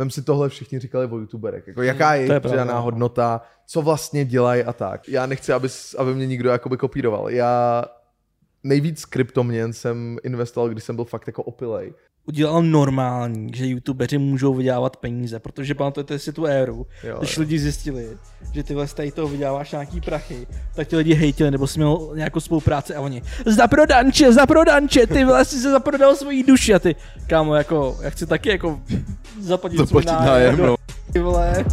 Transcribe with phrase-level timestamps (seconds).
[0.00, 1.68] vem si tohle všichni říkali o youtuberech.
[1.68, 2.78] Jako jaká je je přidaná pravda.
[2.78, 5.08] hodnota, co vlastně dělají a tak.
[5.08, 7.30] Já nechci, aby, aby mě nikdo jakoby kopíroval.
[7.30, 7.84] Já
[8.62, 11.94] nejvíc kryptoměn jsem investoval, když jsem byl fakt jako opilej.
[12.30, 17.40] Udělal normální, že youtubeři můžou vydělávat peníze, protože pamatujete si tu éru, Jo, když jo.
[17.40, 18.08] lidi zjistili,
[18.52, 22.10] že ty z tady toho vyděláváš nějaký prachy, tak ti lidi hejtili, nebo jsi měl
[22.14, 26.78] nějakou spolupráci a oni za prodanče, za prodanče, ty jsi se zaprodal svoji duši a
[26.78, 26.96] ty,
[27.26, 28.80] kámo, jako, já chci taky jako
[29.40, 30.76] zaplatit, svůj Zaplatit nájem, do- no.
[31.12, 31.64] Ty vole.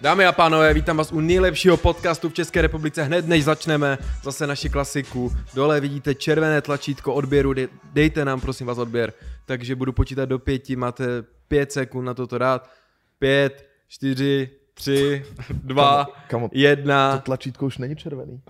[0.00, 3.02] Dámy a pánové, vítám vás u nejlepšího podcastu v České republice.
[3.02, 5.32] Hned než začneme zase naši klasiku.
[5.54, 9.12] Dole vidíte červené tlačítko odběru, dej- dejte nám prosím vás odběr.
[9.46, 11.04] Takže budu počítat do pěti, máte
[11.48, 12.70] pět sekund na toto dát.
[13.18, 17.18] Pět, čtyři, tři, dva, Kamo, to jedna.
[17.18, 18.40] tlačítko už není červený.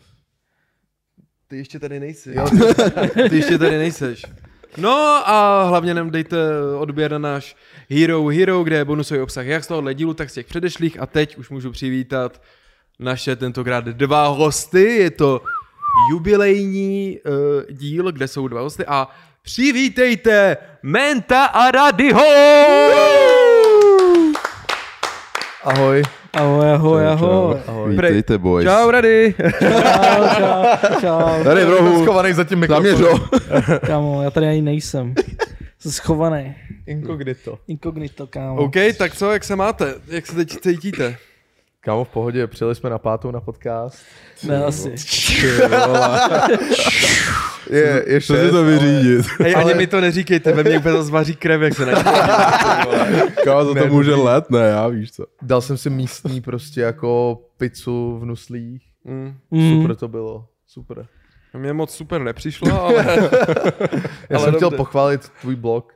[1.48, 2.32] Ty ještě tady nejsi.
[2.34, 2.48] Jo,
[3.30, 4.22] Ty ještě tady nejseš.
[4.76, 6.36] No a hlavně nám dejte
[6.78, 7.56] odběr na náš
[7.90, 11.06] Hero Hero, kde je bonusový obsah jak z tohohle dílu, tak z těch předešlých a
[11.06, 12.42] teď už můžu přivítat
[12.98, 14.82] naše tentokrát dva hosty.
[14.82, 15.42] Je to
[16.10, 17.32] jubilejní uh,
[17.70, 19.08] díl, kde jsou dva hosty a
[19.42, 22.24] přivítejte Menta a Radyho!
[25.68, 26.02] ahoj.
[26.32, 27.56] Ahoj, ahoj, ahoj.
[27.66, 27.90] ahoj.
[27.90, 28.64] Vítejte, boys.
[28.66, 29.34] Čau Rady!
[29.58, 30.64] Čau, čau,
[31.00, 31.44] čau.
[31.44, 32.02] Tady v rohu.
[32.02, 32.96] schovaný za tím mikrofonem.
[32.96, 33.18] Zaměřo.
[33.86, 35.14] Kámo, já tady ani nejsem.
[35.78, 36.54] Jsem schovaný.
[36.86, 37.58] Inkognito.
[37.68, 38.60] Inkognito, kámo.
[38.60, 39.94] OK, tak co, jak se máte?
[40.08, 41.16] Jak se teď cítíte?
[41.88, 43.98] Kámo, v pohodě, přijeli jsme na pátou na podcast.
[44.46, 44.90] Ne, asi.
[47.70, 49.26] Je, je Co si šest, to vyřídit?
[49.40, 52.02] Hej, Ale- ani mi to neříkejte, ve mně úplně zase vaří krev, jak se na
[53.44, 54.24] Kámo, za Ne, to může dobrý.
[54.24, 55.24] let, ne, já víš co.
[55.42, 58.82] Dal jsem si místní prostě jako pizzu v nuslích.
[59.04, 59.34] mm.
[59.50, 59.80] Mm.
[59.82, 60.46] Super to bylo.
[60.66, 61.06] Super.
[61.56, 62.94] Mně moc super nepřišlo, ale...
[64.30, 64.76] Já Ale jsem chtěl dobře.
[64.76, 65.92] pochválit tvůj blog.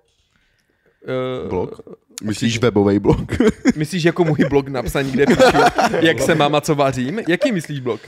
[1.42, 1.80] Uh, Blog?
[2.22, 3.32] Myslíš webový blog?
[3.76, 5.58] Myslíš jako můj blog napsaný, kde píšu,
[6.00, 7.20] jak se mám a co vařím?
[7.28, 8.00] Jaký myslíš blog?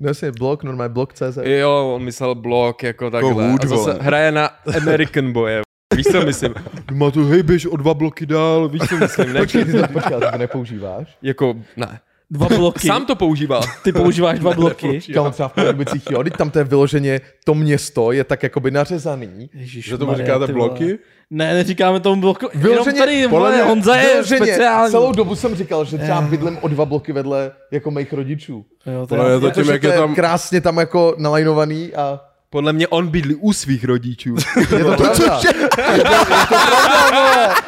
[0.00, 1.38] No jasně, blog, normálně blog.cz.
[1.44, 3.50] Jo, on myslel blog jako takhle.
[3.50, 5.60] hůd, a zase hraje na American Boye.
[5.96, 6.54] Víš co myslím?
[6.92, 9.32] Má tu hej, běž o dva bloky dál, víš co myslím?
[9.32, 11.18] Ne, Počkej, ty to, počkej, to nepoužíváš?
[11.22, 12.00] jako, ne.
[12.30, 12.86] Dva bloky.
[12.86, 13.60] Sám to používá.
[13.84, 15.00] Ty používáš dva bloky.
[15.14, 18.70] Kámo, třeba v Pardubicích, jo, teď tam to je vyloženě, to město je tak jakoby
[18.70, 19.50] nařezaný.
[19.54, 20.98] Ježíš, Že tomu říkáte bloky?
[21.34, 22.48] Ne, neříkáme tomu bloku.
[22.52, 24.90] Jenom Vyloženě- tady, podle vole, mě- Honza je vyloženě speciální.
[24.90, 28.64] Celou dobu jsem říkal, že třeba bydlím o dva bloky vedle jako mých rodičů.
[28.86, 30.14] Jo, to je, je to tím, jak to je je tam...
[30.14, 34.34] krásně tam jako nalajnovaný a Podle mě on bydlí u svých rodičů.
[34.76, 35.40] je to pravda.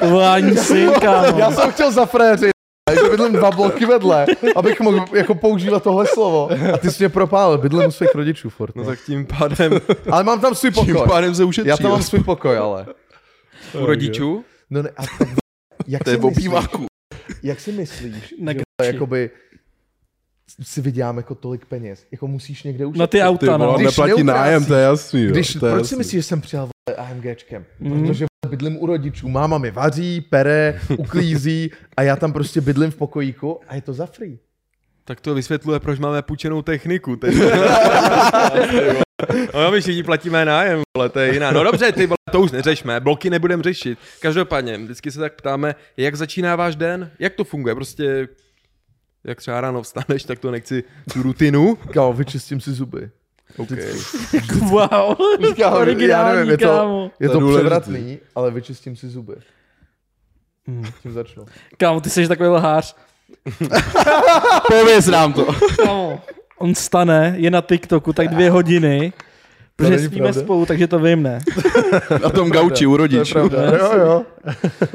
[0.01, 1.39] Volání syn, kámo.
[1.39, 2.51] Já jsem chtěl zafréřit,
[3.03, 4.27] že bydlím dva bloky vedle,
[4.57, 6.49] abych mohl jako používat tohle slovo.
[6.75, 8.77] A ty jsi mě propálil, bydlím u svých rodičů furt.
[8.77, 8.89] No No.
[8.89, 9.81] tak tím pádem
[10.11, 11.09] Ale mám tam svůj Tím pokoj.
[11.09, 11.69] pádem se ušetří.
[11.69, 12.87] Já tam mám svůj pokoj, ale.
[13.75, 14.45] U rodičů.
[14.71, 15.29] No ne, a tak,
[15.87, 16.87] jak To je si v myslíš, obýváku.
[17.43, 18.93] jak si myslíš, Na že gauči.
[18.95, 19.31] jakoby
[20.63, 22.07] si vydělám jako tolik peněz?
[22.13, 22.99] Jako musíš někde už.
[22.99, 23.75] Na ty auta, no.
[23.77, 25.23] Když neplatí nájem, to je jasný.
[25.23, 25.89] jo, Když, to je proč jasný.
[25.89, 27.65] si myslíš, že jsem přijel vole, AMGčkem?
[27.81, 28.07] Mhm.
[28.07, 32.97] Protože bydlím u rodičů, máma mi vaří, pere, uklízí a já tam prostě bydlím v
[32.97, 34.39] pokojíku a je to za free.
[35.05, 37.19] Tak to vysvětluje, proč máme půjčenou techniku.
[39.55, 41.53] No my všichni platíme nájem, ale to je jiná.
[41.53, 43.99] No dobře, ty vole, to už neřešme, bloky nebudeme řešit.
[44.21, 48.29] Každopádně, vždycky se tak ptáme, jak začíná váš den, jak to funguje, prostě
[49.25, 51.77] jak třeba ráno vstaneš, tak to nechci tu rutinu.
[51.77, 53.11] Kámo, vyčistím si zuby.
[53.57, 53.79] Okay.
[54.61, 54.81] Wow.
[54.91, 57.11] Kámo, já Originální, nevím, je to, kámo.
[57.21, 59.35] je To to převratný, ale vyčistím si zuby.
[61.03, 61.47] Tím začnu.
[61.77, 62.97] Kámo, ty jsi takový lhář.
[64.69, 65.47] Pověz nám to.
[65.77, 66.21] Kámo,
[66.59, 69.13] on stane, je na TikToku tak dvě hodiny,
[69.77, 70.41] protože spíme pravda.
[70.41, 71.41] spolu, takže to vím, ne?
[72.23, 73.39] Na tom gauči u To je rodičů.
[73.39, 74.23] Jo, jo.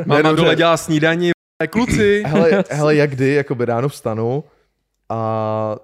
[0.05, 1.31] Máma dole dělá snídaní,
[1.67, 2.23] kluci.
[2.25, 4.43] Hele, hele, jak kdy, jakoby ráno vstanu
[5.09, 5.75] a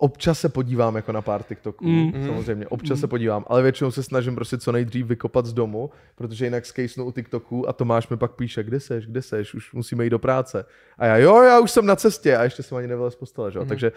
[0.00, 2.12] občas se podívám jako na pár TikToků, Mm.
[2.14, 2.26] mm.
[2.26, 3.00] samozřejmě, občas mm.
[3.00, 7.04] se podívám, ale většinou se snažím prostě co nejdřív vykopat z domu, protože jinak skejsnu
[7.04, 10.18] u TikToku a Tomáš mi pak píše, kde seš, kde seš, už musíme jít do
[10.18, 10.64] práce.
[10.98, 13.52] A já, jo, já už jsem na cestě a ještě jsem ani nevylez z postele,
[13.52, 13.58] že?
[13.58, 13.66] Mm.
[13.66, 13.92] takže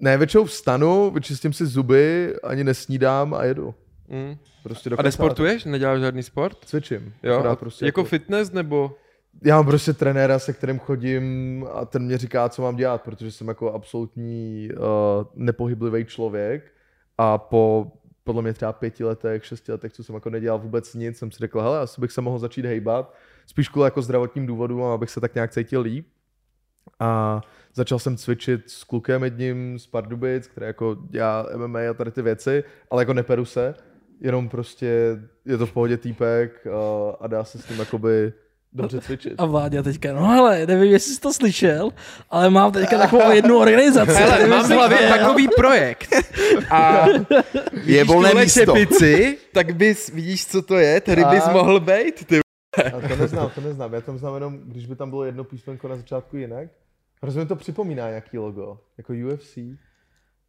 [0.00, 3.74] ne, většinou vstanu, vyčistím si zuby, ani nesnídám a jedu.
[4.08, 4.36] Mm.
[4.62, 5.64] Prostě do A nesportuješ?
[5.64, 6.56] Neděláš žádný sport?
[6.64, 7.14] Cvičím.
[7.22, 8.96] Jo, prostě jako fitness nebo?
[9.42, 13.32] Já mám prostě trenéra, se kterým chodím a ten mě říká, co mám dělat, protože
[13.32, 14.84] jsem jako absolutní uh,
[15.34, 16.72] nepohyblivý člověk
[17.18, 17.92] a po
[18.24, 21.38] podle mě třeba pěti letech, šesti letech, co jsem jako nedělal vůbec nic, jsem si
[21.38, 23.14] řekl, hele, asi bych se mohl začít hejbat,
[23.46, 26.06] spíš kvůli jako zdravotním důvodům, abych se tak nějak cítil líp.
[27.00, 27.40] A
[27.74, 32.22] začal jsem cvičit s klukem jedním z Pardubic, který jako dělá MMA a tady ty
[32.22, 33.74] věci, ale jako neperu se,
[34.20, 38.32] jenom prostě je to v pohodě týpek a, a dá se s ním jakoby
[38.72, 39.32] dobře cvičit.
[39.38, 41.90] A Váďa teďka, no hele, nevím, jestli jsi to slyšel,
[42.30, 44.12] ale mám teďka takovou jednu organizaci.
[44.12, 46.14] Hele, Nevím, mám v hlavě takový projekt.
[46.70, 47.06] A
[47.84, 48.60] Je volné místo.
[48.60, 51.00] čepici, tak bys, vidíš, co to je?
[51.00, 52.40] Tady bys A- mohl být, ty.
[52.96, 53.92] A to neznám, to neznám.
[53.94, 56.68] Já tam znám jenom, když by tam bylo jedno písmenko na začátku jinak.
[57.22, 59.58] Hrozně mi to připomíná nějaký logo, jako UFC.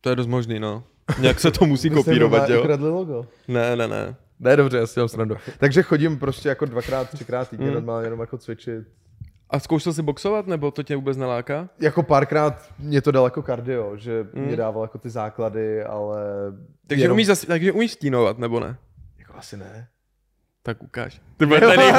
[0.01, 0.83] To je dost možný, no.
[1.19, 2.63] Nějak se to musí kopírovat, jo?
[2.80, 3.25] logo.
[3.48, 4.15] Ne, ne, ne.
[4.39, 5.36] Ne, dobře, já si mám srandu.
[5.57, 7.74] Takže chodím prostě jako dvakrát, třikrát týdně Hmm.
[7.75, 8.83] normálně jenom jako cvičit.
[9.50, 11.69] A zkoušel jsi boxovat, nebo to tě vůbec neláká?
[11.80, 14.45] Jako párkrát mě to dal jako kardio, že Hmm.
[14.45, 16.19] mě dával jako ty základy, ale...
[16.88, 18.77] Takže, jenom- umíš, zas, takže umíš stínovat, nebo ne?
[19.19, 19.88] Jako asi ne.
[20.63, 21.21] Tak ukáž.
[21.38, 21.77] Ty bude tady.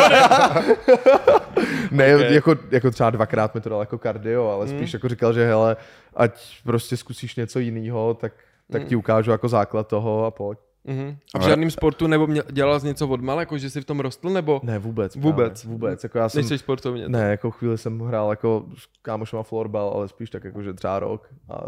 [1.90, 2.22] Ne, Ok.
[2.30, 4.78] jako, jako třeba dvakrát mi to dal jako kardio, ale Hmm.
[4.78, 5.76] spíš jako říkal, že hele,
[6.14, 8.32] ať prostě zkusíš něco jiného, tak,
[8.72, 8.88] tak Hmm.
[8.88, 10.58] ti ukážu jako základ toho a pojď.
[10.84, 11.16] Mhm.
[11.34, 14.00] A v žádném sportu nebo mě, dělal jsi něco odmal, jako že jsi v tom
[14.00, 15.16] rostl, nebo Ne, vůbec.
[15.16, 15.60] Vůbec.
[15.62, 16.02] Právě, vůbec.
[16.02, 17.08] Jako já jsem, nejsi sportovně?
[17.08, 20.98] ne, jako chvíli jsem hrál jako s kámošema florbal, ale spíš tak jako, že třeba
[20.98, 21.60] rok a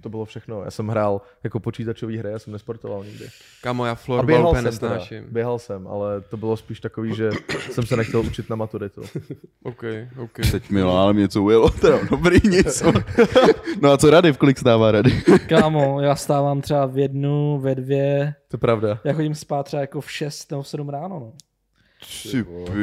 [0.00, 0.62] to bylo všechno.
[0.64, 3.24] Já jsem hrál jako počítačové hry, já jsem nesportoval nikdy.
[3.62, 5.24] Kámo, já florbal běhal úplně jsem teda, nesnáším.
[5.30, 7.30] běhal jsem, ale to bylo spíš takový, že
[7.70, 9.02] jsem se nechtěl učit na maturitu.
[9.62, 9.82] OK,
[10.22, 10.38] OK.
[10.50, 12.92] Teď mi ale něco ujelo, teda dobrý něco.
[13.82, 15.22] No a co rady, v kolik stává rady?
[15.48, 18.98] Kámo, já stávám třeba v jednu, ve dvě, To je pravda.
[19.04, 21.32] já chodím spát třeba jako v šest nebo v sedm ráno, no.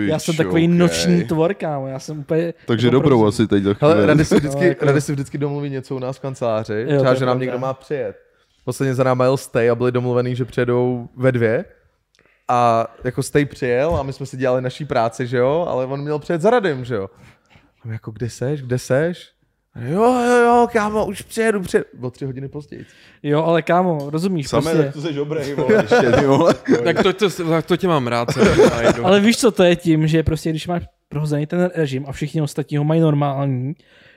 [0.07, 0.67] Já jsem takový okej.
[0.77, 2.53] noční tvor, kámo, já jsem úplně...
[2.65, 4.07] Takže jako dobrou prostě- asi teď do Hele, chvíle.
[4.07, 6.97] Rady si vždycky, No, jako- Rady si vždycky domluví něco u nás v kanceláři, Jo,
[6.97, 7.39] třeba, že nám pravda.
[7.45, 8.15] někdo má přijet.
[8.65, 11.65] Posledně za náma jel Stay a byli domluvený, že přijedou ve dvě.
[12.47, 16.01] A jako Stay přijel a my jsme si dělali naší práci, že jo, ale on
[16.01, 17.09] měl přijet za Radym, že jo.
[17.83, 19.32] A my jako, kde seš, kde seš?
[19.75, 21.85] A Jo, jo, jo, kámo, už přijedu, přijedu.
[22.01, 22.85] O tři hodiny později.
[23.23, 24.83] Jo, ale kámo, rozumíš, Samé, prostě...
[24.83, 26.55] tak to jsi dobrý, vole, ještě, ty vole.
[26.83, 28.27] Tak to, to, tak to tě mám rád.
[29.03, 32.41] Ale víš, co to je tím, že prostě když máš prohozený ten režim a všichni
[32.41, 33.73] ostatní ho mají normální,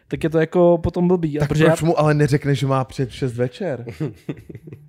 [0.09, 1.39] tak je to jako potom blbý.
[1.39, 3.85] A Tak protože proč já, mu ale neřekne, že má v 6 večer?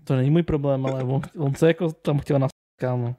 [0.03, 2.47] to není můj problém, ale on, on se jako tam chtěl na
[2.79, 3.15] kámo.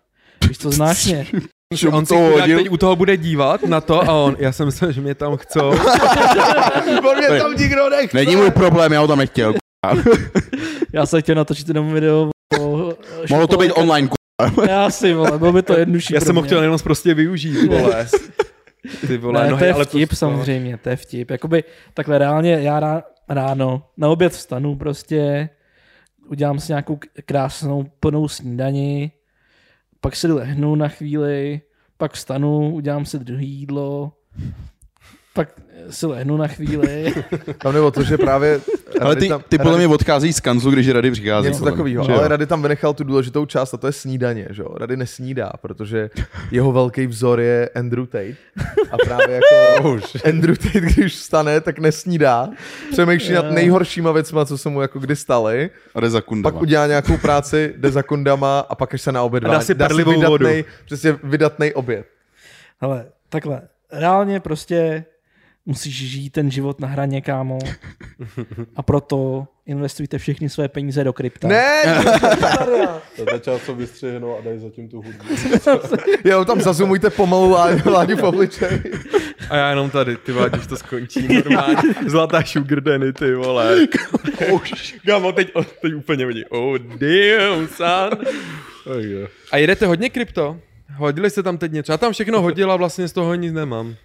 [0.48, 1.26] Víš, to znáš mě.
[1.76, 2.58] Čemu on si hodil?
[2.58, 5.36] teď u toho bude dívat na to a on, já jsem myslel, že mě tam
[5.36, 5.68] chcou.
[7.10, 8.16] on mě tam nikdo nechce.
[8.16, 9.54] Není můj problém, já ho tam nechtěl.
[10.92, 12.30] Já jsem chtěl natočit jenom video
[12.60, 12.92] o...
[13.30, 14.08] Mohlo to být online,
[14.68, 18.06] Já si, vole, bylo by to jednodušší Já jsem ho chtěl jenom prostě využít, vole.
[19.06, 21.30] Ty vole, Ne, no to je hej, ale vtip to- samozřejmě, to je vtip.
[21.30, 21.64] Jakoby
[21.94, 25.48] takhle reálně já rá, ráno na oběd vstanu prostě,
[26.28, 29.12] udělám si nějakou krásnou plnou snídani,
[30.00, 31.60] pak si lehnu na chvíli,
[31.96, 34.12] pak vstanu, udělám si druhý jídlo,
[35.38, 35.48] pak
[35.90, 37.14] si lehnu na chvíli.
[37.58, 38.60] Tam nebo to, že právě...
[39.00, 41.48] Ale ty, tam- ty podle Rady- mě odchází z kanzu, když Rady přichází.
[41.48, 42.18] Něco takového, jo?
[42.18, 44.68] ale Rady tam vynechal tu důležitou část a to je snídaně, že jo.
[44.76, 46.10] Rady nesnídá, protože
[46.50, 48.36] jeho velký vzor je Andrew Tate
[48.90, 49.98] a právě jako
[50.28, 52.48] Andrew Tate, když vstane, tak nesnídá,
[52.92, 56.52] přemýšlí nad nejhoršíma věcma, co se mu jako kdy staly, A jde za kundama.
[56.52, 59.60] pak udělá nějakou práci, jde za kundama a pak až se na oběd A dá
[59.60, 60.68] si perlivou vydatnej, vodu.
[60.86, 62.06] Přesně vydatnej oběd.
[62.80, 63.62] Ale takhle,
[63.92, 65.04] reálně prostě
[65.68, 67.58] musíš žít ten život na hraně, kámo.
[68.76, 71.48] A proto investujte všechny své peníze do krypta.
[71.48, 71.82] Ne,
[73.16, 75.24] To začal co vystřihnout a dají zatím tu hudbu.
[76.24, 77.50] jo, tam zazumujte pomalu
[77.86, 78.82] Láďu v obličeji.
[79.50, 81.76] A já jenom tady, ty když to skončí normálně.
[82.06, 83.86] Zlatá sugar daddy, ty vole.
[85.06, 85.52] Kámo, teď,
[85.82, 86.44] teď úplně vidí.
[86.44, 88.10] Oh, damn, son.
[89.52, 90.60] A jedete hodně krypto?
[90.96, 91.92] Hodili jste tam teď něco?
[91.92, 93.96] Já tam všechno hodil a vlastně z toho nic nemám.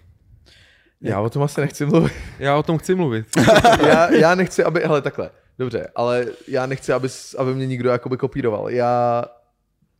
[1.04, 2.12] Já o tom asi nechci mluvit.
[2.38, 3.26] Já o tom chci mluvit.
[3.86, 7.08] já, já nechci, aby, hele takhle, dobře, ale já nechci, aby,
[7.38, 8.70] aby mě někdo jakoby kopíroval.
[8.70, 9.24] Já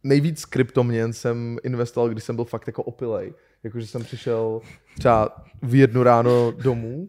[0.02, 3.34] nejvíc kryptoměn jsem investoval, když jsem byl fakt jako opilej.
[3.64, 4.60] Jakože jsem přišel
[4.98, 7.08] třeba v jednu ráno domů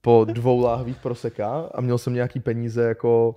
[0.00, 3.36] po dvou láhvích proseka a měl jsem nějaký peníze jako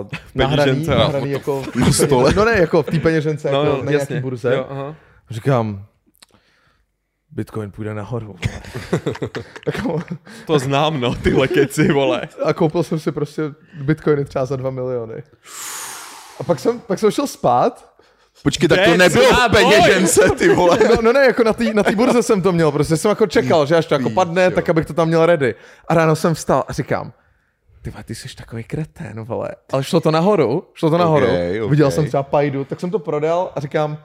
[0.00, 2.34] uh, nahraný, nahraný jako Na stole.
[2.36, 4.12] No ne, jako v té peněžence, No, jako no, na jasně.
[4.12, 4.54] nějaký burze.
[4.54, 4.94] Jo, aha.
[5.30, 5.86] Říkám,
[7.36, 8.36] Bitcoin půjde nahoru.
[9.66, 10.00] Jako-
[10.46, 12.28] To znám, no, tyhle keci, vole.
[12.44, 13.42] a koupil jsem si prostě
[13.82, 15.22] bitcoiny třeba za 2 miliony.
[16.40, 17.92] A pak jsem, pak jsem šel spát.
[18.42, 20.78] Počkej, tak to nebylo v peněžence, ty vole.
[20.88, 23.26] No, no ne, jako na té na tý burze jsem to měl, prostě jsem jako
[23.26, 25.54] čekal, že až to jako padne, tak abych to tam měl ready.
[25.88, 27.12] A ráno jsem vstal a říkám,
[27.82, 29.50] ty ty jsi takový kretén, vole.
[29.72, 31.26] Ale šlo to nahoru, šlo to nahoru.
[31.26, 31.32] Ok,
[31.64, 31.70] ok.
[31.70, 33.98] Viděl jsem třeba pajdu, tak jsem to prodal a říkám,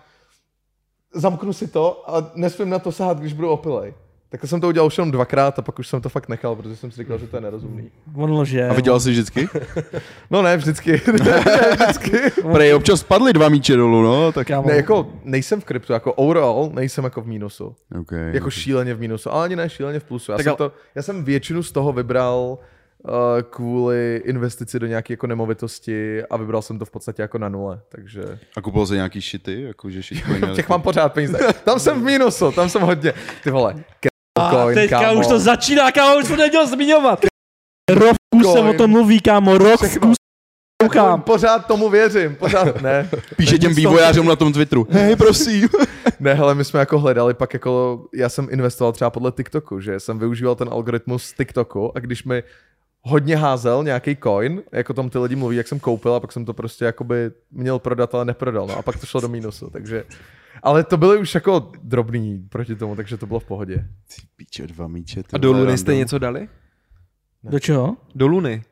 [1.13, 3.94] zamknu si to a nesmím na to sahat, když budu opilej.
[4.30, 6.75] Tak jsem to udělal už jenom dvakrát a pak už jsem to fakt nechal, protože
[6.75, 7.89] jsem si říkal, že to je nerozumný.
[8.15, 8.68] On lže.
[8.70, 9.50] A vydělal jsi vždycky?
[10.32, 11.01] No ne, vždycky.
[11.24, 11.44] ne,
[11.75, 12.41] vždycky.
[12.51, 14.48] Prej, občas spadly dva míče dolů, no, tak...
[14.48, 17.75] Kámo, Ne, jako nejsem v kryptu, jako overall nejsem jako v mínusu.
[18.01, 20.32] Okay, Jako šíleně v mínusu, ale ani ne šíleně v plusu.
[20.32, 22.58] Já, Tak jsem, ale- to, já jsem většinu z toho vybral
[23.50, 27.81] kvůli investici do nějaké jako nemovitosti a vybral jsem to v podstatě jako na nule,
[27.89, 30.48] takže A koupil jsi nějaký šity, jakože shitcoiny?
[30.55, 31.38] těch mám pořád peníze.
[31.63, 33.13] Tam jsem v mínusu, tam jsem hodně.
[33.43, 33.75] Ty vole,
[34.39, 35.20] a coin, teďka kámo.
[35.20, 37.25] už to začíná, kámo, už to neměl zmiňovat.
[37.91, 40.13] Rovku se o tom mluví, kámo, rok Všechno.
[40.84, 41.22] koukám.
[41.22, 43.10] Pořád tomu věřím, pořád ne.
[43.38, 44.88] Píše těm vývojářům na tom Twitteru.
[44.91, 45.70] Hej, prosím.
[46.20, 50.00] Ne, hele, my jsme jako hledali pak jako, já jsem investoval třeba podle TikToku, že
[50.00, 52.43] jsem využíval ten algoritmus z TikToku a když mi
[53.01, 56.46] hodně házel nějaký coin, jako tam ty lidi mluví, jak jsem koupil a pak jsem
[56.46, 60.03] to prostě jakoby měl prodat, ale neprodal, no a pak to šlo do mínusu, takže
[60.63, 63.75] ale to byly už jako drobný proti tomu, takže to bylo v pohodě.
[63.75, 65.24] Ty píče, dva míče.
[65.24, 66.50] ty A do Luny jste něco dali?
[67.43, 67.98] Do čeho?
[68.15, 68.63] Do Luny.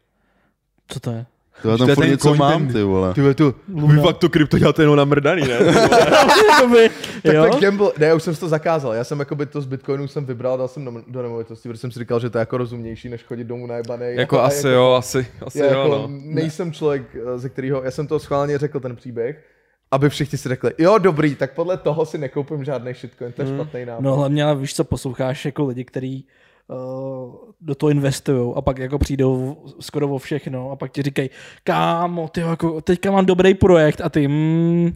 [0.88, 1.25] Co to je?
[1.62, 3.13] To já tam furt ten něco mám, ten- ty vole.
[3.13, 3.94] Ty to, Luna.
[3.94, 5.48] vy fakt to krypto děláte jenom na mrdaný, ne?
[6.50, 6.89] Jakoby,
[7.24, 7.50] Tak jo?
[7.51, 10.08] to gamble, ne, já už jsem si to zakázal, já jsem jakoby to z Bitcoinu
[10.08, 12.58] jsem vybral, dal jsem do, do nemovitosti, protože jsem si říkal, že to je jako
[12.58, 14.06] rozumnější, než chodit domů najebaný.
[14.10, 16.08] jako a asi jako, jo, asi, asi Já jo, jako no.
[16.12, 19.44] nejsem člověk, eh, ze kterého, já jsem to schválně řekl ten příběh,
[19.92, 23.48] aby všichni si řekli, jo dobrý, tak podle toho si nekoupím žádný shitcoin, to je
[23.48, 24.01] špatný nápad.
[24.04, 26.28] No hlavně, ale víš co, posloucháš jako lidi, kteří
[27.62, 31.30] do toho investují a pak jako přijdou skoro o všechno a pak ti říkají,
[31.64, 34.94] kámo, ty jako, teďka mám dobrý projekt a ty, mm,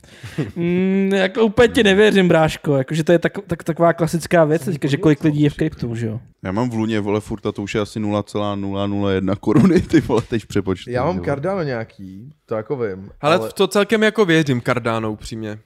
[0.55, 4.87] mm, jako úplně ti nevěřím, bráško, jakože to je tak, tak, taková klasická věc teďka,
[4.87, 6.19] že kolik lidí je v kryptu, že jo.
[6.43, 10.21] Já mám v Luně, vole, furt a to už je asi 0,001 koruny, ty vole,
[10.21, 10.89] teď přepočtu.
[10.89, 11.21] Já mám.
[11.21, 13.11] Cardano nějaký, to jako vím.
[13.21, 15.59] Ale ale v to celkem jako věřím Cardano upřímně.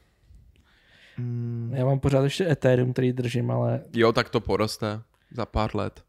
[1.72, 6.02] Já mám pořád ještě Ethereum, který držím, ale Jo, tak to poroste za pár let.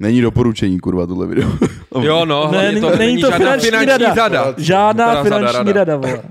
[0.00, 1.50] Není doporučení, kurva, tohle video.
[2.02, 4.28] Jo, no, Ne, to není není to žádná finanční finanční rada.
[4.28, 4.54] rada.
[4.58, 5.72] žádná zada finanční rada.
[5.72, 6.22] rada, vole.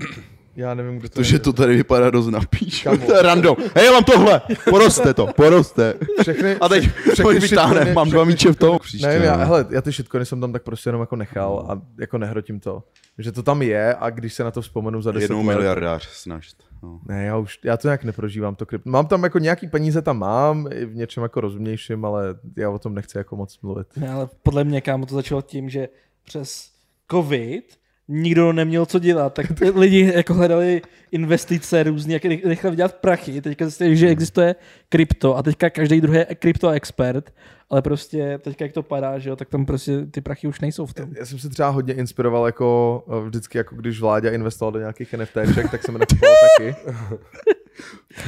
[0.56, 1.38] já nevím, kdo to To, že je.
[1.38, 2.88] to tady vypadá dost napíš.
[3.22, 3.56] Random.
[3.74, 4.40] Hej, já mám tohle.
[4.70, 5.94] Poroste to, poroste.
[6.22, 8.78] Všechny, A teď všechny vytáhne, mám dva všechny míče v tom.
[9.02, 12.18] Nevím, já, hele, já ty shitcoiny jsem tam tak prostě jenom jako nechal a jako
[12.18, 12.82] nehrotím to.
[13.18, 16.56] Že to tam je a když se na to vzpomenu za 10 Jednou miliardář, snažit.
[16.82, 17.00] No.
[17.08, 18.90] Ne, já už, já to nějak neprožívám, to krypto.
[18.90, 22.78] Mám tam jako nějaký peníze tam mám, i v něčem jako rozumnějším, ale já o
[22.78, 23.86] tom nechci jako moc mluvit.
[23.96, 25.88] Ne, ale podle mě, kámo, to začalo tím, že
[26.24, 26.70] přes
[27.10, 32.94] covid nikdo neměl co dělat, tak ty lidi jako hledali investice různě, jak nechali vydělat
[32.94, 34.54] prachy, teďka zjistili, že existuje
[34.88, 37.32] krypto a teďka každý druhý je krypto expert,
[37.70, 40.86] ale prostě teďka jak to padá, že jo, tak tam prostě ty prachy už nejsou
[40.86, 41.10] v tom.
[41.18, 45.12] Já jsem se třeba hodně inspiroval jako eh, vždycky, jako když Vláďa investoval do nějakých
[45.12, 46.76] NFTček, tak jsem je nakupoval taky.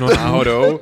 [0.00, 0.80] No náhodou.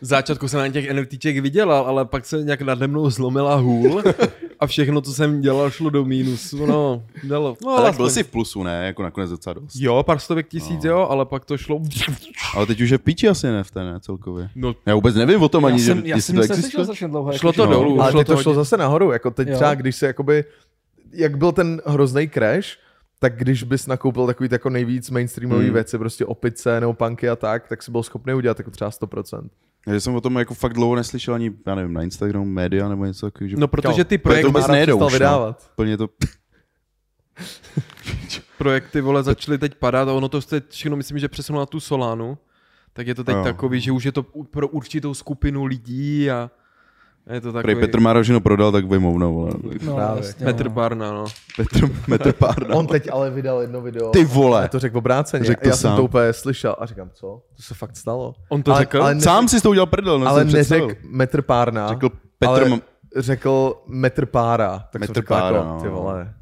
[0.00, 4.02] V začátku jsem na těch NFTček vydělal, ale pak se nějak nade mnou zlomila hůl
[4.60, 6.66] a všechno, co jsem dělal, šlo do mínusu.
[6.66, 7.56] No, dalo.
[7.64, 8.86] No, Ale tak byl jsi v plusu, ne?
[8.86, 9.76] Jako nakonec docela dost.
[9.76, 10.90] Jo, pár stovek tisíc, No.
[10.90, 11.80] jo, ale pak to šlo...
[12.56, 14.48] Ale teď už je v píči asi NFT, ne, celkově.
[14.54, 17.08] No, Já vůbec nevím o tom Já ani, jsem, že já jsem to existuje.
[17.08, 17.32] dlouho.
[17.32, 18.00] Šlo jako, to že- dolů.
[18.02, 19.54] Ale šlo teď to to šlo zase nahoru, jako teď Jo.
[19.54, 20.44] třeba, když se jakoby,
[21.12, 22.68] jak byl ten hrozný crash,
[23.18, 25.74] tak když bys nakoupil takový jako nejvíc mainstreamový Hmm.
[25.74, 29.48] věci, prostě opice nebo punky a tak, tak si byl schopný udělat jako třeba 100%.
[29.86, 33.04] Já jsem o tom jako fakt dlouho neslyšel ani, já nevím, na Instagramu, média nebo
[33.04, 33.50] něco takového.
[33.50, 35.08] Že no protože ty projekty, vůbec nejedou už, no.
[35.08, 35.70] vydávat.
[35.76, 36.08] Plně to...
[38.58, 41.80] projekty, vole, začaly teď padat a ono to teď všechno, myslím, že přesunulo na tu
[41.80, 42.38] Solánu,
[42.92, 43.42] tak je to teď Jo.
[43.42, 46.50] takový, že už je to pro určitou skupinu lidí a
[47.34, 47.80] je to Prej takový...
[47.86, 49.50] Petr Márožino prodal, tak vymou, vole.
[49.82, 50.22] No, Právě.
[50.26, 50.70] jasně, Petr no.
[50.70, 51.24] Barna, no.
[51.56, 52.74] Petr, Petr Párna.
[52.76, 54.10] On teď ale vydal jedno video.
[54.10, 54.68] Ty A vole.
[54.68, 55.44] to řekl obráceně.
[55.44, 55.96] Řekl to Já jsem sám.
[55.96, 57.42] to úplně slyšel a říkám, co?
[57.56, 58.34] To se fakt stalo.
[58.48, 59.02] On to ale, řekl?
[59.02, 61.88] Ale, ne, Sám si to udělal prdel, no ale jsem neřekl metr párna.
[61.88, 62.80] Řekl Petr, ale
[63.16, 64.84] řekl metr pára.
[64.92, 65.80] Tak Metr jsem řekl pára, jako, no.
[65.82, 66.34] ty vole.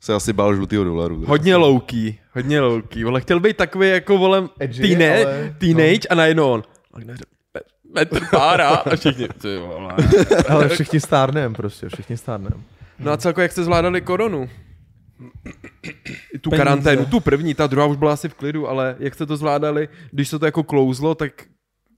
[0.00, 1.24] se asi bál žlutýho dolaru.
[1.26, 3.04] Hodně louký, hodně louký.
[3.04, 6.62] Vole, chtěl být takový jako, vole, Edgy, teene, ale- teenage a najednou on.
[7.94, 9.94] Tak neřekl, "Pe- Petr Pára a všichni, ty vole.
[10.48, 12.62] Ale všichni stárnem prostě, všichni stárnem.
[12.98, 14.48] No a celko, jak jste zvládali koronu?
[16.34, 16.64] I tu Peníze.
[16.64, 19.88] karanténu, tu první, ta druhá už byla asi v klidu, ale jak jste to zvládali,
[20.12, 21.32] když se to jako klouzlo, tak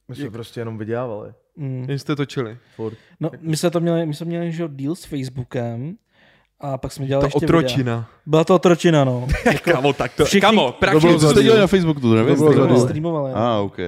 [0.09, 1.33] My jsme prostě jenom vydělávali.
[1.57, 1.87] Mm.
[1.91, 2.59] jste točili?
[2.77, 2.97] Furt.
[3.21, 5.95] No, my jsme to měli, my jsme měli že jo, deal s Facebookem
[6.61, 7.59] a pak jsme dělali Ta ještě videa.
[7.59, 8.11] otročina.
[8.27, 9.27] Byla to otročina, no.
[9.47, 12.01] Jako, Kamo, tak to, Všichni- kamo, To praxi, bylo, co to jste dělali na Facebooku,
[12.01, 12.35] to nevím.
[12.37, 12.89] To bylo to Streamovali.
[12.89, 13.33] streamovali.
[13.33, 13.39] no.
[13.39, 13.79] A, ok.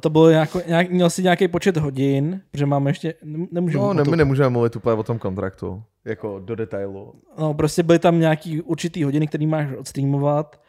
[0.00, 3.84] A to bylo jako, nějak, měl si nějaký počet hodin, protože máme ještě, ne- nemůžeme
[3.84, 5.82] No, ne, my nemůžeme mluvit úplně o tom kontraktu.
[6.04, 7.14] Jako do detailu.
[7.38, 10.60] No, prostě byly tam nějaký určitý hodiny, který máš odstreamovat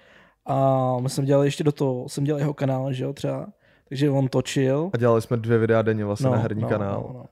[0.46, 3.48] a my jsme dělali ještě do toho, jsem dělal jeho kanál, že jo, třeba,
[3.90, 4.90] takže on točil.
[4.94, 7.06] A dělali jsme dvě videa denně vlastně na herní kanál.
[7.08, 7.26] No, no.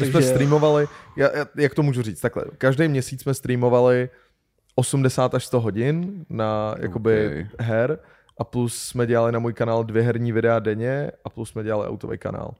[0.00, 4.08] My jsme streamovali, já, já, jak to můžu říct, takhle, každý měsíc jsme streamovali
[4.74, 7.46] 80 až 100 hodin na jakoby Okay.
[7.60, 7.98] her
[8.42, 11.88] a plus jsme dělali na můj kanál dvě herní videa denně a plus jsme dělali
[11.88, 12.54] autový kanál.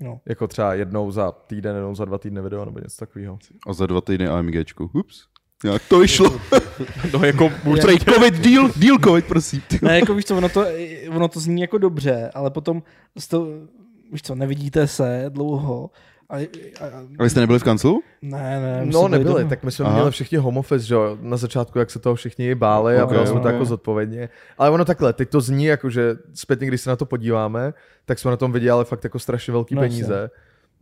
[0.00, 0.20] No.
[0.26, 3.38] Jako třeba jednou za týden, jednou za dva týdny video nebo něco takového.
[3.66, 4.90] A za dva týdny AMGčku.
[4.92, 5.24] Ups.
[5.64, 6.40] Jak to vyšlo?
[7.12, 7.52] No jako
[7.82, 9.62] Prej covid deal, deal covid, prosím.
[9.82, 10.64] Ne, jako víš co, ono to,
[11.10, 12.82] ono to zní jako dobře, ale potom
[13.18, 13.46] z to,
[14.12, 15.90] víš co, nevidíte se dlouho.
[16.30, 18.02] A, a, a A vy jste nebyli v kanclu?
[18.22, 18.86] ne, ne.
[18.92, 19.48] No nebyli, doma.
[19.48, 19.94] tak my jsme Aha.
[19.94, 23.10] měli všichni home office, že jo, na začátku, jak se toho všichni báli a Ok,
[23.10, 24.28] brali jsme to jako zodpovědně.
[24.58, 28.18] Ale ono takhle, teď to zní jako, že zpětně, když se na to podíváme, tak
[28.18, 30.30] jsme na tom vydělali fakt jako strašně velký No, peníze.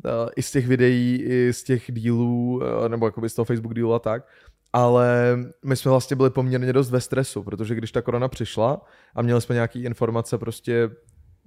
[0.05, 3.75] Uh, I z těch videí, i z těch dílů, uh, nebo jako z toho Facebook
[3.75, 4.25] dílu a tak.
[4.73, 8.81] Ale my jsme vlastně byli poměrně dost ve stresu, protože když ta korona přišla
[9.15, 10.91] a měli jsme nějaký informace prostě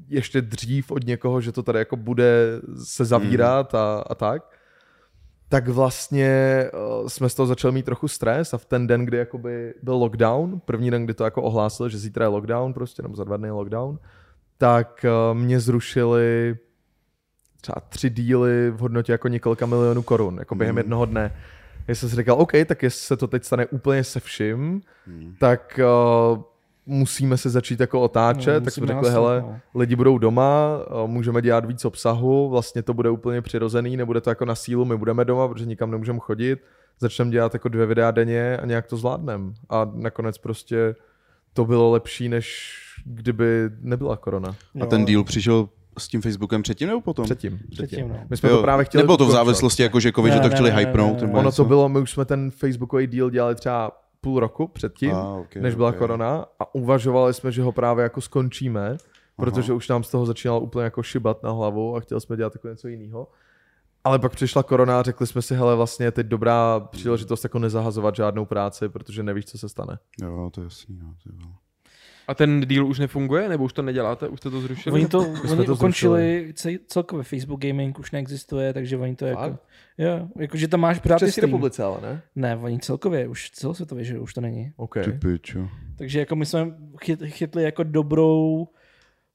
[0.08, 4.44] ještě dřív od někoho, že to tady jako bude se zavírat a, a tak,
[5.50, 6.66] tak vlastně
[7.02, 9.96] uh, jsme z toho začali mít trochu stres a v ten den, kdy jakoby byl
[9.96, 13.38] lockdown, první den, kdy to jako ohlásil, že zítra je lockdown prostě, nebo za dva
[13.38, 14.00] dny je lockdown,
[14.58, 16.56] tak uh, mě zrušili
[17.62, 20.78] třeba tři díly v hodnotě jako několika milionů korun, jako během Mm.
[20.78, 21.36] jednoho dne.
[21.88, 25.36] Já jsem si říkal, OK, tak jestli se to teď stane úplně se vším, Hmm.
[25.40, 25.80] tak
[26.36, 26.42] uh,
[26.86, 29.60] musíme se začít jako otáčet, No, tak jsme řekli, hele, no.
[29.76, 30.70] lidi budou doma,
[31.04, 34.86] uh, můžeme dělat víc obsahu, vlastně to bude úplně přirozený, nebude to jako na sílu,
[34.86, 36.60] my budeme doma, protože nikam nemůžeme chodit,
[37.00, 39.54] začneme dělat jako dvě videa denně a nějak to zvládneme.
[39.70, 40.96] A nakonec prostě
[41.54, 42.72] to bylo lepší, než
[43.06, 44.50] kdyby nebyla korona.
[44.50, 47.26] A Jo, ten deal přišel s tím Facebookem předtím nebo potom?
[47.26, 47.60] Předtím.
[47.72, 48.20] Předtím, no.
[48.30, 50.42] My jsme Jo, to právě chtěli Nebylo to v závislosti jako, že covid, Ne, že
[50.42, 51.22] to ne, chtěli ne, ne, hypnout?
[51.22, 51.34] ne, ne.
[51.34, 51.64] Ono něco?
[51.64, 53.92] to bylo, my už jsme ten Facebookový deal dělali třeba
[54.26, 56.00] půl roku předtím, A, okay, než byla okay.
[56.00, 58.98] korona a uvažovali jsme, že ho právě jako skončíme,
[59.36, 62.56] protože už nám z toho začínalo úplně jako šibat na hlavu a chtěli jsme dělat
[62.56, 63.28] jako něco jiného.
[64.04, 67.60] Ale pak přišla korona a řekli jsme si, hele, vlastně je teď dobrá příležitost jako
[67.60, 70.00] nezahazovat žádnou práci, protože nevíš, co se stane.
[70.22, 71.00] Jo, to je jasný.
[71.02, 71.52] Jo, to jo.
[72.28, 74.94] A ten deal už nefunguje, nebo už to neděláte, už jste to zrušili?
[74.94, 75.20] Oni to
[75.52, 79.42] oni to ukončili, celý- celkově Facebook Gaming už neexistuje, takže oni to jako...
[79.42, 79.64] Fakt?
[79.98, 82.22] Jo, jakože tam máš pořád ty České republice ale, ne?
[82.36, 84.72] Ne, oni celkově, už celosvětově, že už to není.
[84.78, 84.98] OK.
[85.04, 85.40] Ty.
[85.96, 88.68] Takže jako my jsme chyt, chytli jako dobrou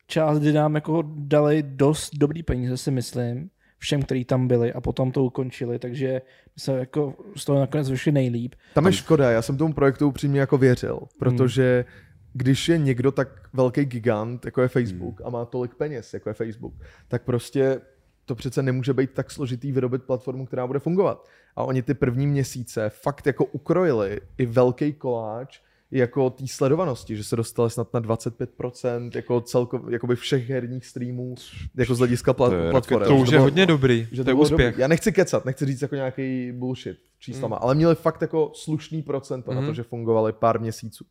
[0.07, 4.81] část, kdy nám jako dali dost dobrý peníze, si myslím, všem, kteří tam byli a
[4.81, 8.55] potom to ukončili, takže my jsme jako z toho nakonec vyšli nejlíp.
[8.75, 11.85] Tam je škoda, já jsem tomu projektu upřímně jako věřil, protože
[12.33, 16.35] když je někdo tak velký gigant, jako je Facebook, a má tolik peněz, jako je
[16.35, 16.75] Facebook,
[17.09, 17.81] tak prostě
[18.25, 21.29] to přece nemůže být tak složitý vyrobit platformu, která bude fungovat.
[21.57, 25.61] A oni ty první měsíce fakt jako ukrojili i velký koláč
[25.93, 31.35] jako té sledovanosti, že se dostali snad na 25% jako celkově, jakoby všech herních streamů,
[31.77, 33.05] jako z hlediska To je pla- platform.
[33.05, 34.67] To už je bylo- hodně dobrý, že to je úspěch.
[34.71, 34.81] Dobrý.
[34.83, 37.63] Já nechci kecat, nechci říct jako nějaký bullshit číslama, mm.
[37.63, 39.55] ale měli fakt jako slušný procento mm.
[39.55, 39.75] na to, Mhm.
[39.75, 41.05] že fungovali pár měsíců.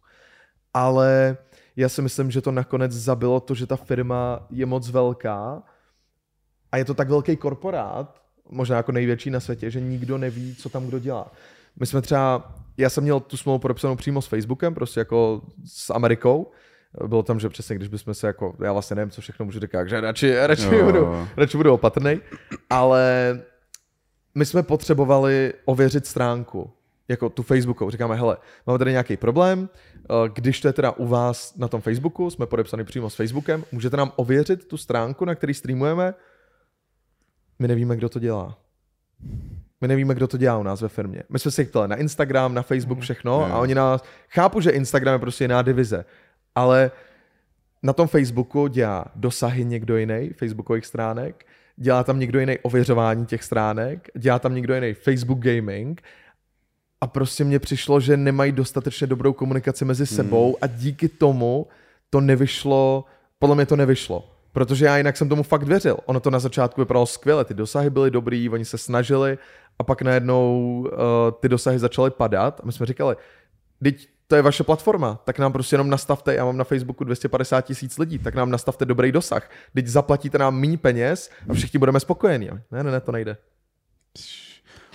[0.74, 1.38] Ale
[1.76, 5.64] já si myslím, že to nakonec zabilo to, že ta firma je moc velká
[6.72, 10.70] a je to tak velký korporát, možná jako největší na světě, že nikdo neví, co
[10.70, 11.32] tam kdo dělá.
[11.80, 15.90] My jsme třeba, já jsem měl tu smlouvu podepsanou přímo s Facebookem, prostě jako s
[15.90, 16.52] Amerikou.
[17.08, 19.80] Bylo tam, že přesně, když bychom se jako, já vlastně nevím, co všechno můžu říkat,
[19.80, 22.20] takže radši, radši, Jo, budu, radši budu opatrný,
[22.70, 23.40] ale
[24.36, 26.72] my jsme potřebovali ověřit stránku,
[27.10, 27.92] jako tu Facebookovou.
[27.92, 31.82] Říkáme, hele, máme tady nějaký problém, eh, když to je teda u vás na tom
[31.82, 36.14] Facebooku, jsme podepsaní přímo s Facebookem, můžete nám ověřit tu stránku, na který streamujeme?
[37.60, 38.58] My nevíme, kdo to dělá.
[39.82, 41.24] My nevíme, kdo to dělá u nás ve firmě.
[41.30, 43.54] My jsme si ptali na Instagram, na Facebook, všechno Jo.
[43.54, 44.04] a oni nás...
[44.30, 46.06] Chápu, že Instagram je prostě jiná divize,
[46.56, 46.92] ale
[47.84, 51.46] na tom Facebooku dělá dosahy někdo jiný, Facebookových stránek,
[51.76, 56.02] dělá tam někdo jiný ověřování těch stránek, dělá tam někdo jiný Facebook Gaming
[57.02, 61.68] a prostě mně přišlo, že nemají dostatečně dobrou komunikaci mezi sebou a díky tomu
[62.10, 63.06] to nevyšlo,
[63.40, 64.32] podle mě to nevyšlo.
[64.52, 65.98] Protože já jinak jsem tomu fakt věřil.
[66.06, 69.38] Ono to na začátku vypadalo skvěle, ty dosahy byly dobrý, oni se snažili
[69.80, 70.90] a pak najednou uh,
[71.40, 73.16] ty dosahy začaly padat a my jsme říkali,
[73.84, 77.62] teď to je vaše platforma, tak nám prostě jenom nastavte, já mám na Facebooku 250
[77.62, 79.50] tisíc lidí, tak nám nastavte dobrý dosah.
[79.74, 82.50] Teď zaplatíte nám méně peněz a všichni budeme spokojení.
[82.72, 83.38] Ne, ne, ne, to nejde.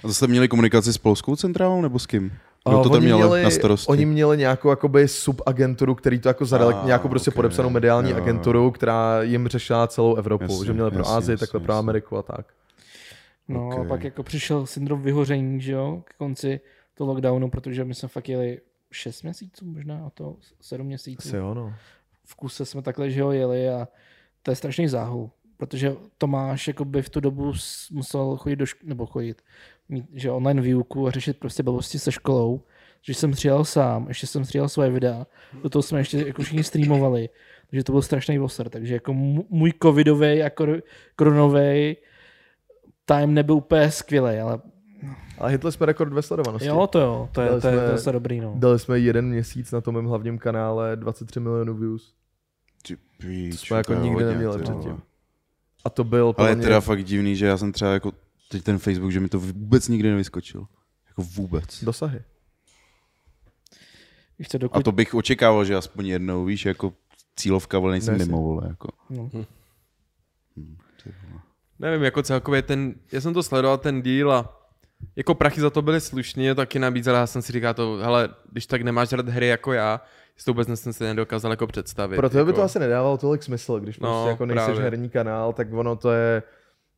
[0.05, 2.33] A to jste měli komunikaci s polskou centrálou nebo s kým?
[2.69, 3.87] Kdo to tam oni měl měli, na starosti?
[3.93, 7.35] Oni měli nějakou jakoby subagenturu, který to jako zadali, Ah, nějakou prostě ok.
[7.35, 11.33] podepsanou mediální Jo, agenturu, která jim řešila celou Evropu, Jasně, že měli pro jasně, Asii,
[11.33, 11.79] jasně, takhle pro jasně.
[11.79, 12.47] Ameriku a tak.
[13.49, 13.79] No Ok.
[13.79, 16.61] a pak jako přišel syndrom vyhoření, že jo, k konci
[16.95, 18.61] toho lockdownu, protože my jsme fakt jeli
[18.93, 21.29] 6 měsíců možná, a to 7 měsíců.
[21.29, 21.75] Asi jo, no.
[22.25, 23.88] v kuse jsme takhle, že jo, jeli a
[24.43, 27.53] to je strašný záhul, protože Tomáš jakoby v tu dobu
[27.93, 29.43] musel chodit do školy, nebo chodit,
[29.88, 32.61] mít, že online výuku a řešit prostě blbosti se školou,
[33.03, 35.27] že jsem stříhal sám, ještě jsem stříhal svoje videa,
[35.62, 37.29] do toho jsme ještě jako všichni streamovali,
[37.70, 39.12] takže to byl strašný voser, takže jako
[39.51, 40.83] můj covidový a kor-
[41.16, 41.97] koronový
[43.05, 44.59] time nebyl úplně skvělý, ale
[45.38, 46.66] Ale hitli jsme rekord ve sledovanosti.
[46.68, 48.53] jo, to jo, to je, Dali to je, jsme- to je dobrý, no.
[48.57, 52.14] Dali jsme jeden měsíc na tom mém hlavním kanále 23 milionů views.
[52.88, 55.03] Ty píč, jsme jako to je nikdy hodně, neměli předtím.
[55.85, 58.12] A to byl Ale je mě, teda fakt divný, že já jsem třeba jako
[58.55, 60.67] teď ten Facebook, že mi to vůbec nikdy nevyskočil.
[61.09, 61.85] Jako vůbec.
[61.85, 62.23] dosahy.
[64.38, 66.93] Víš co, A dokud, to bych očekával, že aspoň jednou, víš, jako
[67.37, 68.88] cílovka, ale nejsem Ne, mimo, vole, jako.
[69.11, 69.31] no.
[69.33, 69.45] Ty
[71.29, 71.40] vole.
[71.79, 74.61] Nevím, jako celkově ten, já jsem to sledoval ten díl a
[75.17, 78.29] jako prachy za to byly slušný, a taky nabízel, já jsem si říkal to, hele,
[78.53, 80.01] když tak nemáš rád hry jako já,
[80.37, 82.17] si to vůbec jsem si nedokázal jako představit.
[82.17, 82.47] Pro tebe jako.
[82.47, 84.83] by to asi nedávalo tolik smysl, když No, prostě jako nejseš právě.
[84.83, 86.43] herní kanál, tak ono to je,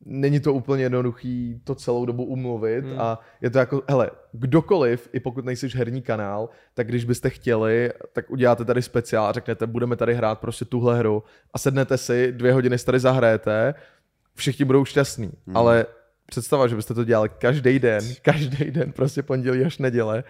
[0.05, 2.99] není to úplně jednoduchý to celou dobu umluvit Hmm.
[3.01, 7.91] a je to jako, hele, kdokoliv, i pokud nejseš herní kanál, tak když byste chtěli,
[8.13, 12.31] tak uděláte tady speciál a řeknete, budeme tady hrát prostě tuhle hru a sednete si,
[12.31, 13.73] dvě hodiny si tady zahrajete,
[14.35, 15.57] všichni budou šťastní, Hmm.
[15.57, 15.85] ale
[16.25, 20.23] představa, že byste to dělali každý den, každý den, prostě pondělí až neděle,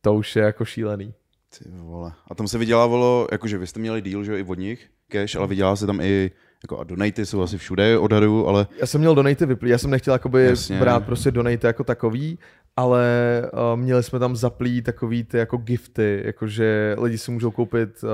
[0.00, 1.14] to už je jako šílený.
[1.58, 2.12] Ty vole.
[2.30, 5.36] A tam se vydělávalo, jakože vy jste měli deal, že jo, i od nich, cash,
[5.36, 6.30] ale vydělá se tam i,
[6.64, 9.90] jako a donaty jsou asi všude, odhadu, ale Já jsem měl donaty vyplý, já jsem
[9.90, 10.78] nechtěl jakoby Jasně.
[10.80, 12.38] brát prostě donaty jako takový,
[12.76, 13.04] ale
[13.52, 18.10] uh, měli jsme tam zaplý takový ty jako gifty, jakože lidi si můžou koupit uh,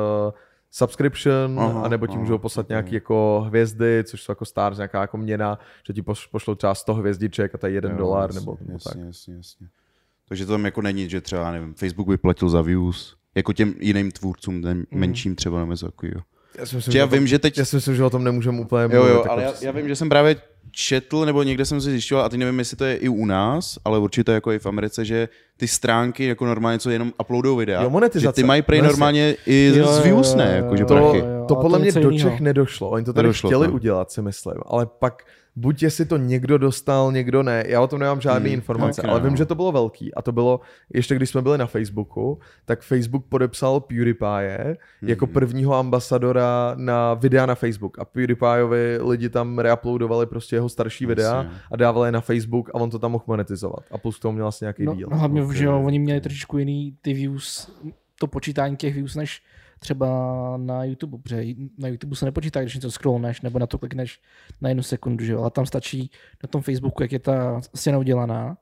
[0.71, 2.69] subscription, Aha, anebo ti aha, můžou poslat ok.
[2.69, 6.75] nějaký jako hvězdy, což jsou jako stars, nějaká jako měna, že ti poš- pošlou třeba
[6.75, 9.07] 100 hvězdiček a to je jeden Jo, dolar jasně, nebo, jasně, tak.
[9.07, 9.67] Jasně, jasně.
[10.29, 13.75] Takže to tam jako není, že třeba, nevím, Facebook by platil za views, jako těm
[13.81, 15.01] jiným tvůrcům, ten Mhm.
[15.01, 16.21] menším třeba nebo takového.
[16.59, 17.59] Já si myslím, Že já o tom- vím, že teď...
[17.59, 19.73] já si myslím, že o tom nemůžeme úplně Jo, mluvit, jo, jako ale já, já
[19.73, 20.37] vím, že jsem právě
[20.71, 23.79] četl, nebo někde jsem si zjišťoval, a teď nevím, jestli to je i u nás,
[23.85, 27.83] ale určitě jako i v Americe, že ty stránky jako normálně, co jenom uploadou videa,
[27.83, 28.21] Jo, monetizace.
[28.41, 31.19] že ty mají prej No normálně i Jo, z views, ne, jakože To, prachy.
[31.19, 32.13] jo, jo, to podle to mě do.
[32.19, 32.91] Čech nedošlo.
[32.91, 33.73] Oni to tady Nedošlo chtěli to.
[33.73, 34.55] udělat, si myslím.
[34.67, 35.23] Ale pak
[35.59, 37.65] buď jestli to někdo dostal, někdo ne.
[37.67, 39.37] Já o tom nemám žádné Hmm, informace, taky ale vím, no.
[39.37, 40.15] že to bylo velký.
[40.15, 40.61] A to bylo,
[40.95, 45.09] ještě když jsme byli na Facebooku, tak Facebook podepsal PewDiePie Hmm.
[45.11, 47.99] jako prvního ambasadora na videa na Facebook.
[47.99, 51.59] A PewDiePieovi lidi tam reuploadovali prostě jeho starší videa Jasně.
[51.73, 53.85] a dávali je na Facebook a on to tam mohl monetizovat.
[53.91, 55.11] A plus k tomu měl asi nějaký No, deal.
[55.11, 57.71] no hlavně, Ok, že jo, oni měli trošičku jiný ty views,
[58.21, 59.43] to počítání těch views, než
[59.79, 60.07] třeba
[60.57, 61.45] na YouTube, protože
[61.79, 64.21] na YouTube se nepočítá, když něco scrollneš nebo na to klikneš
[64.61, 66.11] na jednu sekundu, že jo, ale tam stačí
[66.43, 68.57] na tom Facebooku, jak je ta stěna udělaná,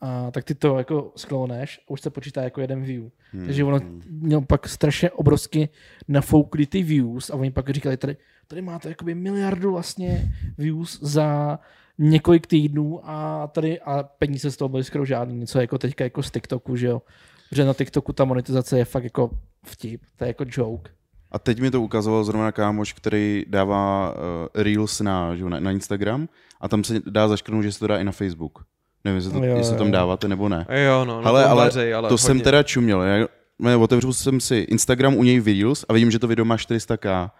[0.00, 3.02] a tak ty to jako scrollneš a už se počítá jako jeden view.
[3.32, 3.78] Hmm, Takže ono
[4.10, 5.68] měl pak strašně obrovsky
[6.08, 8.16] nafoukli ty views a oni pak říkali, tady,
[8.48, 11.58] tady máte jakoby miliardu vlastně views za
[11.98, 16.22] několik týdnů a tady a peníze z toho byly skoro žádný, něco jako teďka jako
[16.22, 17.02] z TikToku, že jo.
[17.50, 19.30] Protože na TikToku ta monetizace je fakt jako
[19.64, 20.90] vtip, to je jako joke.
[21.30, 25.60] A teď mi to ukazoval zrovna kámoš, který dává uh, Reels na, že, jo, na,
[25.60, 26.28] na Instagram
[26.60, 28.64] a tam se dá zaškrtnout, že se to dá i na Facebook.
[29.04, 29.92] Nevím, jestli to, Jo, jestli to tam jo.
[29.92, 30.66] dáváte nebo ne.
[30.84, 32.44] Jo, no, no ale, to ale, ale to jsem hodně.
[32.44, 33.02] teda čuměl.
[33.02, 33.26] Já,
[33.58, 37.30] ne, otevřel jsem si Instagram u něj Reels a vidím, že to video má 400k.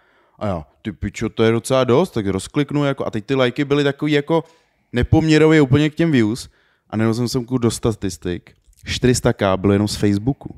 [0.43, 3.65] A já, ty pičo, to je docela dost, tak rozkliknu jako, a teď ty lajky
[3.65, 4.43] byly takový jako
[4.93, 6.49] nepoměrově úplně k těm views
[6.89, 8.51] a najednou jsem se do statistik.
[8.85, 10.55] 400k bylo jenom z Facebooku.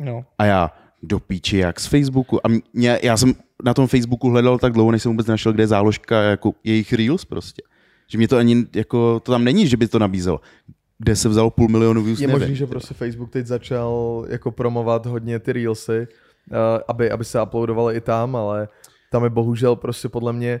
[0.00, 0.24] No.
[0.38, 0.70] A já,
[1.02, 2.46] do píči, jak z Facebooku.
[2.46, 5.62] A mě, já jsem na tom Facebooku hledal tak dlouho, než jsem vůbec našel, kde
[5.62, 7.62] je záložka jako jejich Reels prostě.
[8.06, 10.40] Že mě to ani, jako, to tam není, že by to nabízel.
[10.98, 12.40] Kde se vzal půl milionu views, Je nevím.
[12.40, 16.08] možný, že prostě Facebook teď začal jako promovat hodně ty Reelsy,
[16.50, 16.56] uh,
[16.88, 18.68] aby, aby se uploadovaly i tam, ale
[19.10, 20.60] tam je bohužel prostě podle mě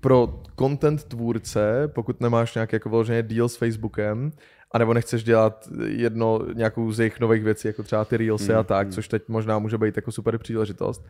[0.00, 4.32] pro content tvůrce, pokud nemáš nějaký jako vyloženě deal s Facebookem,
[4.72, 8.62] anebo nechceš dělat jedno, nějakou z jejich nových věcí, jako třeba ty Reelsy Hmm, a
[8.62, 11.06] tak, což teď možná může být jako super příležitost,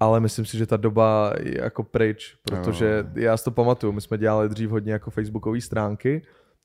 [0.00, 4.00] ale myslím si, že ta doba je jako pryč, protože já si to pamatuju, my
[4.00, 6.22] jsme dělali dřív hodně jako facebookové stránky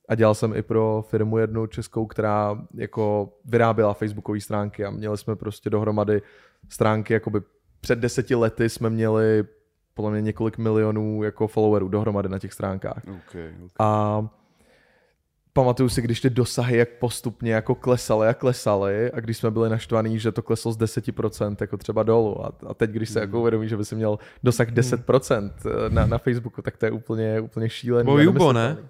[0.10, 5.18] a dělal jsem i pro firmu jednu českou, která jako vyráběla facebookové stránky a měli
[5.18, 6.22] jsme prostě dohromady
[6.70, 7.42] stránky, jakoby
[7.84, 9.44] před deseti lety jsme měli
[9.94, 13.04] podle mě několik milionů jako followerů dohromady na těch stránkách.
[13.04, 13.70] Okay, okay.
[13.80, 14.28] A
[15.54, 19.70] pamatuju si, když ty dosahy jak postupně jako klesaly a klesaly a když jsme byli
[19.70, 23.40] naštvaný, že to kleslo z 10% jako třeba dolů a, a teď, když se jako
[23.40, 25.52] uvědomí, že by si měl dosah 10%
[25.90, 28.06] na, na Facebooku, tak to je úplně, úplně šílený.
[28.06, 28.90] Nebo a Jubo, nemyslitelný.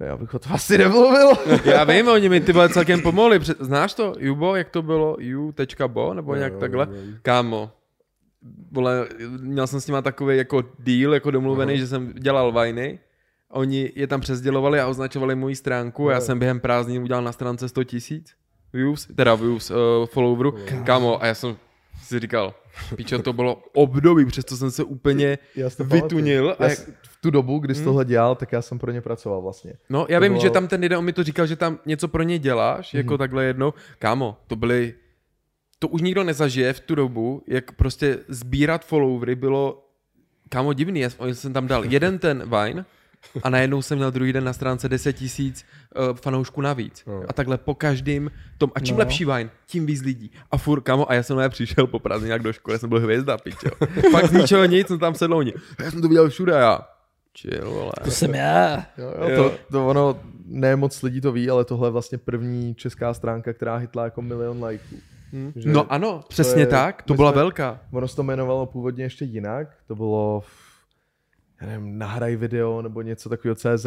[0.00, 1.30] Já bych o to asi nemluvil.
[1.64, 3.40] Já vím, oni mi ty vole celkem pomohli.
[3.60, 5.16] Znáš to, Jubo, jak to bylo?
[5.36, 6.88] U.bo, nebo nějak takhle?
[7.22, 7.70] Kámo,
[8.72, 9.08] vole,
[9.40, 12.98] měl jsem s nima takový jako deal, jako domluvený, že jsem dělal vajny.
[13.50, 17.32] Oni je tam přezdělovali a označovali moji stránku a já jsem během prázdnin udělal na
[17.32, 18.34] stránce 100 tisíc
[18.72, 19.76] views, teda views, uh,
[20.06, 21.56] followerů, kámo, a já jsem
[22.02, 22.54] si říkal,
[22.96, 26.56] pičo, to bylo období, přesto jsem se úplně Já vytunil.
[26.60, 29.42] Já jak, v tu dobu, kdy jsi tohle dělal, tak já jsem pro ně pracoval
[29.42, 29.72] vlastně.
[29.90, 31.78] no, já to vím, bylo- že tam ten jeden on mi to říkal, že tam
[31.86, 33.74] něco pro ně děláš, jako takhle jednou.
[33.98, 34.94] Kámo, to byly,
[35.82, 39.88] to už nikdo nezažije v tu dobu, jak prostě sbírat followery bylo,
[40.48, 41.00] kámo, divný.
[41.00, 42.84] Já jsem tam dal jeden ten Vine,
[43.42, 45.64] a najednou jsem měl druhý den na stránce 10 tisíc
[46.10, 47.04] uh, fanoušků navíc.
[47.06, 47.22] No.
[47.28, 48.70] A takhle po každém tom.
[48.74, 48.98] A čím No.
[48.98, 50.30] lepší Vine, tím víc lidí.
[50.50, 53.38] A fur, kamo, a já jsem na přišel po prázdninách do školy, jsem byl hvězda,
[53.38, 53.68] pičo.
[54.12, 55.52] Pak z ničeho nic, jsem tam sedl oni.
[55.84, 56.80] Já jsem to viděl všude a já.
[57.38, 57.92] Chill, vole.
[58.04, 58.86] To jsem já.
[58.98, 59.36] Jo, jo, Jo.
[59.50, 63.52] to, to ono, ne moc lidí to ví, ale tohle je vlastně první česká stránka,
[63.52, 64.96] která hitla jako milion lajků.
[65.32, 65.52] Hm.
[65.56, 67.80] že No ano, přesně je- tak, to byla jsme- velká.
[67.92, 70.72] Ono se to jmenovalo původně ještě jinak, to bylo, v-
[71.60, 73.86] já nevím, nahraj video nebo něco takového CZ.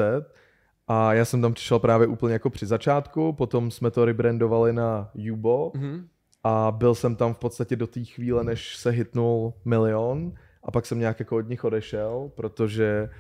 [0.87, 5.09] A já jsem tam přišel právě úplně jako při začátku, potom jsme to rebrandovali na
[5.15, 6.07] Jubo Mhm.
[6.43, 10.85] a byl jsem tam v podstatě do té chvíle, než se hitnul milion a pak
[10.85, 13.15] jsem nějak jako od nich odešel, protože uh,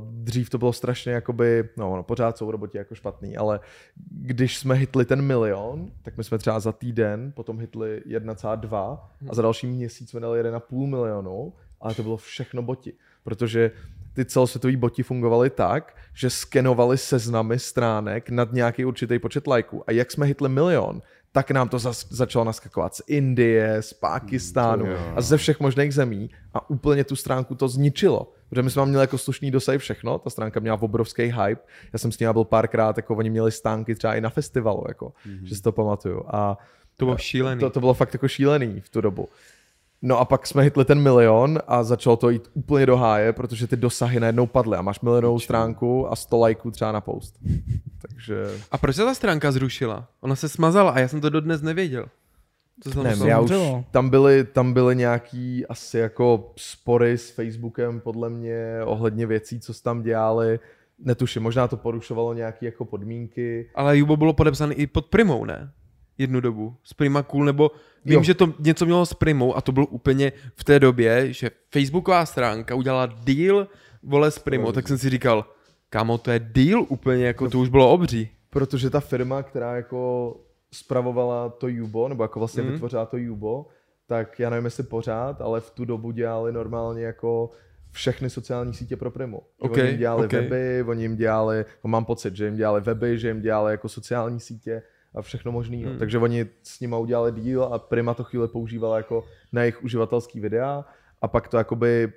[0.00, 3.60] dřív to bylo strašně jakoby, no, no pořád jsou roboti jako špatný, ale
[4.10, 9.34] když jsme hitli ten milion, tak my jsme třeba za týden potom hitli 1,2 a
[9.34, 12.92] za další měsíc jsme dali 1,5 milionu, ale to bylo všechno boti,
[13.24, 13.70] protože
[14.12, 19.82] ty celosvětový boti fungovaly tak, že skenovali seznamy stránek nad nějaký určitý počet lajků.
[19.86, 21.02] A jak jsme hitli milion,
[21.32, 26.30] tak nám to zas, začalo naskakovat z Indie, z Pákistánu a ze všech možných zemí
[26.54, 28.32] a úplně tu stránku to zničilo.
[28.54, 31.62] Protože my jsme měli jako slušný dosah všechno, ta stránka měla obrovský hype,
[31.92, 35.12] já jsem s ní byl párkrát, jako oni měli stánky třeba i na festivalu, jako,
[35.26, 35.44] mm-hmm.
[35.44, 36.24] že si to pamatuju.
[36.26, 36.58] A
[36.96, 37.60] To bylo šílený.
[37.60, 39.28] to, to bylo fakt jako šílený v tu dobu.
[40.02, 43.66] No a pak jsme hitli ten milion a začalo to jít úplně do háje, protože
[43.66, 47.38] ty dosahy najednou padly a máš milionovou stránku a 100 lajků třeba na post.
[48.08, 50.08] Takže A proč se ta stránka zrušila?
[50.20, 52.06] Ona se smazala a já jsem to dodnes nevěděl.
[52.94, 53.30] Tam nevím, stalo?
[53.30, 53.50] já už,
[53.90, 59.74] tam byly, tam byly nějaký asi jako spory s Facebookem podle mě ohledně věcí, co
[59.74, 60.60] se tam dělali.
[60.98, 63.70] Netuším, možná to porušovalo nějaké jako podmínky.
[63.74, 65.72] Ale Jubo bylo podepsaný i pod Primou, ne?
[66.18, 66.76] Jednu dobu.
[66.84, 67.70] S Prima Cool, nebo
[68.04, 68.22] vím, Jo.
[68.22, 72.26] že to něco mělo s Primou a to bylo úplně v té době, že Facebooková
[72.26, 73.68] stránka udělala deal
[74.02, 75.44] vole s Primou, tak jsem si říkal,
[75.90, 78.28] kámo, to je deal úplně, jako to už bylo obří.
[78.50, 80.36] Protože ta firma, která jako
[80.74, 82.68] spravovala to Jubo, nebo jako vlastně Mhm.
[82.68, 82.72] mm.
[82.72, 83.66] vytvořila to Jubo,
[84.06, 87.50] tak já nevím, jestli pořád, ale v tu dobu dělali normálně jako
[87.90, 89.42] všechny sociální sítě pro Primu.
[89.62, 90.32] Že Ok, oni jim dělali ok.
[90.32, 93.88] weby, oni jim dělali, no mám pocit, že jim dělali weby, že jim dělali jako
[93.88, 94.82] sociální sítě
[95.14, 95.76] a všechno možné.
[95.76, 95.86] Hmm.
[95.88, 95.98] Hmm.
[95.98, 100.40] Takže oni s nima udělali deal a Prima to chvíli používala jako na jejich uživatelský
[100.40, 100.84] videa
[101.22, 102.12] a pak to jakoby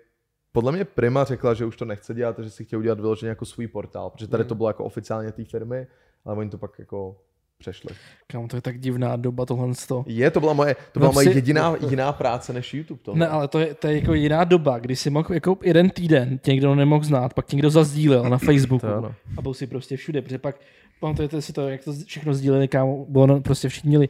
[0.52, 3.46] podle mě Prima řekla, že už to nechce dělat, že si chtějí udělat vyloženě jako
[3.46, 4.50] svůj portál, protože tady Hmm.
[4.50, 5.88] to bylo jako oficiálně té firmy,
[6.26, 7.16] ale oni to pak jako
[7.60, 7.90] přešli.
[8.28, 10.04] Kam to je tak divná doba tohle to.
[10.08, 13.00] Je, to byla moje, to byla No moje si- jediná jiná práce než YouTube.
[13.04, 13.20] Tohle.
[13.20, 16.38] Ne, ale to je, to je jako jiná doba, kdy si mohl jako jeden týden,
[16.38, 19.16] tě někdo nemohl znát, pak tě někdo zazdílel na Facebooku To ano.
[19.38, 20.56] a byl si prostě všude, protože pak
[21.00, 24.10] pamatujete si to, jak to všechno sdíleli, kámo, bylo no, prostě všichni měli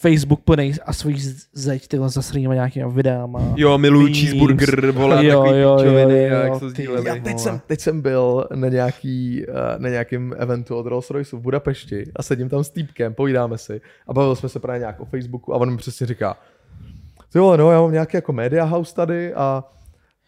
[0.00, 1.16] Facebook plný a svůj
[1.52, 3.40] zeď tyhle zasrýma nějakýma videama.
[3.56, 4.18] Jo, miluju Memes.
[4.18, 7.08] cheeseburger, vole, Jo, takový jo, pičoviny, jo, a jak jo, to ty sdíleli.
[7.08, 11.36] Já teď jsem, teď jsem byl na, nějaký, eh, na nějakém eventu od Rolls Royce
[11.36, 15.00] v Budapešti a sedím tam s týpkem, povídáme si a bavili jsme se právě nějak
[15.00, 16.36] o Facebooku a on mi přesně říká,
[17.32, 19.64] ty vole, no, já mám nějaký jako media house tady a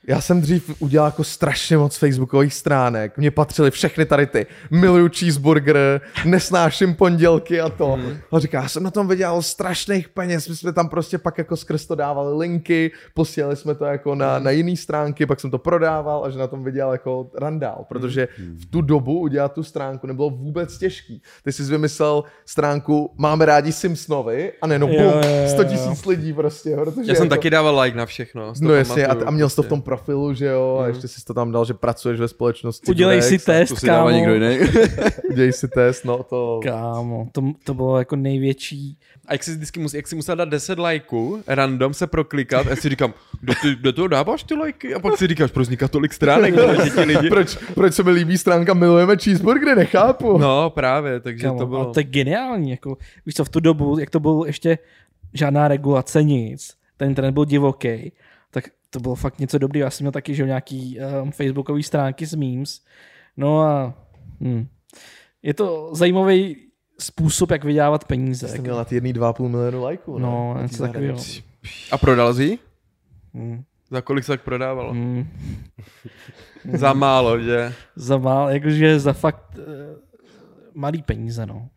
[0.08, 5.08] já jsem dřív udělal jako strašně moc facebookových stránek, mně patřily všechny tady ty, miluju
[5.18, 7.96] cheeseburger, nesnáším pondělky a to.
[7.96, 8.16] Mhm.
[8.32, 11.56] A říká, já jsem na tom vydělal strašných peněz, my jsme tam prostě pak jako
[11.56, 14.44] skrz to dávali linky, posílali jsme to jako na, Mhm.
[14.44, 18.28] na jiný stránky, pak jsem to prodával a že na tom vydělal jako randál, protože
[18.38, 18.56] Mhm.
[18.56, 21.22] v tu dobu udělat tu stránku nebylo vůbec těžký.
[21.44, 25.68] Ty jsi vymyslel stránku Máme rádi Simpsonovi a ne, no bum, jo, jo, 100 jo.
[25.68, 27.34] tisíc lidí prostě, protože Já jsem jako...
[27.36, 28.52] taky dával like na všechno.
[28.60, 29.68] No jasně, a, a měl jsi to v prostě.
[29.68, 32.90] tom profilu, že jo, a ještě jsi to tam dal, že pracuješ ve společnosti.
[32.90, 34.16] Udělej si Durex a test, To si dává kámo.
[34.16, 34.58] někdo jiný.
[35.30, 36.60] Udělej si test, no to...
[36.62, 38.98] Kámo, to, to bylo jako největší.
[39.26, 42.70] A jak jsi vždycky musel, jak jsi musel dát 10 lajků, random se proklikat, a
[42.70, 44.94] já si říkám, kde, ty, kde to dáváš ty lajky?
[44.94, 46.54] A pak si říkáš, proč vzniká tolik stránek,
[47.06, 47.28] lidi...
[47.28, 50.38] Proč, proč se mi líbí stránka Milujeme cheeseburgery, nechápu.
[50.38, 51.92] No právě, takže Kámo, to bylo...
[51.92, 54.78] to je geniální, jako, víš co, v tu dobu, jak to bylo ještě
[55.34, 58.12] žádná regulace, nic, ten internet byl divoký,
[58.90, 59.84] to bylo fakt něco dobrého.
[59.84, 62.84] Já jsem měl taky, že nějaký um, facebookový stránky s memes,
[63.36, 63.94] no a
[64.40, 64.66] hm.
[65.42, 66.56] je to zajímavý
[66.98, 68.48] způsob, jak vydělávat peníze.
[68.48, 68.62] Jako.
[68.62, 70.18] měl na ty jedný 2,5 milionu lajků.
[70.18, 71.18] No, něco takového.
[71.92, 72.44] A prodal jsi?
[72.44, 72.58] ji?
[73.34, 73.62] Mm.
[73.90, 74.94] Za kolik se tak prodávalo?
[74.94, 75.28] Mm.
[76.74, 77.74] Za málo, že?
[77.96, 79.64] Za mal, jakože za fakt uh,
[80.74, 81.68] malý peníze, no.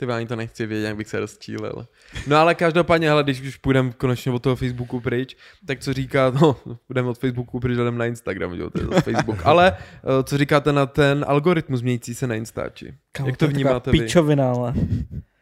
[0.00, 1.86] Ty ani to nechci vědět, jak bych se rozčílil.
[2.26, 5.36] No ale každopádně, hele, když už půjdeme konečně od toho Facebooku pryč,
[5.66, 9.00] tak co říká, no, půjdeme od Facebooku pryč, jdeme na Instagram, jo, to je zase
[9.00, 9.46] Facebook.
[9.46, 12.94] Ale eh, co říkáte na ten algoritmus měnící se na Instači?
[13.12, 13.98] Kámo, jak to je taková vnímáte vy?
[13.98, 14.74] Pičovina, ale.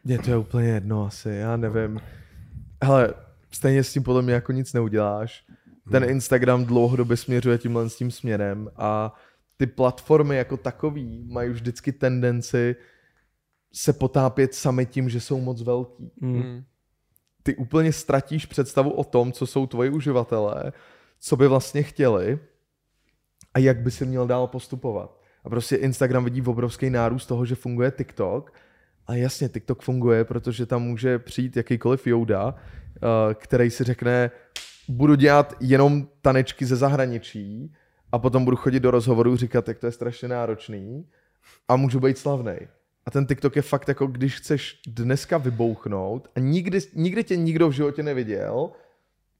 [0.03, 1.99] Mně to je úplně jedno asi, já nevím.
[2.83, 3.13] Hele,
[3.51, 5.43] stejně s tím podle mě jako nic neuděláš.
[5.91, 9.15] Ten Instagram dlouhodobě směřuje tímhle s tím směrem a
[9.57, 12.75] ty platformy jako takový mají už vždycky tendenci
[13.73, 16.11] se potápět sami tím, že jsou moc velký.
[16.21, 16.63] Mm.
[17.43, 20.73] Ty úplně ztratíš představu o tom, co jsou tvoji uživatelé,
[21.19, 22.39] co by vlastně chtěli
[23.53, 25.19] a jak by si měl dál postupovat.
[25.43, 28.53] A prostě Instagram vidí obrovský nárůst toho, že funguje TikTok.
[29.07, 34.31] A jasně, TikTok funguje, protože tam může přijít jakýkoliv Jouda, eh, který si řekne,
[34.87, 37.73] budu dělat jenom tanečky ze zahraničí
[38.11, 41.05] a potom budu chodit do rozhovorů říkat, jak to je strašně náročný
[41.67, 42.57] a můžu být slavný.
[43.09, 47.69] A ten TikTok je fakt jako, když chceš dneska vybouchnout a nikdy, nikdy tě nikdo
[47.69, 48.69] v životě neviděl,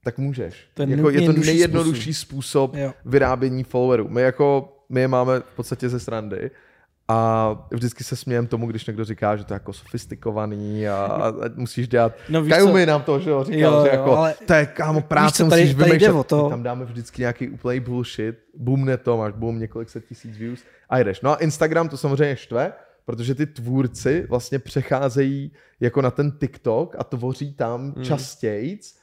[0.04, 0.68] tak můžeš.
[0.86, 2.92] Je jako, je to nejjednodušší způsob, Jo.
[3.04, 4.08] vyrábění followerů.
[4.08, 6.50] My jako, my je máme v podstatě ze srandy
[7.08, 11.32] a vždycky se smějem tomu, když někdo říká, že to je jako sofistikovaný a, a,
[11.54, 12.12] musíš dělat.
[12.28, 15.00] No Kajumi nám to, že jo, říkal, Jo, že jo, jako, ale- to je kámo
[15.00, 16.26] práce, co, tady- musíš tady vymýšlet.
[16.26, 20.36] to- My tam dáme vždycky nějaký úplný bullshit, boomne to, máš boom několik set tisíc
[20.36, 21.20] views a jdeš.
[21.20, 22.72] No a Instagram to samozřejmě štve,
[23.10, 28.04] protože ty tvůrci vlastně přecházejí jako na ten TikTok a tvoří tam hmm.
[28.04, 28.96] častějc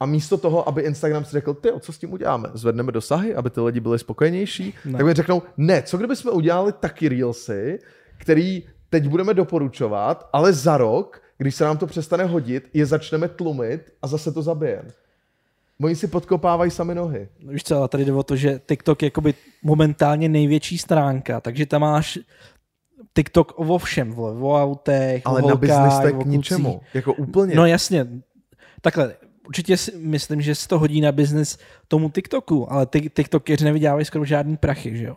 [0.00, 2.48] a místo toho, aby Instagram si řekl, ty, co s tím uděláme?
[2.54, 4.74] Zvedneme dosahy, aby ty lidi byli spokojenější?
[4.84, 4.92] Ne.
[4.92, 7.78] Tak mi řeknou, ne, co kdyby jsme udělali taky Reelsy,
[8.18, 13.28] který teď budeme doporučovat, ale za rok, když se nám to přestane hodit, je začneme
[13.28, 14.88] tlumit a zase to zabijeme.
[15.82, 17.28] Oni si podkopávají sami nohy.
[17.48, 21.66] Víš co, ale tady jde o to, že TikTok je jakoby momentálně největší stránka, takže
[21.66, 22.18] tam máš
[23.16, 26.32] TikTok o všem, vole, o autech, Ale o na holkách, business tak o k klucích.
[26.38, 26.80] ničemu.
[26.94, 27.54] Jako úplně.
[27.54, 28.06] No jasně,
[28.80, 29.14] takhle,
[29.46, 31.58] určitě si myslím, že se to hodí na biznis
[31.88, 35.16] tomu TikToku, ale ty TikTokeři nevydělávají skoro žádný prachy, že jo?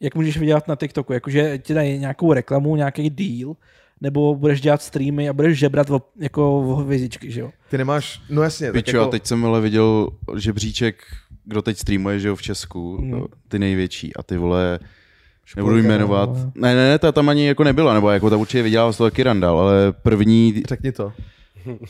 [0.00, 1.12] Jak můžeš vydělat na TikToku?
[1.12, 3.56] Jakože ti dají nějakou reklamu, nějaký deal,
[4.00, 7.50] nebo budeš dělat streamy a budeš žebrat o, jako o hvězdičky, že jo?
[7.70, 8.66] Ty nemáš, no jasně.
[8.66, 11.02] tak Pičo, jako, a teď jsem ale viděl žebříček,
[11.44, 13.22] kdo teď streamuje, že jo, v Česku, Hmm.
[13.48, 14.78] ty největší a ty vole,
[15.56, 16.28] nebudu Špolka, jmenovat.
[16.30, 16.52] no.
[16.54, 19.10] Ne, ne, ne, ta tam ani jako nebyla, nebo jako ta určitě vydělala z toho
[19.10, 21.12] taky randál, ale první, Řekni to.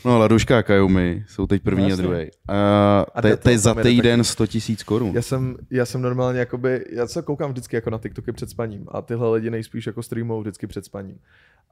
[0.05, 2.29] no Laduška a Kajumi jsou teď první No, a druhý.
[2.47, 5.11] A A je to za týden 100 tisíc korun.
[5.15, 8.85] Já jsem, já jsem normálně jakoby, já se koukám vždycky jako na TikToky před spaním
[8.91, 11.17] a tyhle lidi nejspíš jako streamují vždycky před spaním.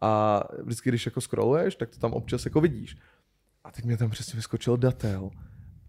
[0.02, 2.98] A vždycky, když jako scrolluješ, tak to tam občas jako vidíš.
[3.64, 5.30] A teď mě tam přesně vyskočil datel.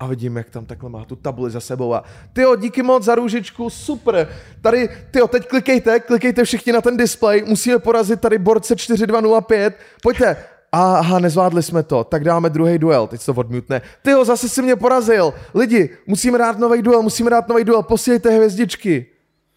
[0.00, 3.14] A vidím, jak tam takhle má tu tabuli za sebou a tyjo, díky moc za
[3.14, 4.28] růžičku, super.
[4.60, 10.36] Tady, tyjo, teď klikejte, klikejte všichni na ten display, musíme porazit tady borce 4205, pojďte.
[10.72, 13.82] Aha, nezvládli jsme to, tak dáme druhý duel, teď se to odmutne.
[14.02, 15.34] Tyjo, zase si mě porazil.
[15.54, 19.06] Lidi, musíme dát nový duel, musíme dát nový duel, posílejte hvězdičky.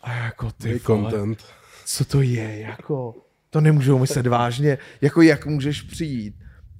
[0.01, 1.43] A jako ty content.
[1.85, 3.15] co to je, jako,
[3.49, 6.35] to nemůžou myslet vážně, jako jak můžeš přijít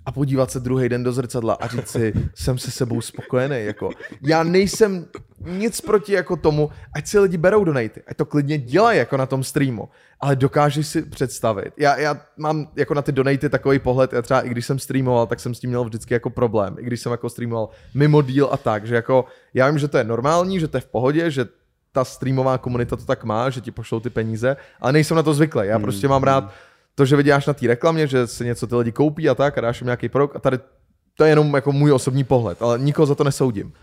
[0.09, 3.89] a podívat se druhý den do zrcadla a říct si, jsem se sebou spokojený, jako,
[4.21, 5.05] já nejsem
[5.45, 9.25] nic proti jako tomu, ať si lidi berou donaty, ať to klidně dělají jako na
[9.25, 14.13] tom streamu, ale dokážeš si představit, já, já mám jako na ty donaty takový pohled,
[14.13, 16.83] já třeba i když jsem streamoval, tak jsem s tím měl vždycky jako problém, i
[16.83, 20.03] když jsem jako streamoval mimo díl a tak, že jako, já vím, že to je
[20.03, 21.45] normální, že to je v pohodě, že
[21.91, 25.33] ta streamová komunita to tak má, že ti pošlou ty peníze, ale nejsem na to
[25.33, 25.67] zvyklý.
[25.67, 26.53] Já prostě mám rád
[26.99, 29.61] to, že vyděláš na té reklamě, že si něco ty lidi koupí a tak a
[29.61, 30.57] dáš jim nějaký produkt a tady
[31.15, 33.73] to je jenom jako můj osobní pohled, ale nikoho za to nesoudím.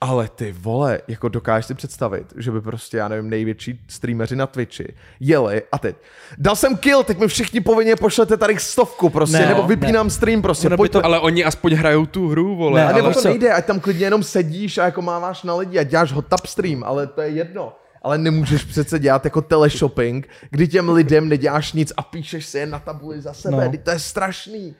[0.00, 4.46] Ale ty vole, jako dokážeš si představit, že by prostě, já nevím, největší streameři na
[4.46, 5.96] Twitchi jeli a teď,
[6.38, 9.68] dal jsem kill, teď mi všichni povinně pošlete tady stovku prostě, Ne, nebo ne.
[9.68, 12.80] vypínám stream prostě, Ono to- Ale oni aspoň hrajou tu hru, vole.
[12.80, 12.94] Ne, A ale...
[12.94, 15.78] nebo ale to co- nejde, ať tam klidně jenom sedíš a jako máváš na lidi
[15.78, 17.72] a děláš hot tub stream, ale to je jedno.
[18.04, 22.66] Ale nemůžeš přece dělat jako teleshopping, kdy těm lidem neděláš nic a píšeš si je
[22.66, 23.68] na tabuli za sebe.
[23.68, 23.78] No.
[23.82, 24.74] To je strašný.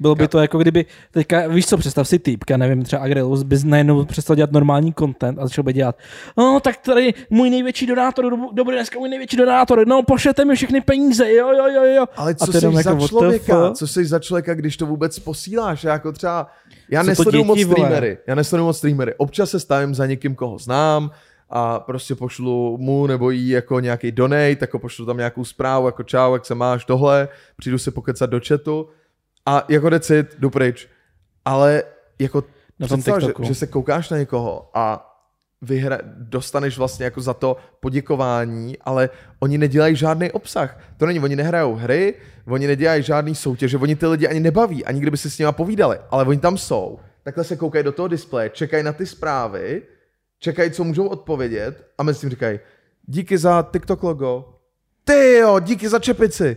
[0.00, 3.56] Bylo by to jako kdyby, teďka, víš co, představ si týpka, nevím, třeba Agrelus by
[3.64, 5.98] najednou přestal dělat normální content a začal by dělat,
[6.36, 10.56] no tak tady můj největší donátor, do- dobrý dneska můj největší donátor, no pošlete mi
[10.56, 12.06] všechny peníze, jo, jo, jo, jo.
[12.16, 13.70] Ale co jsi za jako, člověka?
[13.70, 15.84] Co jsi za člověka, když to vůbec posíláš?
[15.84, 16.46] Já jako třeba,
[16.90, 17.76] já nesleduju moc vole?
[17.76, 18.18] streamery.
[18.26, 19.14] Já nesleduju moc streamery.
[19.16, 21.10] Občas se stavím za někým, koho znám
[21.50, 26.02] a prostě pošlu mu nebo jí jako nějaký donate, jako pošlu tam nějakou zprávu, jako
[26.02, 28.88] čau, jak se máš, tohle, přijdu si pokecat do chatu
[29.46, 30.88] a jako decit, jdu pryč.
[31.44, 31.82] Ale
[32.18, 32.44] jako
[32.78, 35.10] Na tom představ, že, že se koukáš na někoho a
[35.62, 40.80] vyhra, dostaneš vlastně jako za to poděkování, ale oni nedělají žádný obsah.
[40.96, 42.14] To není, oni nehrajou hry,
[42.46, 45.98] oni nedělají žádný soutěže, oni ty lidi ani nebaví, ani kdyby si s nimi povídali,
[46.10, 46.98] ale oni tam jsou.
[47.22, 49.82] Takhle se koukají do toho displeje, čekají na ty zprávy,
[50.44, 52.58] čekají, co můžou odpovědět a mezi tím říkají,
[53.06, 54.54] díky za TikTok logo,
[55.04, 56.56] ty jo, díky za čepici.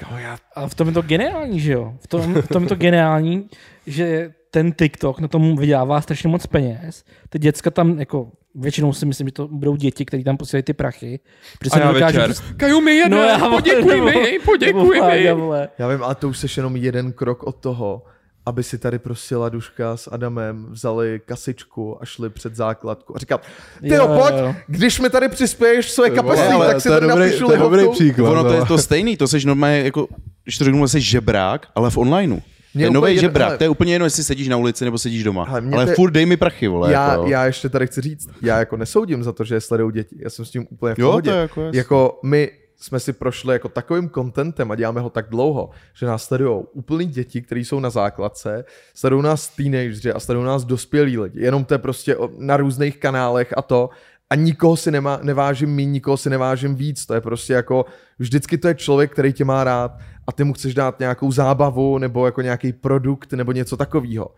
[0.00, 1.94] Kámo, já A v tom je to geniální, že jo?
[2.00, 3.48] V tom, v tom je to geniální,
[3.86, 7.04] že ten TikTok na tom vydělává strašně moc peněz.
[7.28, 10.72] Ty děcka tam jako většinou si myslím, že to budou děti, kteří tam posílají ty
[10.72, 11.20] prachy.
[11.58, 12.30] Protože A se já nedokážu večer.
[12.30, 15.58] předst- Kaju mi jeden, já, poděkuj nebo- mi, poděkuj nebo mi.
[15.78, 18.02] Já vím, ale to už seš jenom jeden krok od toho,
[18.48, 23.42] aby si tady prostě Laduška s Adamem vzali kasičku a šli před základku a říkat,
[23.80, 24.54] ty jo, pojď, jo.
[24.66, 27.88] když mi tady přispěješ vole, kapesní, ale tak si tady dobrý- napíšu to je dobrý
[27.92, 28.30] příklad.
[28.30, 30.08] Ono to je to stejný, to seš normálně jako,
[30.44, 32.38] když to řeknu, jsi žebrák, ale v onlineu.
[32.74, 35.24] Mě je úplně nový žebrák, to je úplně jedno, jestli sedíš na ulici nebo sedíš
[35.24, 35.44] doma.
[35.48, 36.92] Hele, ale to je- furt dej mi prachy, vole.
[36.92, 39.92] Já, jako, já ještě tady chci říct, já jako nesoudím za to, že je sledují
[39.92, 41.30] děti, já jsem s tím úplně v Jo, pohodě.
[41.30, 41.76] to je jako jasný.
[41.78, 46.24] jako my jsme si prošli jako takovým contentem a děláme ho tak dlouho, že nás
[46.24, 48.64] sledují úplný děti, kteří jsou na základce,
[48.94, 51.40] sledují nás teenageři a sledují nás dospělí lidi.
[51.40, 53.90] Jenom to je prostě na různých kanálech a to.
[54.30, 57.06] A nikoho si nemá, nevážím míň, nikoho si nevážím víc.
[57.06, 57.84] To je prostě jako,
[58.18, 61.98] vždycky to je člověk, který tě má rád a ty mu chceš dát nějakou zábavu
[61.98, 64.34] nebo jako nějaký produkt nebo něco takového.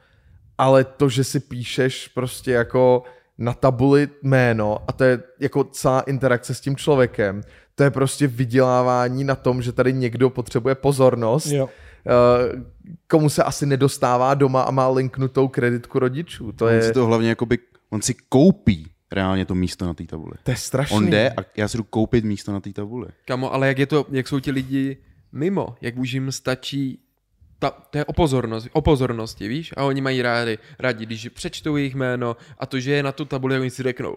[0.59, 3.03] Ale to, že si píšeš prostě jako
[3.39, 7.43] na tabuli jméno a to je jako celá interakce s tím člověkem,
[7.81, 11.69] to je prostě vydělávání na tom, že tady někdo potřebuje pozornost, Jo.
[12.07, 12.63] eh,
[13.09, 16.53] komu se asi nedostává doma a má linknutou kreditku rodičů.
[16.53, 17.59] To On je, si to hlavně jakoby,
[17.91, 20.33] on si koupí reálně to místo na té tabuli.
[20.43, 20.97] to je strašný.
[20.97, 23.07] On jde a já si jdu koupit místo na té tabuli.
[23.27, 24.97] Kamo, ale jak je to, jak jsou ti lidi
[25.33, 26.99] mimo, jak už jim stačí
[27.59, 29.73] ta, to je o, pozornost, o pozornosti, víš?
[29.77, 33.25] A oni mají rádi, rádi, když přečtou jejich jméno a to, že je na tu
[33.25, 34.17] tabuli, oni si řeknou,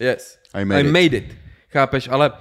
[0.00, 0.92] yes, I made I it.
[0.92, 1.34] made it.
[1.68, 2.32] Chápeš, ale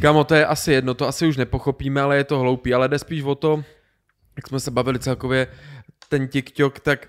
[0.00, 2.98] kamo, to je asi jedno, to asi už nepochopíme, ale je to hloupý, ale jde
[2.98, 3.64] spíš o to,
[4.36, 5.46] jak jsme se bavili celkově,
[6.08, 7.08] ten TikTok, tak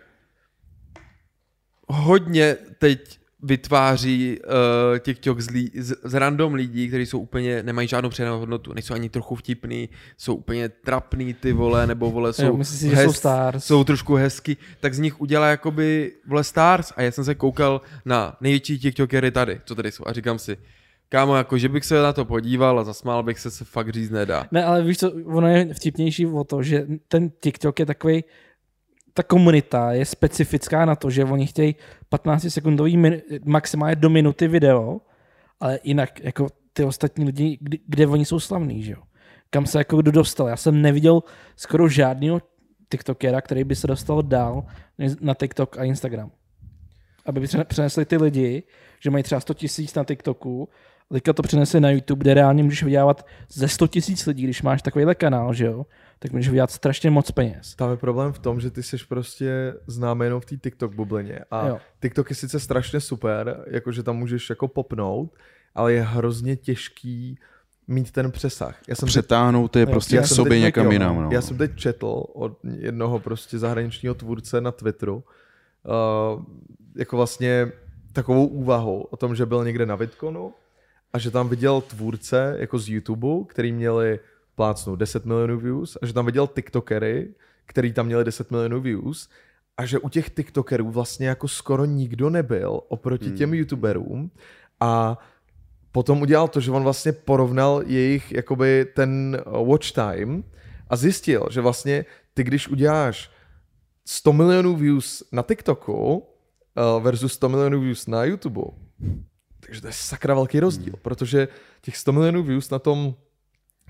[1.87, 7.87] hodně teď vytváří uh, TikTok z, lí, z, z random lidí, kteří jsou úplně, nemají
[7.87, 12.45] žádnou přidanou hodnotu, nejsou ani trochu vtipný, jsou úplně trapný ty vole, nebo vole jsou,
[12.45, 13.65] Jo, myslíš si, že jsou stars.
[13.65, 17.81] jsou trošku hezky, tak z nich udělá jakoby vole stars a já jsem se koukal
[18.05, 20.57] na největší TikTokery tady, co tady jsou a říkám si,
[21.09, 24.09] kámo, jako že bych se na to podíval a zasmál bych se, se fakt říct
[24.09, 24.47] nedá.
[24.51, 28.23] Ne, ale víš co, ono je vtipnější o to, že ten TikTok je takový,
[29.13, 31.75] ta komunita je specifická na to, že oni chtějí
[32.09, 35.01] 15 sekundový min, maximálně do minuty video,
[35.59, 39.01] ale jinak jako ty ostatní lidi, kdy, kde oni jsou slavní, že jo.
[39.49, 40.47] Kam se jako kdo dostal.
[40.47, 41.23] Já jsem neviděl
[41.55, 42.41] skoro žádného
[42.91, 44.63] TikTokera, který by se dostal dál
[45.21, 46.31] na TikTok a Instagram.
[47.25, 48.63] Aby přene- přenesli ty lidi,
[48.99, 50.69] že mají třeba 100 tisíc na TikToku,
[51.11, 54.61] a teďka to přenesli na YouTube, kde reálně můžeš vydělávat ze 100 tisíc lidí, když
[54.61, 55.85] máš takovýhle kanál, že jo,
[56.19, 57.75] tak můžeš vydělat strašně moc peněz.
[57.75, 61.39] Tam je problém v tom, že ty jsi prostě známý jenom v té TikTok bublině
[61.51, 61.79] a Jo.
[62.01, 65.33] TikTok je sice strašně super, jakože tam můžeš jako popnout,
[65.75, 67.39] ale je hrozně těžký
[67.87, 68.79] mít ten přesah.
[68.87, 71.21] Já jsem teď- Přetáhnout je prostě já k sobě někam jo, jinam.
[71.21, 71.29] No.
[71.31, 76.43] Já jsem teď četl od jednoho prostě zahraničního tvůrce na Twitteru uh,
[76.95, 77.71] jako vlastně
[78.13, 80.53] takovou úvahu o tom, že byl někde na VidConu
[81.13, 84.19] a že tam viděl tvůrce jako z YouTube, který měli
[84.55, 87.33] plácnout 10 milionů views a že tam viděl TikTokery,
[87.65, 89.29] který tam měli 10 milionů views
[89.77, 94.31] a že u těch TikTokerů vlastně jako skoro nikdo nebyl oproti těm YouTuberům.
[94.79, 95.17] A
[95.91, 100.43] potom udělal to, že on vlastně porovnal jejich jakoby ten uh, watch time
[100.89, 103.31] a zjistil, že vlastně ty, když uděláš
[104.05, 108.61] 100 milionů views na TikToku uh, versus 100 milionů views na YouTube,
[109.67, 111.47] takže to je sakra velký rozdíl, protože
[111.81, 113.15] těch 100 milionů views na tom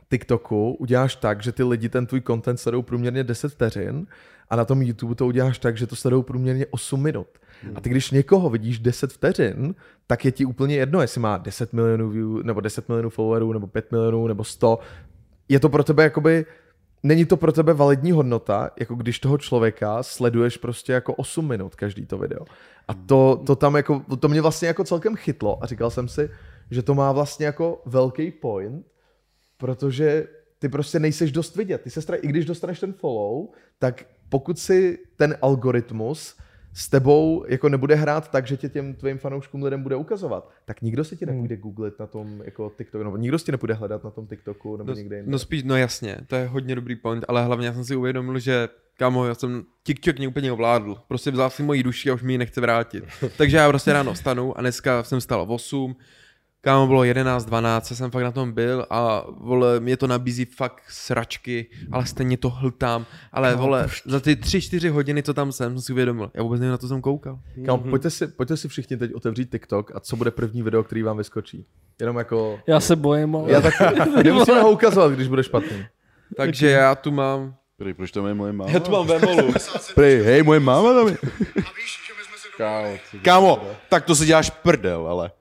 [0.09, 4.07] TikToku uděláš tak, že ty lidi ten tvůj content sledují průměrně 10 vteřin
[4.49, 7.28] a na tom YouTube to uděláš tak, že to sledují průměrně 8 minut.
[7.75, 9.75] A ty když někoho vidíš 10 vteřin,
[10.07, 13.67] tak je ti úplně jedno, jestli má 10 milionů view, nebo 10 milionů followerů, nebo
[13.67, 14.80] 5 milionů, nebo 100.
[15.49, 16.45] Je to pro tebe jakoby,
[17.04, 21.76] není to pro tebe validní hodnota, jako když toho člověka sleduješ prostě jako 8 minut
[21.76, 22.45] každý to video.
[22.88, 26.30] A to, to tam jako, to mě vlastně jako celkem chytlo a říkal jsem si,
[26.72, 28.86] že to má vlastně jako velký point,
[29.58, 30.28] protože
[30.60, 31.82] ty prostě nejseš dost vidět.
[31.82, 32.16] Ty se stra...
[32.16, 33.48] I když dostaneš ten follow,
[33.80, 36.38] tak pokud si ten algoritmus
[36.78, 40.82] s tebou jako nebude hrát tak, že tě těm tvým fanouškům lidem bude ukazovat, tak
[40.82, 44.03] nikdo si tě nepůjde googlit na tom jako TikToku, nebo nikdo si tě nepůjde hledat
[44.03, 45.32] na tom TikToku nebo No, někde jinde.
[45.32, 48.39] no spíš, no jasně, to je hodně dobrý point, ale hlavně já jsem si uvědomil,
[48.39, 48.69] že
[48.99, 50.95] Kámo, já jsem TikTok mě úplně ovládl.
[51.07, 53.03] Prostě vzal si moji duši a už mi ji nechce vrátit.
[53.38, 55.95] Takže já prostě ráno vstanu a dneska jsem vstal v 8.
[56.68, 60.45] Kámo, bylo 11, 12, já jsem fakt na tom byl a vole, mě to nabízí
[60.45, 63.05] fakt sračky, ale stejně to hltám.
[63.32, 66.32] Ale vole, za ty 3-4 hodiny, co tam jsem, jsem si uvědomil.
[66.34, 67.39] Já vůbec nevím, na to jsem koukal.
[67.65, 71.03] Kámo, pojďte, si, pojďte si všichni teď otevřít TikTok a co bude první video, který
[71.03, 71.65] vám vyskočí.
[71.99, 72.59] Jenom jako...
[72.68, 73.51] Já se bojím, ale...
[73.51, 73.74] Já tak
[74.24, 75.86] nemusíme ho ukazovat, když bude špatný.
[76.38, 77.55] Takže já tu mám...
[77.78, 78.72] Prý, proč to je moje máma?
[78.72, 79.53] Já tu mám Vemolu.
[79.95, 81.18] Prý, hej, moje máma tam je.
[82.57, 85.32] Kámo, Kámo, tak to si děláš prdel, ale.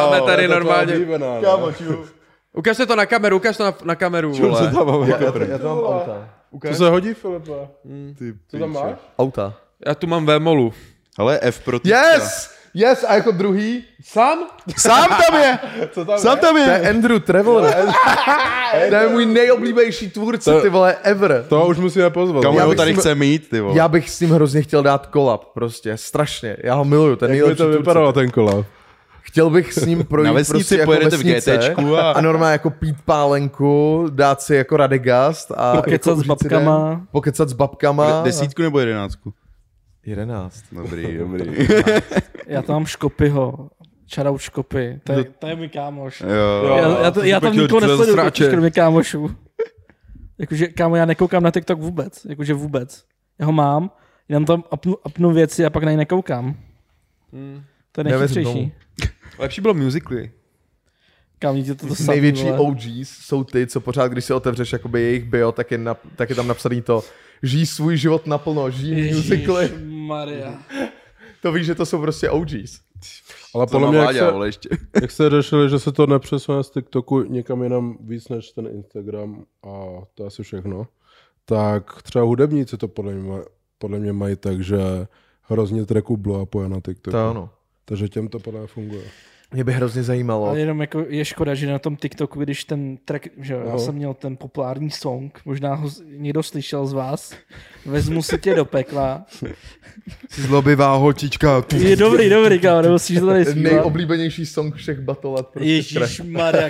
[0.00, 0.94] Máme tady normálně...
[1.42, 2.04] Kámo, ču.
[2.52, 4.70] Ukaž to na kameru, ukaž to na, na kameru, Co vole.
[4.70, 6.28] tam máme Já, jako já, já to mám auta.
[6.68, 7.52] To se hodí, Filipe?
[8.18, 8.92] Ty Co tam máš?
[9.18, 9.54] Auta.
[9.86, 10.72] Já tu mám Vemolu.
[11.18, 11.78] Ale F pro.
[11.84, 12.57] Yes!
[12.74, 13.04] Yes!
[13.08, 13.84] A jako druhý?
[14.04, 14.38] Sám?
[14.76, 15.58] Sám tam je!
[15.92, 16.80] Co tam Sám tam To je!
[16.82, 17.74] je Andrew Traveler.
[18.88, 21.44] to je můj nejoblíbenější tvůrce, To- ty vole, ever.
[21.48, 22.42] To už musíme pozvat.
[22.42, 23.76] Kamu Já ho tady chce mít, ty vole.
[23.78, 26.56] Já bych s ním hrozně chtěl dát kolab, prostě, strašně.
[26.64, 27.78] Já ho miluju, ten Jak by to tvůrce.
[27.78, 28.66] vypadalo ten kolab?
[29.22, 32.20] Chtěl bych s ním projít Na vesnici prostě jako pojedete v vesnice GTčku a- a
[32.20, 36.88] normálně jako pít pálenku, dát si jako radegast a Pokecat jako s babkama.
[36.88, 38.22] den, Pokecat s babkama.
[38.24, 39.32] Desítku nebo jedenáctku?
[40.08, 40.64] Jedenáct.
[40.72, 41.68] Dobrý, dobrý.
[42.46, 43.70] Já tam mám Škopyho.
[44.14, 45.00] Shoutout Škopy.
[45.04, 46.20] To je, to je můj kámoš.
[46.20, 46.76] Jo.
[46.76, 49.36] Já, já, to, já tam nikoho nesleduju, kromě kámošů.
[50.38, 52.24] Jakože, kámo, já nekoukám na TikTok vůbec.
[52.28, 53.04] Jakože vůbec.
[53.38, 53.90] Já ho mám,
[54.28, 56.56] jenom tam apnu, apnu věci a pak na ně nekoukám.
[57.32, 57.62] Hmm.
[57.92, 58.72] To je nejchytřejší.
[59.38, 60.30] Lepší bylo Musically.
[61.38, 62.58] Kámo, vidíte to, to samý, Největší vole.
[62.58, 66.30] OGs jsou ty, co pořád, když si otevřeš jakoby jejich bio, tak je, na, tak
[66.30, 67.02] je tam napsaný to,
[67.42, 69.72] žijí svůj život naplno, žijí musically.
[69.86, 70.62] Maria.
[71.42, 72.80] To víš, že to jsou prostě OGs.
[73.54, 74.68] Ale podle mě, jak se, vole, ještě.
[75.02, 79.44] jak se řešili, že se to nepřesune z TikToku někam jinam víc než ten Instagram
[79.62, 79.68] a
[80.14, 80.86] to je asi všechno,
[81.44, 83.38] tak třeba hudebníci to podle mě,
[83.78, 84.78] podle mě mají tak, že
[85.42, 87.12] hrozně tracků blow upuje na TikToku.
[87.12, 87.50] To ano.
[87.84, 89.04] Takže těm to podle mě funguje.
[89.52, 90.46] Mě by hrozně zajímalo.
[90.48, 93.78] Ale jenom jako je škoda, že na tom TikToku, když ten track, že jo, já
[93.78, 97.32] jsem měl ten populární song, možná ho někdo slyšel z vás,
[97.86, 99.24] vezmu si tě do pekla.
[100.30, 101.64] Zlobivá holčička.
[101.76, 103.72] Je dobrý, dobrý, kámo, nemusíš to tady zpívat.
[103.72, 105.46] Nejoblíbenější song všech battle let.
[105.52, 106.68] Prostě Ježíš Maria.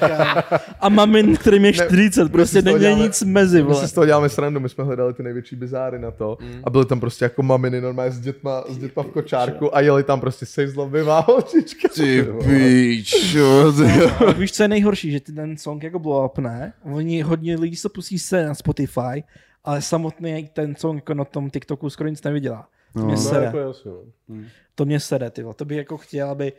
[0.81, 3.81] A mamin, který je 40, prostě si z toho není děláme- nic mezi, My vole.
[3.81, 6.61] si z toho děláme srandu, my jsme hledali ty největší bizáry na to Mm.
[6.64, 10.03] a byly tam prostě jako maminy normálně s dětma, s dětma v kočárku a jeli
[10.03, 11.89] tam prostě sej zlobivá holčička.
[11.95, 12.26] Ty
[12.68, 14.10] píčo, ty jo.
[14.28, 16.72] A víš, co je nejhorší, že ty ten song jako blow up, ne?
[16.82, 19.24] Oni hodně lidí se pustí se na Spotify,
[19.64, 22.68] ale samotný ten song jako na tom TikToku skoro nic nevydělá.
[22.92, 23.44] To mě No, sere.
[23.44, 23.90] jako jasně.
[24.28, 24.44] no.
[24.74, 25.44] To mě sere, ty.
[25.56, 26.52] To bych jako chtěl, aby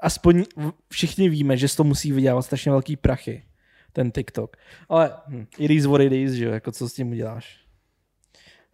[0.00, 0.44] aspoň
[0.88, 3.42] všichni víme, že z toho musí vydělávat strašně velký prachy,
[3.92, 4.56] ten TikTok.
[4.88, 7.60] Ale hm, it is what it is, že jo, jako co s tím uděláš.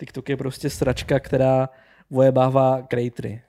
[0.01, 1.69] TikTok je prostě sračka, která
[2.11, 3.43] vojebává creatory.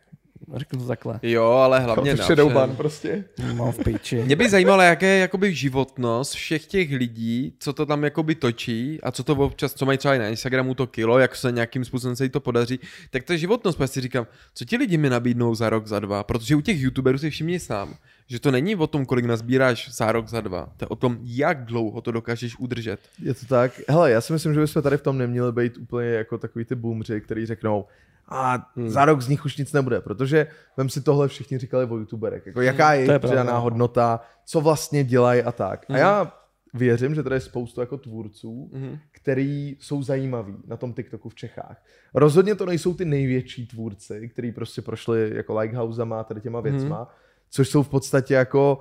[0.55, 1.19] Řeknu to takhle.
[1.23, 2.77] Jo, ale hlavně na ban všem.
[2.77, 3.23] prostě.
[3.53, 4.23] Mám v píči.
[4.23, 8.99] Mě by zajímalo, jaké je jakoby životnost všech těch lidí, co to tam jakoby točí
[9.03, 11.85] a co to občas, co mají třeba i na Instagramu to kilo, jak se nějakým
[11.85, 12.79] způsobem se jí to podaří,
[13.09, 15.99] tak to je životnost, protože si říkám, co ti lidi mi nabídnou za rok, za
[15.99, 17.95] dva, protože u těch youtuberů si všimni sám,
[18.27, 21.17] že to není o tom, kolik nazbíráš za rok, za dva, to je o tom,
[21.21, 22.99] jak dlouho to dokážeš udržet.
[23.23, 23.81] Je to tak.
[23.89, 26.75] Hele, já si myslím, že bychom tady v tom neměli být úplně jako takový ty
[26.75, 27.85] boomři, který řeknou,
[28.31, 28.89] a Hmm.
[28.89, 32.47] za rok z nich už nic nebude, protože vem si tohle všichni říkali o youtuberech,
[32.47, 33.61] jako jaká je je přidaná no.
[33.61, 35.85] hodnota, co vlastně dělají a tak.
[35.89, 35.95] Hmm.
[35.95, 36.33] A já
[36.73, 38.97] věřím, že tady je spoustu jako tvůrců, Mhm.
[39.11, 41.83] který jsou zajímaví na tom TikToku v Čechách.
[42.13, 47.07] Rozhodně to nejsou ty největší tvůrci, který prostě prošli jako Likehousama a tady těma věcma,
[47.49, 48.79] což jsou v podstatě jako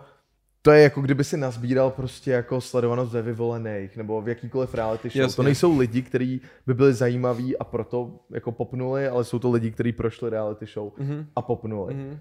[0.63, 5.09] to je jako kdyby si nazbíral prostě jako sledovanost ve vyvolených nebo v jakýkoliv reality
[5.09, 5.21] show.
[5.23, 5.37] Jasně.
[5.37, 9.71] To nejsou lidi, kteří by byli zajímaví a proto jako popnuli, ale jsou to lidi,
[9.71, 11.27] kteří prošli reality show Mhm.
[11.37, 11.95] a popnuli.
[11.95, 12.19] Mhm.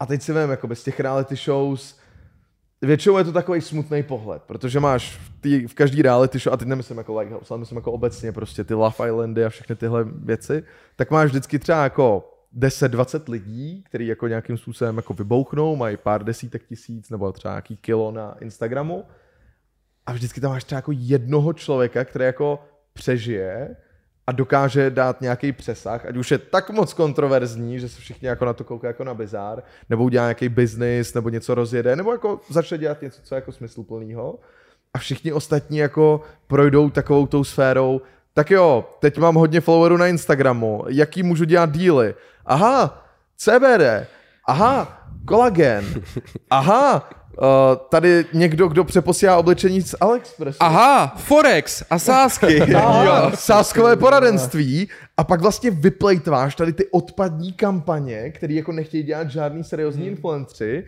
[0.00, 1.98] A teď si vím, jako bez těch reality shows,
[2.82, 6.56] většinou je to takový smutný pohled, protože máš v, tý, v každý reality show, a
[6.56, 10.04] teď nemyslím jako Lighthouse, ale myslím jako obecně prostě ty Love Islandy a všechny tyhle
[10.04, 10.64] věci,
[10.96, 16.24] tak máš vždycky třeba jako 10-20 lidí, který jako nějakým způsobem jako vybouchnou, mají pár
[16.24, 19.04] desítek tisíc nebo třeba nějaký kilo na Instagramu
[20.06, 23.76] a vždycky tam máš třeba jako jednoho člověka, který jako přežije
[24.26, 28.44] a dokáže dát nějaký přesah, ať už je tak moc kontroverzní, že se všichni jako
[28.44, 32.40] na to koukají jako na bizár, nebo udělá nějaký biznis, nebo něco rozjede, nebo jako
[32.50, 34.38] začne dělat něco, co je jako smysluplného.
[34.94, 38.00] A všichni ostatní jako projdou takovou tou sférou,
[38.34, 42.14] tak jo, teď mám hodně followerů na Instagramu, jaký můžu dělat díly?
[42.46, 43.04] Aha,
[43.36, 44.06] CBD,
[44.46, 46.02] aha, kolagen,
[46.50, 47.46] aha, uh,
[47.88, 50.58] tady někdo, kdo přeposílá oblečení z AliExpressu.
[50.62, 52.62] Aha, Forex a sázky.
[52.62, 54.88] Aha, sáskové poradenství.
[55.16, 60.86] A pak vlastně vyplejtváš tady ty odpadní kampaně, který jako nechtějí dělat žádný seriózní influenceri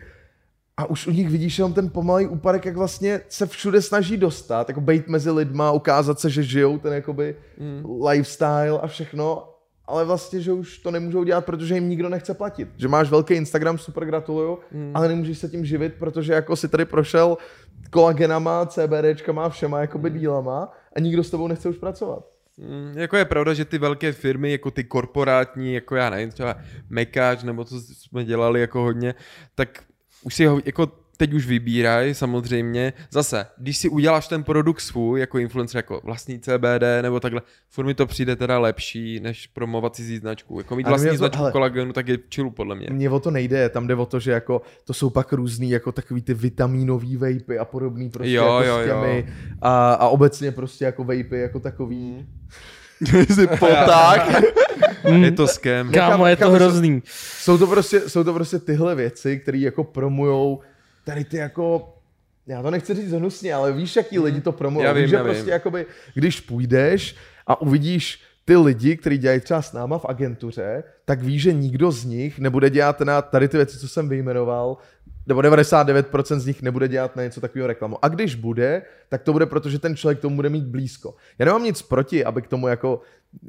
[0.77, 4.69] a už u nich vidíš jenom ten pomalý úpadek, jak vlastně se všude snaží dostat,
[4.69, 7.35] jako být mezi lidma, ukázat se, že žijou ten jakoby
[8.07, 9.53] lifestyle a všechno,
[9.85, 12.69] ale vlastně, že už to nemůžou dělat, protože jim nikdo nechce platit.
[12.75, 14.59] Že máš velký Instagram, super gratuluju,
[14.93, 17.37] ale nemůžeš se tím živit, protože jako si tady prošel
[17.89, 22.25] kolagenama, CBDčkama, všema jakoby dílama a nikdo s tebou nechce už pracovat.
[22.57, 26.55] Mm, jako je pravda, že ty velké firmy, jako ty korporátní, jako já nevím, třeba
[26.89, 29.15] Mekáč, nebo co jsme dělali jako hodně,
[29.55, 29.83] tak
[30.23, 32.93] už si ho, jako teď už vybírají samozřejmě.
[33.11, 37.85] Zase, když si uděláš ten produkt svůj, jako influencer, jako vlastní CBD nebo takhle, furt
[37.85, 40.57] mi to přijde teda lepší, než promovat cizí značku.
[40.57, 41.51] Jako mít Ale vlastní to- značku hele.
[41.51, 42.87] kolagenu, tak je chill podle mě.
[42.91, 45.91] Mně o to nejde, tam jde o to, že jako to jsou pak různý jako
[45.91, 49.01] takový ty vitamínový vejpy a podobný prostě Jo, jako jo, s jo.
[49.01, 49.27] těmi
[49.61, 52.27] A, a obecně prostě jako vejpy jako takový.
[53.29, 54.43] Jsi poták.
[55.15, 55.91] Je to scam.
[55.91, 57.03] Kámo, je to hrozný.
[57.39, 60.59] Jsou to prostě, jsou to prostě tyhle věci, které jako promujou
[61.05, 61.93] tady ty jako
[62.47, 64.85] já to nechci říct hnusně, ale víš, jaký lidi to promujou.
[64.85, 65.33] Já vím, víš, že já vím.
[65.33, 67.15] prostě jakoby, když půjdeš
[67.47, 71.91] a uvidíš ty lidi, kteří dělají třeba s náma v agentuře, tak víš, že nikdo
[71.91, 74.77] z nich nebude dělat na tady ty věci, co jsem vyjmenoval,
[75.27, 78.05] nebo 99% z nich nebude dělat na něco takového reklamu.
[78.05, 81.15] A když bude, tak to bude proto, že ten člověk tomu bude mít blízko.
[81.39, 83.01] Já nemám nic proti, aby k tomu jako,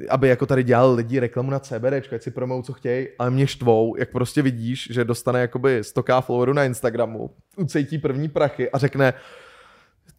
[0.09, 3.47] aby jako tady dělali lidi reklamu na CBD, ať si promou, co chtějí, ale mě
[3.47, 8.77] štvou, jak prostě vidíš, že dostane jakoby 100k followerů na Instagramu, ucejtí první prachy a
[8.77, 9.13] řekne,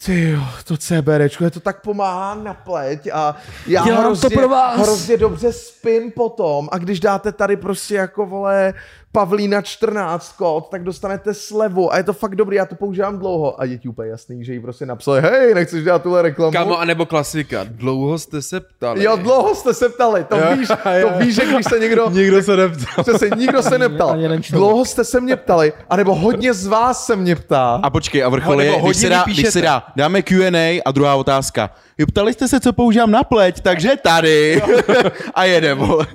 [0.04, 3.36] ty jo, to CBDčko, je to tak pomáhá na pleť a
[3.66, 4.80] já Dělám to hrozně, pro vás.
[4.80, 8.74] hrozně dobře spím potom a když dáte tady prostě jako vole
[9.12, 13.60] Pavlína 14 kód, tak dostanete slevu a je to fakt dobrý, já to používám dlouho
[13.60, 16.52] a je ti úplně jasný, že jí prostě napsali, hej, nechceš dělat tuhle reklamu?
[16.52, 17.64] Kámo, anebo klasika.
[17.68, 19.04] Dlouho jste se ptali.
[19.04, 20.68] Jo, dlouho jste se ptali, to Jo, víš,
[21.00, 21.08] jo.
[21.08, 23.04] to víš, že když se někdo, Nikdo se neptal.
[23.04, 24.16] přesně, nikdo se neptal,
[24.50, 27.80] dlouho jste se mě ptali, anebo hodně z vás se mě ptá.
[27.82, 30.90] A počkej, a vrchol je, hodně když se, dá, když se dá, dáme Q&A a
[30.92, 31.70] druhá otázka.
[31.98, 34.62] Jo, ptali jste se, co používám na pleť, takže tady.
[35.34, 36.06] a jede, vole.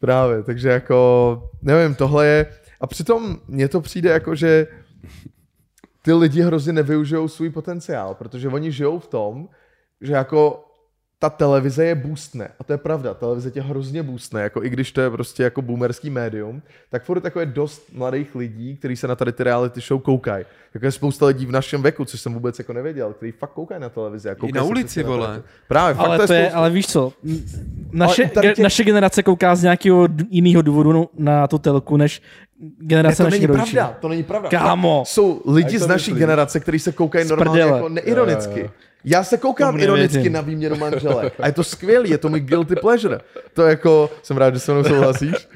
[0.00, 2.46] Právě, takže jako, nevím, tohle je,
[2.80, 4.66] a přitom mně to přijde jako, že
[6.02, 9.48] ty lidi hrozně nevyužijou svůj potenciál, protože oni žijou v tom,
[10.00, 10.69] že jako
[11.22, 12.48] ta televize je boostne.
[12.60, 15.62] A to je pravda, televize tě hrozně boostne, jako i když to je prostě jako
[15.62, 19.80] boomerský médium, tak furt jako je dost mladých lidí, kteří se na tady ty reality
[19.80, 20.44] show koukají.
[20.74, 23.80] Jako je spousta lidí v našem věku, což jsem vůbec jako nevěděl, kteří fakt koukají
[23.80, 24.30] na televizi.
[24.30, 25.26] A koukají na se ulici, na vole.
[25.26, 25.46] televizi.
[25.68, 26.58] Právě, fakt Ale to je, to je, spousta.
[26.58, 27.12] ale víš co,
[27.92, 32.22] naše, tě- naše generace kouká z nějakého jiného důvodu no- na tu telku, než
[32.60, 33.76] Ne, generace to našich není rodičů.
[33.76, 34.48] pravda, to není pravda.
[34.48, 35.02] Kámo.
[35.06, 38.60] Jsou lidi to z naší generace, kteří se koukají normálně jako neironicky.
[38.60, 38.89] Jo, jo, jo.
[39.04, 41.34] Já se koukám ironicky na výměnu manželek.
[41.40, 43.20] A je to skvělý, je to můj guilty pleasure.
[43.54, 45.48] To jako, jsem rád, že se mnou souhlasíš.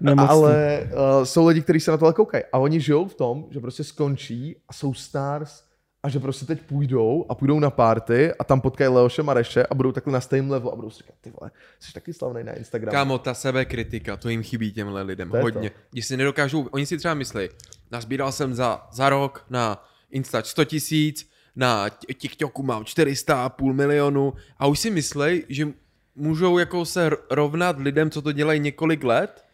[0.00, 0.28] Nemocný.
[0.28, 2.44] Ale uh, jsou lidi, kteří se na tohle koukají.
[2.52, 5.62] A oni žijou v tom, že prostě skončí a jsou stars
[6.02, 9.74] a že prostě teď půjdou a půjdou na party a tam potkají Leoše Mareše a
[9.74, 12.52] budou takhle na stejném levelu a budou si říkat, ty vole, jsi taky slavný na
[12.52, 12.92] Instagramu.
[12.92, 15.70] Kámo, ta sebekritika, to jim chybí těmhle lidem To hodně.
[15.70, 15.76] to.
[15.90, 17.48] Když si nedokážou, oni si třeba myslí,
[17.90, 23.48] nazbíral jsem za, za rok na Insta 100 tisíc, na Ti- TikToku mám 400 a
[23.48, 25.68] půl milionu a už si myslej, že
[26.16, 29.44] můžou jako se rovnat lidem, co to dělají několik let,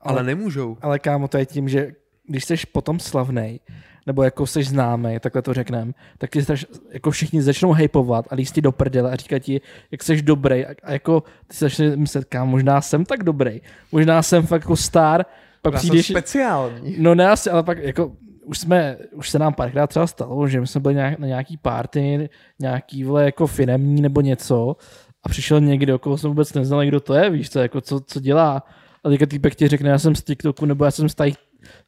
[0.00, 0.76] ale, Ale- nemůžou.
[0.80, 1.92] Ale kámo, to je tím, že
[2.26, 3.60] když jsi potom slavnej,
[4.06, 8.34] nebo jako jsi známý, takhle to řekneme, tak ty straš, jako všichni začnou hypovat a
[8.34, 9.60] líst ti do prdele a říkat ti,
[9.90, 13.60] jak jsi dobrý a, a jako ty si začneš myslet, kámo, možná jsem tak dobrý,
[13.92, 15.24] možná jsem fakt jako star,
[15.62, 16.96] pak Já jsem přijdeš, speciální.
[16.98, 18.12] no ne asi, ale pak jako
[18.46, 21.56] už jsme, už se nám párkrát třeba stalo, že my jsme byli nějak, na nějaký
[21.56, 22.28] party,
[22.58, 24.76] nějaký vole jako firemní nebo něco
[25.22, 28.20] a přišel někdo, koho jsem vůbec neznal, kdo to je, víš co, jako co, co
[28.20, 28.62] dělá.
[29.04, 31.32] A teďka týpek ti řekne, já jsem z TikToku, nebo já jsem z tady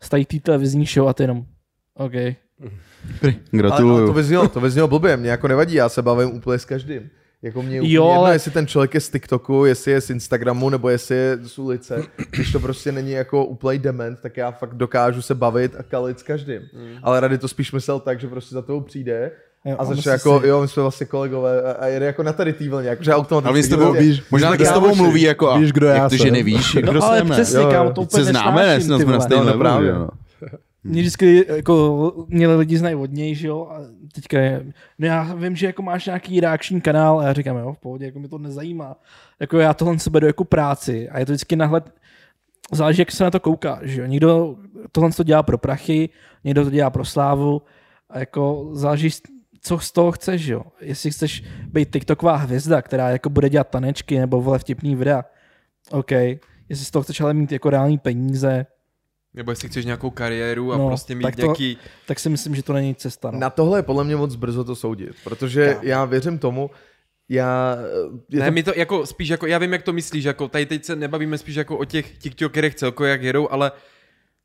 [0.02, 1.44] z televizní show a ty jenom,
[1.94, 2.14] OK.
[2.14, 2.34] Ale,
[3.22, 4.06] ale Gratuluju.
[4.06, 7.10] to vyznělo, to vyznělo blbě, mě jako nevadí, já se bavím úplně s každým.
[7.42, 10.70] Jako mě Jo, jedno, ale- jestli ten člověk je z TikToku, jestli je z Instagramu,
[10.70, 12.02] nebo jestli je z ulice.
[12.30, 16.18] Když to prostě není jako úplný dement, tak já fakt dokážu se bavit a kalit
[16.18, 16.60] s každým.
[16.72, 16.96] Mm.
[17.02, 19.30] Ale Rady to spíš myslel tak, že prostě za toho přijde
[19.64, 22.32] Jo, a začne jako, si- jo, my jsme vlastně kolegové a, a jede jako na
[22.32, 23.50] tady tý vlně, jakože automaticky.
[23.52, 25.02] Ale s tebou, víš, možná taky s tebou kámoši.
[25.02, 27.30] mluví jako, a Víš, kdo já jak to, že nevíš, kdo No, ale jsme.
[27.34, 28.80] přesně, kámo, to úplně se známe, ne?
[28.80, 29.20] Jsme ty na vole.
[29.20, 29.86] stejném No, no, levelu, právě.
[29.92, 30.08] že jo.
[30.88, 33.80] Mě vždycky jako měli lidi znají od něj, že jo, a
[34.14, 34.66] teďka je,
[34.98, 38.06] no já vím, že jako máš nějaký reakční kanál a já říkám, jo, v pohodě,
[38.06, 38.96] jako mi to nezajímá.
[39.40, 41.94] Jako já tohle se beru jako práci a je to vždycky nahled,
[42.72, 44.06] záleží, jak se na to kouká, že jo.
[44.06, 44.56] Někdo
[44.92, 46.08] tohle to dělá pro prachy,
[46.44, 47.62] někdo to dělá pro slávu
[48.10, 49.08] a jako záleží,
[49.60, 50.62] co z toho chceš, jo.
[50.80, 55.24] Jestli chceš být TikToková hvězda, která jako bude dělat tanečky nebo vole vtipný videa,
[55.90, 56.10] OK.
[56.68, 58.66] Jestli z toho chceš ale mít jako reální peníze,
[59.34, 61.78] Nebo jestli chceš nějakou kariéru a No, prostě mít tak to- nějaký...
[62.06, 63.30] tak si myslím, že to není cesta.
[63.30, 63.38] No.
[63.38, 65.80] Na tohle je podle mě moc brzo to soudit, protože Kámo.
[65.82, 66.70] já věřím tomu,
[67.28, 67.76] já...
[68.30, 70.66] Je ne, to my to jako spíš jako, já vím, jak to myslíš, jako tady
[70.66, 73.72] teď se nebavíme spíš jako o těch TikTokerech celkově, jak jedou, ale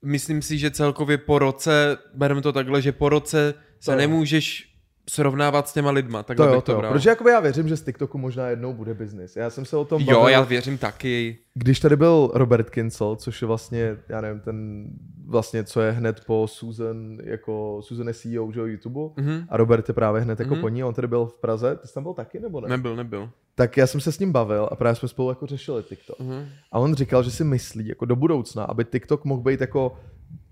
[0.06, 3.98] myslím si, že celkově po roce, bereme to takhle, že po roce se jo.
[3.98, 4.73] nemůžeš
[5.10, 6.78] srovnávat s těma lidma, To takhle jo, to to jo.
[6.78, 6.94] bral.
[6.94, 9.36] Protože jakoby já věřím, že z TikToku možná jednou bude biznis.
[9.36, 11.38] Já jsem se o tom Jo, bavil, já věřím taky.
[11.54, 14.88] když tady byl Robert Kinsel, což je vlastně, já nevím, ten
[15.28, 19.46] vlastně, co je hned po Susan, jako Susan je CEO, že jo, YouTube, Mhm.
[19.50, 20.62] a Robert je právě hned jako Mhm.
[20.62, 22.68] po ní, on tady byl v Praze, ty jsi tam byl taky, nebo ne?
[22.70, 23.30] Nebyl, nebyl.
[23.56, 26.20] Tak já jsem se s ním bavil a právě jsme spolu jako řešili TikTok.
[26.20, 26.46] Mhm.
[26.72, 29.96] A on říkal, že si myslí jako do budoucna, aby TikTok mohl být jako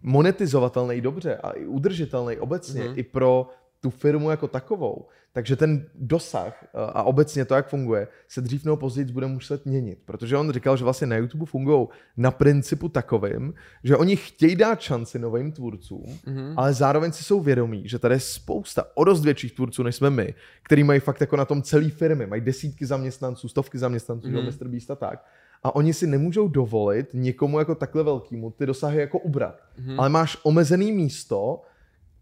[0.04, 2.94] monetizovatelný dobře a i udržitelný obecně Mhm.
[2.96, 3.50] i pro
[3.82, 5.08] tu firmu jako takovou.
[5.34, 9.66] Takže ten dosah eh, a obecně to, jak funguje, se dřív nebo později bude muset
[9.66, 10.00] měnit.
[10.06, 13.54] Protože on říkal, že vlastně na YouTube fungují na principu takovým,
[13.84, 16.54] že oni chtějí dát šanci novým tvůrcům, Mhm.
[16.58, 20.10] ale zároveň si jsou vědomí, že tady je spousta o dost větších tvůrců, než jsme
[20.10, 24.34] my, který mají fakt jako na tom celý firmy, mají desítky zaměstnanců, stovky zaměstnanců, mm.
[24.36, 24.46] Mhm.
[24.46, 24.68] Mr.
[24.68, 25.26] Beast a tak.
[25.64, 29.62] A oni si nemůžou dovolit někomu jako takhle velkýmu ty dosahy jako ubrat.
[29.78, 29.94] Mhm.
[29.94, 30.00] Mm.
[30.00, 31.62] Ale máš omezený místo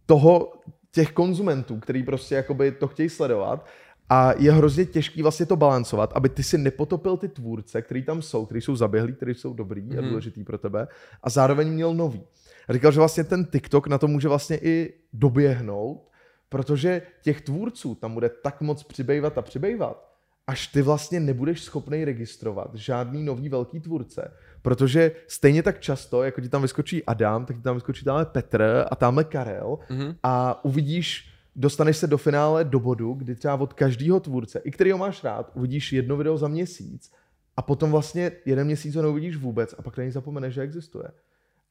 [0.05, 0.51] toho,
[0.91, 3.65] těch konzumentů, který prostě jakoby to chtějí sledovat
[4.09, 8.21] a je hrozně těžký vlastně to balancovat, aby ty si nepotopil ty tvůrce, který tam
[8.21, 9.97] jsou, kteří jsou zaběhlí, kteří jsou dobrý mm.
[9.97, 10.09] a Mhm.
[10.09, 10.87] důležitý pro tebe
[11.23, 12.21] a zároveň měl nový.
[12.67, 16.09] A říkal, že vlastně ten TikTok na to může vlastně i doběhnout,
[16.49, 20.08] protože těch tvůrců tam bude tak moc přibývat a přibývat,
[20.49, 24.33] až ty vlastně nebudeš schopný registrovat žádný nový velký tvůrce.
[24.61, 28.85] Protože stejně tak často, jako ti tam vyskočí Adam, tak ti tam vyskočí tamhle Petr
[28.91, 30.15] a tamhle Karel Mhm.
[30.23, 34.97] a uvidíš, dostaneš se do finále do bodu, kdy třeba od každého tvůrce, i kterýho
[34.97, 37.11] máš rád, uvidíš jedno video za měsíc
[37.57, 41.05] a potom vlastně jeden měsíc ho neuvidíš vůbec a pak na něj zapomeneš, že existuje.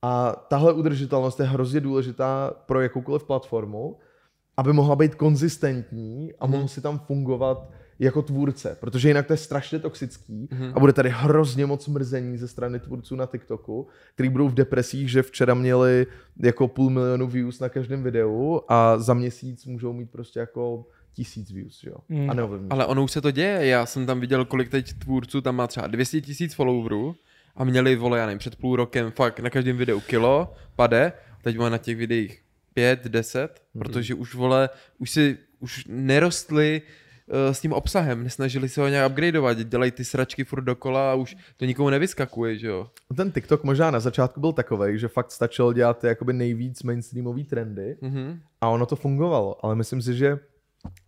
[0.03, 3.97] A tahle udržitelnost je hrozně důležitá pro jakoukoliv platformu,
[4.57, 9.37] aby mohla být konzistentní a mohl si tam fungovat jako tvůrce, protože jinak to je
[9.37, 14.49] strašně toxický a bude tady hrozně moc mrzení ze strany tvůrců na TikToku, který budou
[14.49, 16.07] v depresích, že včera měli
[16.43, 21.51] jako půl milionu views na každém videu a za měsíc můžou mít prostě jako tisíc
[21.51, 21.95] views, jo?
[22.09, 22.31] Mm.
[22.31, 22.69] A neovlivní.
[22.71, 25.67] Ale ono už se to děje, já jsem tam viděl, kolik teď tvůrců tam má
[25.67, 27.17] třeba 200 tisíc followerů
[27.57, 31.59] a měli, vole, já nevím, před půl rokem fakt na každém videu kilo, pade, teď
[31.59, 32.43] má na těch videích
[32.75, 33.85] 5, 10, Mhm.
[33.85, 34.69] protože už, vole,
[34.99, 37.08] už si, už nerostli uh,
[37.53, 41.37] s tím obsahem, nesnažili se ho nějak upgradeovat, dělají ty sračky furt dokola a už
[41.57, 42.91] to nikomu nevyskakuje, že jo.
[43.17, 47.97] Ten TikTok možná na začátku byl takový, že fakt stačilo dělat jakoby nejvíc mainstreamové trendy
[48.01, 48.41] Mhm.
[48.61, 50.39] a ono to fungovalo, ale myslím si, že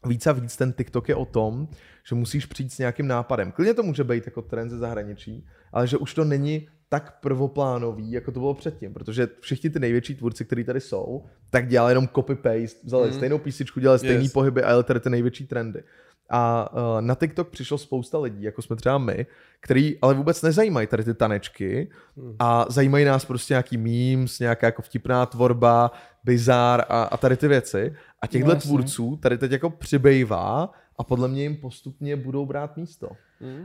[0.07, 1.69] víc a víc ten TikTok je o tom,
[2.09, 3.53] že musíš přijít s nějakým nápadem.
[3.53, 8.11] Klidně to může být jako trend ze zahraničí, ale že už to není tak prvoplánový,
[8.13, 12.07] jako to bylo předtím, protože všichni ty největší tvůrci, kteří tady jsou, tak dělali jenom
[12.07, 13.17] copy-paste, vzali Mhm.
[13.17, 14.33] stejnou písničku, dělali stejný Yes.
[14.33, 15.83] pohyby a jeli tady ty největší trendy.
[16.31, 19.27] A uh, na TikTok přišlo spousta lidí, jako jsme třeba my,
[19.61, 21.91] který ale vůbec nezajímají tady ty tanečky
[22.39, 25.91] a zajímají nás prostě nějaký memes, nějaká jako vtipná tvorba,
[26.25, 27.95] bizár a, a tady ty věci.
[28.23, 32.77] A těchto No, tvůrců tady teď jako přibývá a podle mě jim postupně budou brát
[32.77, 33.09] místo.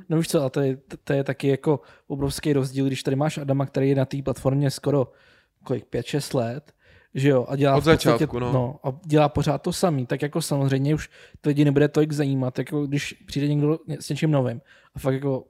[0.10, 3.38] No víš co, a to je, to je taky jako obrovský rozdíl, když tady máš
[3.38, 5.12] Adama, který je na té platformě skoro
[5.64, 6.72] kolik, 5-6 let,
[7.16, 8.52] že jo, a dělá Od v podstatě, začátku, no.
[8.54, 8.80] no.
[8.84, 11.10] a dělá pořád to samý, tak jako samozřejmě už
[11.42, 14.62] to lidi nebude tolik zajímat, jako když přijde někdo s něčím novým
[14.96, 15.44] a fakt jako,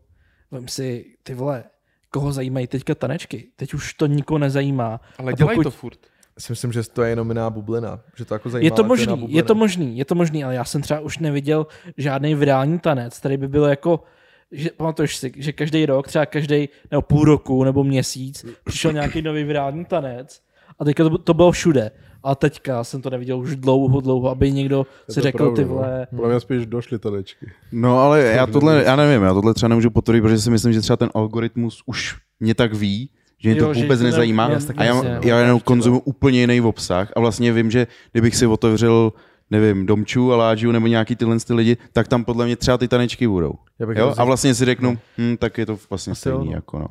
[0.51, 1.63] vem si, ty vole,
[2.09, 5.01] koho zajímají teďka tanečky, teď už to nikoho nezajímá.
[5.18, 5.99] Ale A dělají pokud- to furt.
[6.38, 7.99] Já si myslím, že to je jenom jiná bublina.
[8.16, 10.66] Že to jako zajímá, Je to možný, je to možný, je to možný, ale já
[10.66, 14.03] jsem třeba už neviděl žádný virální tanec, který by bylo jako,
[14.51, 19.22] že, pamatuješ si, že každý rok, třeba každý nebo půl roku nebo měsíc přišel nějaký
[19.22, 20.41] nový virální tanec
[20.80, 21.91] a teďka to, to bylo všude.
[22.23, 25.61] A teďka jsem to neviděl už dlouho, dlouho, aby někdo Je si řekl, pravda, ty
[25.61, 25.67] no.
[25.67, 27.51] vole, Podle mě spíš došly tanečky.
[27.71, 30.82] No ale já tohle, já nevím, já tohle třeba nemůžu potvrdit, protože si myslím, že
[30.82, 34.49] třeba ten algoritmus už mě tak ví, že mě Jo, to že vůbec ne- nezajímá
[34.49, 38.47] jasně, a já, já jenom konzumuji úplně jiný obsah a vlastně vím, že kdybych si
[38.47, 39.13] otevřel
[39.51, 42.88] nevím, Domču a Láďu nebo nějaký tyhle ty lidi, tak tam podle mě třeba ty
[42.88, 43.53] tanečky budou.
[43.80, 44.13] Já bych Jo?
[44.17, 46.38] A vlastně si řeknu, hm, tak je to vlastně Asi stejný.
[46.38, 46.51] jo, no.
[46.51, 46.88] Jako no.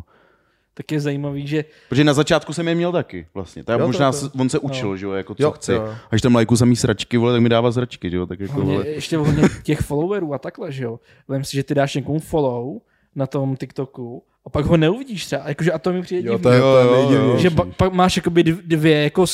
[0.75, 3.65] Tak je zajímavý, že Protože na začátku jsem je měl taky, vlastně.
[3.65, 5.73] Tak Jo, to- možná to- s- on se učil, že jo, jako co Jo, chci.
[5.73, 5.95] jo.
[6.11, 8.73] Až tam lajku samý sračky, vole, tak mi dává zračky, že jo, tak jako, hlavně
[8.73, 8.89] vole.
[8.89, 11.01] ještě hodně těch followerů a takhle, že jo.
[11.29, 12.79] Vem si, že ty dáš někomu follow
[13.15, 16.43] na tom TikToku a pak ho neuvidíš třeba, jakože a to mi přijde Jo, divný.
[16.43, 17.39] to je, to je Jo, jo, jo.
[17.39, 19.25] že pa, pak máš jakoby dv- dvě, jako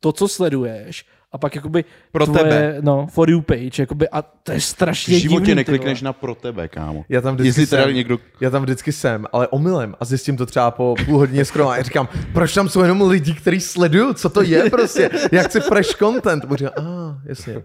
[0.00, 2.76] to, co sleduješ, a pak jakoby Pro tvoje, tebe.
[2.80, 6.34] no, for you page, jakoby, a to je V strašně životě divný, neklikneš na pro
[6.34, 7.04] tebe, kámo.
[7.08, 8.18] Já tam vždycky Jestli teda jsem, někdo...
[8.40, 11.84] já tam vždycky jsem, ale omylem a zjistím to třeba po půl hodině scrollování.
[11.84, 15.90] Říkám, proč tam jsou jenom lidi, kteří sledují, co to je prostě, já chci fresh
[15.98, 16.44] content.
[16.44, 17.62] Můžu říkám, a ah, jasně.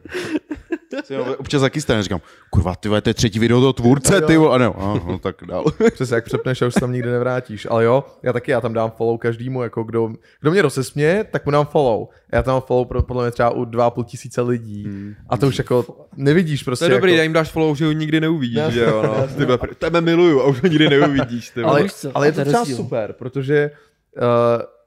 [1.38, 4.56] občas taky stane, říkám, kurva, ty vole, to je třetí video toho tvůrce, ty vole,
[4.56, 5.66] a ne, a, no, tak dál.
[5.94, 7.68] Přesně, jak přepneš a už se tam nikdy nevrátíš.
[7.70, 11.46] Ale jo, já taky, já tam dám follow každému, jako kdo, kdo mě rozesměje, tak
[11.46, 12.08] mu dám follow.
[12.32, 14.88] Já tam mám follow pro, podle mě třeba u 2,5 tisíce lidí.
[15.30, 16.86] A to už jako nevidíš prostě.
[16.86, 18.72] To je dobrý, jako, já jim dáš follow, že ho nikdy neuvidíš, Ne.
[18.72, 19.46] že jo, no.
[19.80, 22.78] Tebe miluju a už ho nikdy neuvidíš, ty ale, co, ale je to třeba rozdíl.
[22.78, 23.72] super, protože
[24.18, 24.22] uh,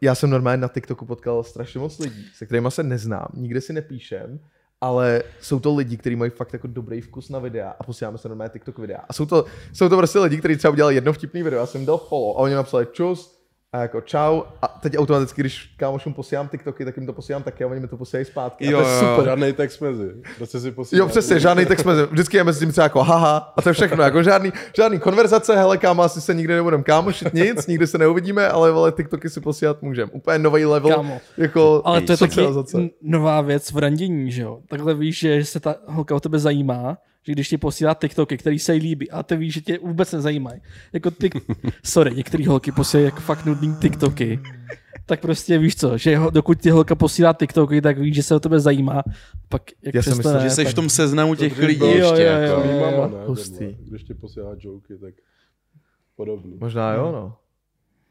[0.01, 3.73] já jsem normálně na TikToku potkal strašně moc lidí, se kterými se neznám, nikde si
[3.73, 4.41] nepíšem,
[4.81, 8.29] ale jsou to lidi, kteří mají fakt jako dobrý vkus na videa a posíláme se
[8.29, 9.01] normálně TikTok videa.
[9.09, 11.81] A jsou to, jsou to prostě lidi, kteří třeba udělali jedno vtipný video, já jsem
[11.81, 13.39] jim dal follow a oni napsali čus,
[13.75, 17.65] a jako čau, a teď automaticky, když kámošům posílám TikToky, tak jim to posílám taky
[17.65, 18.71] a oni mi to posílají zpátky.
[18.71, 19.25] Jo, a to je jo, super.
[19.25, 20.13] Žádný text mezi.
[20.37, 20.99] Prostě si posílá.
[20.99, 22.03] Jo, přesně, žádný text mezi.
[22.03, 24.05] Vždycky je mezi tím třeba jako haha a to je všechno.
[24.05, 28.49] Jako žádný, žádný konverzace, hele kámo, asi se nikdy nebudeme kámošit, nic, nikdy se neuvidíme,
[28.49, 30.13] ale vole, TikToky si posílat můžeme.
[30.13, 30.97] Úplně nový level.
[30.97, 31.21] Kámo.
[31.37, 32.41] Jako Ale to je taky
[33.03, 34.61] nová věc v randění, že jo.
[34.69, 38.59] Takhle víš, že se ta holka o tebe zajímá, že když ti posílá TikToky, který
[38.59, 40.61] se jí líbí, a ty víš, že tě vůbec nezajímají.
[40.93, 41.31] Jako ty,
[41.85, 44.41] sorry, některé holky posílají jako fakt nudný TikToky.
[45.07, 48.35] Tak prostě víš co, že ho, dokud ti holka posílá TikToky, tak víš, že se
[48.35, 49.03] o tebe zajímá.
[49.49, 50.73] Pak jak Já jsem přestane, myslel, Že jsi tak...
[50.73, 52.55] v tom seznamu těch lidí jo, ještě, jo, jo, jako.
[52.55, 52.61] jo.
[52.61, 53.27] Tvý mama, ne?
[53.27, 53.59] Hustý.
[53.59, 53.75] tohle.
[53.89, 55.15] Když ti posílá joky, tak
[56.17, 56.57] podobný.
[56.61, 57.37] Možná jo, no.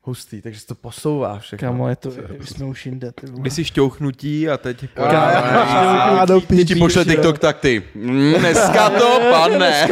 [0.05, 1.67] Hustý, takže se to posouvá všechno.
[1.67, 3.11] Kámo, je to, už jsme už jinde.
[3.11, 3.49] Ty vole.
[3.49, 4.85] Jsi šťouchnutí a teď...
[4.93, 7.83] Kámo, do Když ti pošle TikTok, tak ty.
[7.95, 9.87] Mm, dneska to padne.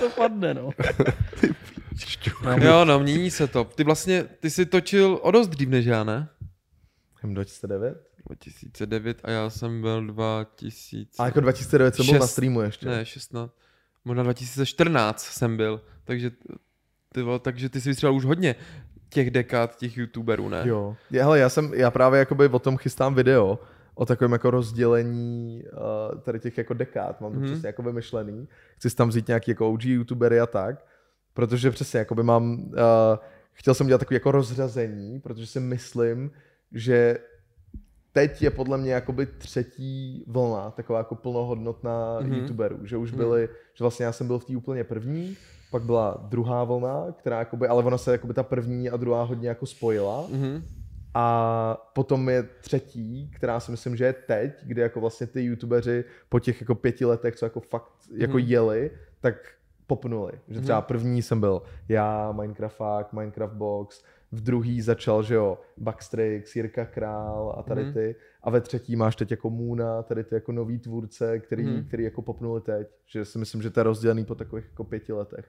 [0.00, 0.70] to padne, no.
[2.60, 3.64] Jo, no, mění se to.
[3.64, 6.28] Ty vlastně, ty jsi točil o dost dřív než já, ne?
[7.22, 8.06] Hm, 2009?
[8.26, 11.22] 2009 a já jsem byl 2000...
[11.22, 12.86] A jako 2009 jsem byl na streamu ještě.
[12.86, 13.52] Ne, 16.
[14.04, 15.80] Možná 2014 jsem byl.
[16.04, 16.30] Takže
[17.14, 18.54] ty, vole, takže ty jsi vystřelil už hodně
[19.08, 20.62] těch dekád těch youtuberů, ne?
[20.64, 20.96] Jo.
[21.10, 23.58] Je, hele, já jsem, já právě jakoby o tom chystám video,
[23.94, 27.44] o takovém jako rozdělení uh, tady těch jako dekád, mám to mm-hmm.
[27.44, 28.48] přesně jako vymyšlený.
[28.76, 30.84] Chci si tam vzít nějaký jako OG youtubery a tak,
[31.34, 32.72] protože přesně jakoby mám, uh,
[33.52, 36.30] chtěl jsem dělat takový jako rozřazení, protože si myslím,
[36.72, 37.18] že
[38.12, 42.30] teď je podle mě jakoby třetí vlna, taková jako plnohodnotná Mhm.
[42.30, 42.36] mm-hmm.
[42.40, 43.18] youtuberů, že už Mhm.
[43.18, 45.36] byly, že vlastně já jsem byl v té úplně první,
[45.70, 49.48] pak byla druhá vlna, která jakoby, ale ona se jakoby ta první a druhá hodně
[49.48, 50.26] jako spojila.
[50.32, 50.62] Mhm.
[51.14, 56.04] A potom je třetí, která si myslím, že je teď, kdy jako vlastně ty youtubeři
[56.28, 58.46] po těch jako pěti letech, co jako fakt jako Mhm.
[58.46, 58.90] jeli,
[59.20, 59.34] tak
[59.86, 60.32] popnuli.
[60.48, 64.02] Že třeba první jsem byl já, Minecrafták, Minecraft Box,
[64.32, 67.92] v druhý začal, že jo, Backstrix, Jirka Král a tady Mhm.
[67.92, 68.16] ty.
[68.42, 71.84] A ve třetí máš teď jako Moona, tady ty jako nový tvůrce, který, Mhm.
[71.84, 72.88] který jako popnuli teď.
[73.06, 75.46] Že si myslím, že to je rozdělený po takových jako pěti letech.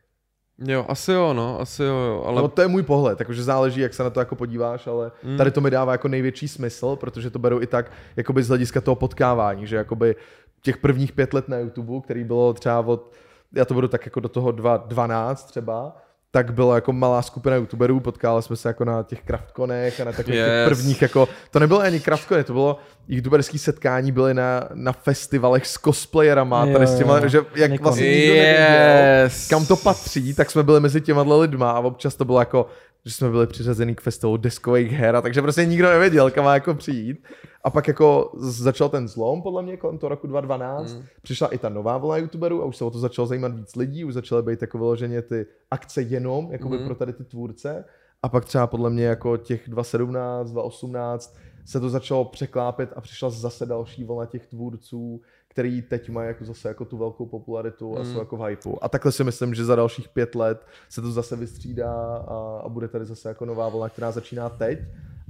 [0.60, 2.42] Jo, asi jo, no, asi jo, jo, ale...
[2.42, 5.32] No to je můj pohled, takže záleží, jak se na to jako podíváš, ale Mm.
[5.32, 5.38] mm.
[5.38, 8.82] tady to mi dává jako největší smysl, protože to beru i tak jakoby z hlediska
[8.82, 10.16] toho potkávání, že jakoby
[10.62, 13.14] těch prvních pět let na YouTube, který bylo třeba od,
[13.54, 15.96] já to budu tak jako do toho 2012 třeba,
[16.32, 20.12] tak byla jako malá skupina youtuberů, potkali jsme se jako na těch kraftkonech a na
[20.12, 20.48] takových yes.
[20.48, 25.68] těch prvních jako, to nebylo ani kraftkony, to bylo youtuberský setkání, byly na, na festivalech
[25.68, 27.28] s cosplayerama, Jo, tady s těma, jo.
[27.28, 27.90] že jak Někoho.
[27.90, 29.48] vlastně nikdo nevěděl, Yes.
[29.48, 32.68] kam to patří, tak jsme byli mezi těma lidma a občas to bylo jako,
[33.08, 36.54] že jsme byli přiřazení k festivalu deskových her a takže prostě nikdo nevěděl, kam má
[36.54, 37.24] jako přijít.
[37.64, 40.94] A pak jako začal ten zlom, podle mě, kolem toho roku 2012.
[40.94, 41.04] Mm.
[41.22, 44.04] Přišla i ta nová vlna youtuberů a už se o to začalo zajímat víc lidí,
[44.06, 46.86] už začaly být jako vyloženě ty akce jenom jakoby Mm.
[46.86, 47.86] pro tady ty tvůrce.
[48.24, 53.30] A pak třeba podle mě jako těch 2017, 2018 se to začalo překlápět a přišla
[53.30, 55.22] zase další vlna těch tvůrců,
[55.58, 58.06] který teď mají jako zase jako tu velkou popularitu a Mm.
[58.14, 58.78] jsou jako v hypeu.
[58.82, 61.94] A takhle si myslím, že za dalších pět let se to zase vystřídá
[62.28, 64.80] a, a bude tady zase jako nová vlna, která začíná teď.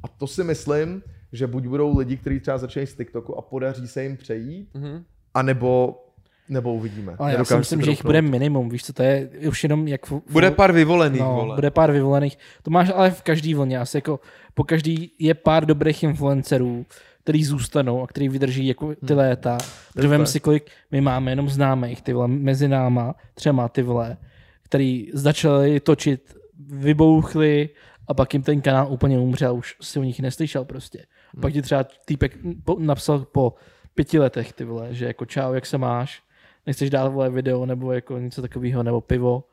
[0.03, 3.87] A to si myslím, že buď budou lidi, kteří třeba začínají z TikToku a podaří
[3.87, 5.03] se jim přejít, Mhm.
[5.33, 6.03] anebo,
[6.49, 7.15] nebo uvidíme.
[7.19, 10.05] Ale já si myslím, že jich bude minimum, víš co, to je už jenom jak...
[10.05, 11.55] v- Bude pár vyvolených, no, vole.
[11.55, 12.37] bude pár vyvolených.
[12.63, 14.19] To máš ale v každý vlně, asi jako
[14.53, 16.85] po každý je pár dobrých influencerů,
[17.27, 19.17] který zůstanou a který vydrží jako ty Hmm.
[19.17, 19.57] léta.
[19.93, 24.17] Protože vem si, kolik my máme jenom známých, ty vole, mezi náma, třema ty vole,
[24.63, 26.35] který začali točit,
[26.69, 27.69] vybouchli
[28.07, 31.05] a pak jim ten kanál úplně umřel, už si o nich neslyšel prostě.
[31.37, 33.53] A pak ti třeba týpek po, napsal po
[33.95, 36.21] pěti letech, ty vole, že jako čau, jak se máš,
[36.65, 39.43] nechceš dát vole video nebo jako něco takového, nebo pivo.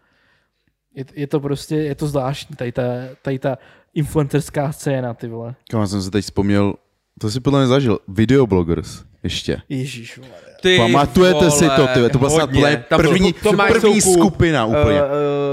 [0.94, 2.82] Je, je to prostě, je to zvláštní, tady ta,
[3.22, 3.58] tady ta
[3.94, 5.54] influencerská scéna, ty vole.
[5.70, 6.74] Kam jsem se teď vzpomněl,
[7.20, 9.60] to si podle mě zažil, videobloggers ještě.
[9.68, 10.30] Ježíš, vole.
[10.62, 12.58] Ty Pamatujete si to, vole, ty, to byla snad hodně.
[12.60, 13.32] úplně Tam byl první,
[13.68, 15.02] první Soukup, skupina úplně.
[15.02, 15.08] Uh,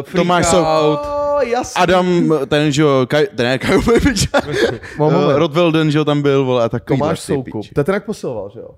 [0.07, 0.99] uh, Tomáš Freak Sou- Out.
[1.03, 1.81] Oh, jasný.
[1.81, 3.81] Adam, ten, že jo, Kaj, ten ne, Kaju
[4.97, 6.99] uh, Rotvelden, že jo, tam byl, vole, a takový.
[6.99, 7.65] Tomáš Soukup.
[7.75, 8.69] To ten jak posiloval, že jo?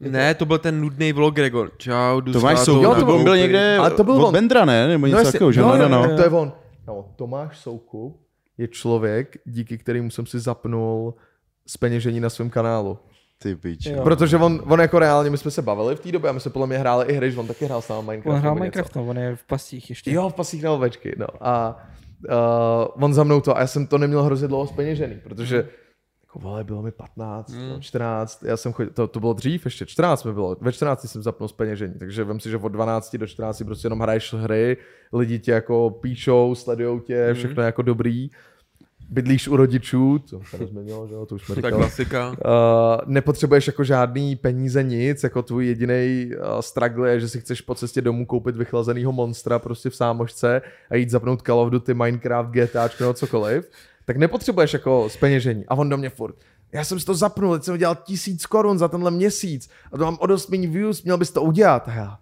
[0.00, 1.70] Ne, to byl ten nudný vlog, Gregor.
[1.78, 4.26] Čau, jdu Tomáš Soukup, Jo, to to byl, byl- byl někde ale to byl od
[4.26, 4.32] on.
[4.32, 4.88] Bendra, ne?
[4.88, 5.60] Nebo něco jasně, takového, že?
[5.60, 6.02] jo, No, no, jo, no.
[6.02, 6.52] tak To je on.
[6.86, 8.20] No, Tomáš Soukup
[8.58, 11.14] je člověk, díky kterému jsem si zapnul
[11.66, 12.98] speněžení na svém kanálu.
[13.42, 13.96] Ty piče.
[14.02, 16.50] Protože on, on jako reálně, my jsme se bavili v té době a my jsme
[16.50, 18.34] podle mě hráli i hry, že on taky hrál s námi Minecraft.
[18.34, 18.54] On hrál.
[18.54, 20.12] Minecraft, no, on je v pastích ještě.
[20.12, 21.26] Jo, v pasích na ovečky, no.
[21.40, 21.84] A
[22.28, 25.68] uh, on za mnou to, a já jsem to neměl hrozně dlouho speněžený, protože
[26.30, 27.80] jako vole, bylo mi 15, mm.
[27.80, 31.22] 14, já jsem chodil, to, to bylo dřív ještě, 14 mi bylo, ve 14 jsem
[31.22, 34.76] zapnul speněžení, takže vem si, že od 12 do 14 prostě jenom hraješ hry,
[35.12, 38.30] lidi tě jako píšou, sledujou tě, všechno je jako dobrý,
[39.10, 41.82] bydlíš u rodičů, to se nezměnilo, že jo, to už jsme Tak říkali.
[41.82, 42.28] klasika.
[42.28, 42.34] Uh,
[43.06, 47.74] nepotřebuješ jako žádný peníze, nic, jako tvůj jediný uh, struggle je, že si chceš po
[47.74, 52.50] cestě domů koupit vychlazenýho monstra prostě v sámošce a jít zapnout Call of Duty, Minecraft,
[52.50, 53.70] GTA nebo cokoliv,
[54.04, 55.64] tak nepotřebuješ jako speněžení.
[55.68, 56.34] A on do mě furt,
[56.72, 60.04] já jsem si to zapnul, teď jsem udělal tisíc korun za tenhle měsíc a to
[60.04, 61.88] mám o dost méně views, měl bys to udělat.
[61.88, 62.18] A já,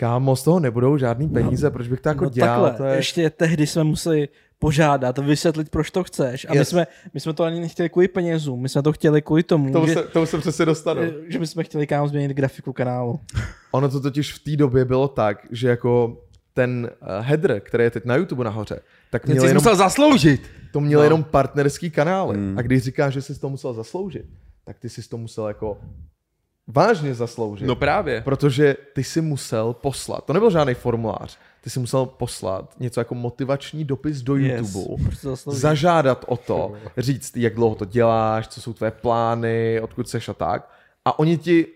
[0.00, 2.62] kámo, z toho nebudou žádný peníze, proč bych to jako no dělal?
[2.64, 2.96] takhle, to je...
[2.96, 4.28] ještě tehdy jsme museli
[4.58, 6.46] požádat, vysvětlit, proč to chceš.
[6.48, 6.68] A my, Yes.
[6.68, 9.86] jsme, my jsme to ani nechtěli kvůli penězům, my jsme to chtěli kvůli tomu, Tomu
[9.86, 11.02] že, se, tomu se přesně dostanu.
[11.28, 13.20] že my jsme chtěli kámo změnit grafiku kanálu.
[13.72, 16.22] Ono to totiž v té době bylo tak, že jako
[16.54, 18.80] ten uh, header, který je teď na YouTube nahoře,
[19.10, 20.40] tak měl jsi jenom, musel zasloužit.
[20.72, 21.04] to měl no.
[21.04, 22.36] jenom partnerský kanály.
[22.36, 22.58] Hmm.
[22.58, 24.26] A když říkáš, že jsi to musel zasloužit,
[24.64, 25.78] tak ty jsi to musel jako
[26.70, 27.68] vážně zasloužit.
[27.68, 28.20] No právě.
[28.20, 33.14] Protože ty si musel poslat, to nebyl žádný formulář, ty si musel poslat něco jako
[33.14, 35.60] motivační dopis do YouTube, to zaslouží?
[35.60, 40.34] zažádat o to, říct, jak dlouho to děláš, co jsou tvé plány, odkud seš a
[40.34, 40.70] tak.
[41.04, 41.66] A oni ti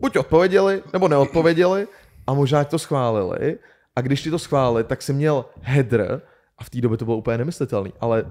[0.00, 1.86] buď odpověděli, nebo neodpověděli
[2.26, 3.58] a možná to schválili.
[3.96, 6.22] A když ti to schválili, tak si měl header,
[6.58, 8.24] a v té době to bylo úplně nemyslitelný, ale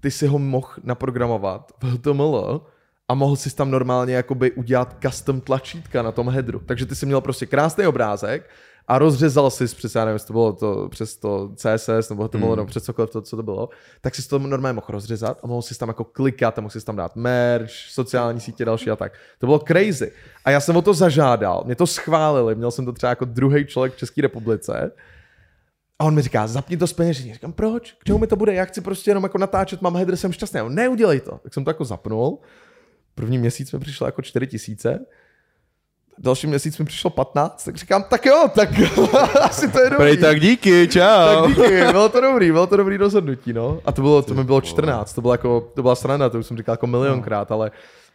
[0.00, 2.66] ty si ho mohl naprogramovat v HTML
[3.08, 6.62] a mohl si tam normálně jakoby udělat custom tlačítka na tom headeru.
[6.66, 8.50] Takže ty si měl prostě krásný obrázek
[8.88, 12.50] a rozřezal si přes, já nevím, jestli to bylo to, přes to CSS nebo HTML,
[12.50, 12.56] mm.
[12.56, 13.68] nebo přes cokoliv, to, co to bylo,
[14.00, 16.84] tak si to normálně mohl rozřezat a mohl si tam jako klikat a mohl si
[16.84, 19.12] tam dát merch, sociální sítě další a tak.
[19.38, 20.12] To bylo crazy.
[20.44, 23.66] A já jsem o to zažádal, mě to schválili, měl jsem to třeba jako druhý
[23.66, 24.92] člověk v České republice
[25.98, 27.32] a on mi říká, zapni to z peněžení.
[27.32, 27.92] Říkám, proč?
[27.92, 28.54] K čemu mi to bude?
[28.54, 30.60] Já chci prostě jenom jako natáčet, mám header, jsem šťastný.
[30.60, 31.40] On, neudělej to.
[31.42, 32.38] Tak jsem to jako zapnul.
[33.14, 35.06] První měsíc mi přišlo jako 4 tisíce.
[36.18, 38.68] Další měsíc mi přišlo 15, tak říkám, tak jo, tak
[39.42, 39.96] asi to je dobrý.
[39.96, 41.42] Prej tak díky, čau.
[41.42, 43.80] Tak díky, bylo to dobrý, bylo to dobrý rozhodnutí, no.
[43.84, 46.46] A to bylo, to mi bylo 14, to byla jako, to byla sranda, to už
[46.46, 47.70] jsem říkal jako milionkrát, ale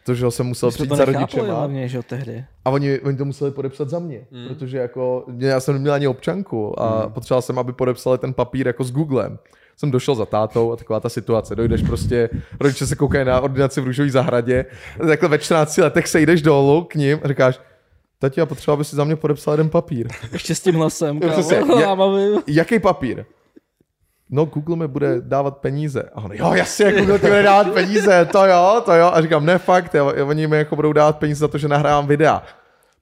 [0.06, 1.54] to, že jsem musel přijít za rodičema.
[1.54, 2.44] hlavně, že tehdy.
[2.64, 4.48] A oni, oni to museli podepsat za mě, mm.
[4.48, 7.12] protože jako, já jsem neměl ani občanku a mm.
[7.12, 9.38] potřeboval jsem, aby podepsali ten papír jako s Googlem.
[9.78, 11.56] Jsem došel za tátou a taková ta situace.
[11.56, 14.64] Dojdeš prostě, rodiče se koukají na ordinaci v růžové zahradě,
[15.06, 17.60] takhle ve 14 letech se jdeš dolů k ním a říkáš,
[18.18, 20.08] tati, já potřeba, aby si za mě podepsal jeden papír.
[20.32, 21.78] Ještě s tím hlasem, kámo.
[21.80, 21.96] Já
[22.46, 23.24] Jaký papír?
[24.30, 26.02] No, Google mi bude dávat peníze.
[26.14, 29.10] A on, jo, jasně, Google ti bude dávat peníze, to jo, to jo.
[29.12, 32.06] A říkám, ne, fakt, jo, oni mi jako budou dávat peníze za to, že nahrávám
[32.06, 32.42] videa.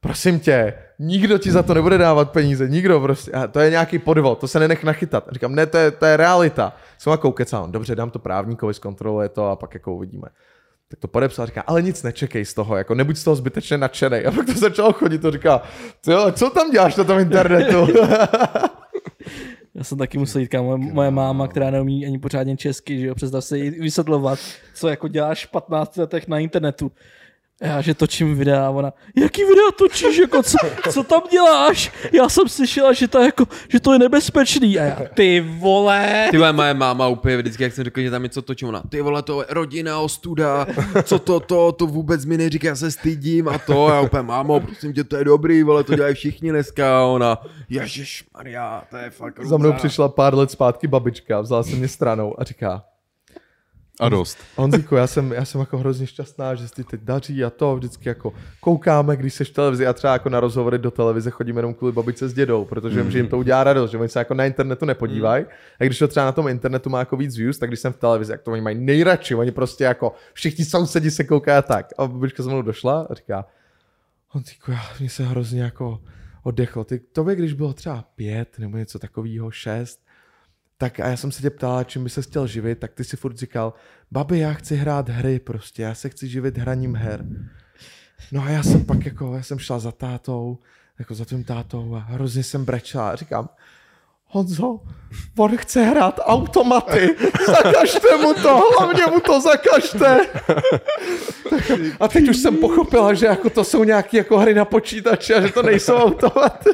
[0.00, 3.32] Prosím tě, nikdo ti za to nebude dávat peníze, nikdo prostě.
[3.32, 5.28] A to je nějaký podvod, to se nenech nachytat.
[5.28, 6.72] A říkám, ne, to je, to je realita.
[6.98, 10.28] Jsem jako kecám, dobře, dám to právníkovi, zkontroluje to a pak jako uvidíme.
[10.88, 13.78] Tak to podepsal a říká, ale nic nečekej z toho, jako nebuď z toho zbytečně
[13.78, 14.18] nadšený.
[14.18, 15.62] A pak to začalo chodit, to říká,
[16.06, 17.86] jo, co tam děláš na tom internetu?
[19.74, 23.14] Já jsem taky musel jít, kámo, moje, máma, která neumí ani pořádně česky, že jo,
[23.14, 24.38] představ si vysvětlovat,
[24.74, 26.92] co jako děláš v 15 letech na internetu.
[27.62, 30.56] Já, že točím videa a ona, jaký videa točíš, jako co,
[30.92, 31.92] co tam děláš?
[32.12, 34.78] Já jsem slyšela, že to, jako, že to je nebezpečný.
[34.78, 36.28] A já, ty vole.
[36.30, 39.02] Ty vole, moje máma úplně vždycky, jak jsem řekl, že tam něco točím, ona, ty
[39.02, 40.66] vole, to je rodina, ostuda,
[41.02, 44.60] co to, to, to vůbec mi neříká, já se stydím a to, já úplně, mámo,
[44.60, 47.38] prosím tě, to je dobrý, vole, to dělají všichni dneska, a ona,
[47.68, 51.76] ježiš Maria, to je fakt Za mnou hrůza." přišla pár let zpátky babička, vzala se
[51.76, 52.84] mě stranou a říká,
[54.00, 54.38] A dost.
[54.56, 57.76] Honzíku, já jsem, já jsem jako hrozně šťastná, že se ti teď daří a to
[57.76, 61.58] vždycky jako koukáme, když seš v televizi a třeba jako na rozhovory do televize chodíme
[61.58, 64.18] jenom kvůli babičce s dědou, protože vím, že jim to udělá radost, že oni se
[64.18, 65.44] jako na internetu nepodívají.
[65.80, 67.96] A když to třeba na tom internetu má jako víc views, tak když jsem v
[67.96, 71.86] televizi, jak to oni mají nejradši, oni prostě jako všichni sousedi se koukají a tak.
[71.98, 73.46] A babička za mnou došla a říká,
[74.28, 76.00] Honzíku, já mě se hrozně jako
[76.42, 76.84] oddechlo.
[76.84, 80.05] Ty, tobě, když bylo třeba pět nebo něco takového, šest,
[80.78, 83.16] tak a já jsem se tě ptala, čím by se chtěl živit, tak ty si
[83.16, 83.72] furt říkal,
[84.10, 87.24] babi, já chci hrát hry prostě, já se chci živit hraním her.
[88.32, 90.58] No a já jsem pak jako, já jsem šla za tátou,
[90.98, 93.48] jako za tvým tátou a hrozně jsem brečela a říkám,
[94.28, 94.80] Honzo,
[95.38, 97.16] on chce hrát automaty,
[97.46, 100.20] zakažte mu to, hlavně mu to zakažte.
[102.00, 105.40] A teď už jsem pochopila, že jako to jsou nějaké jako hry na počítači a
[105.40, 106.70] že to nejsou automaty.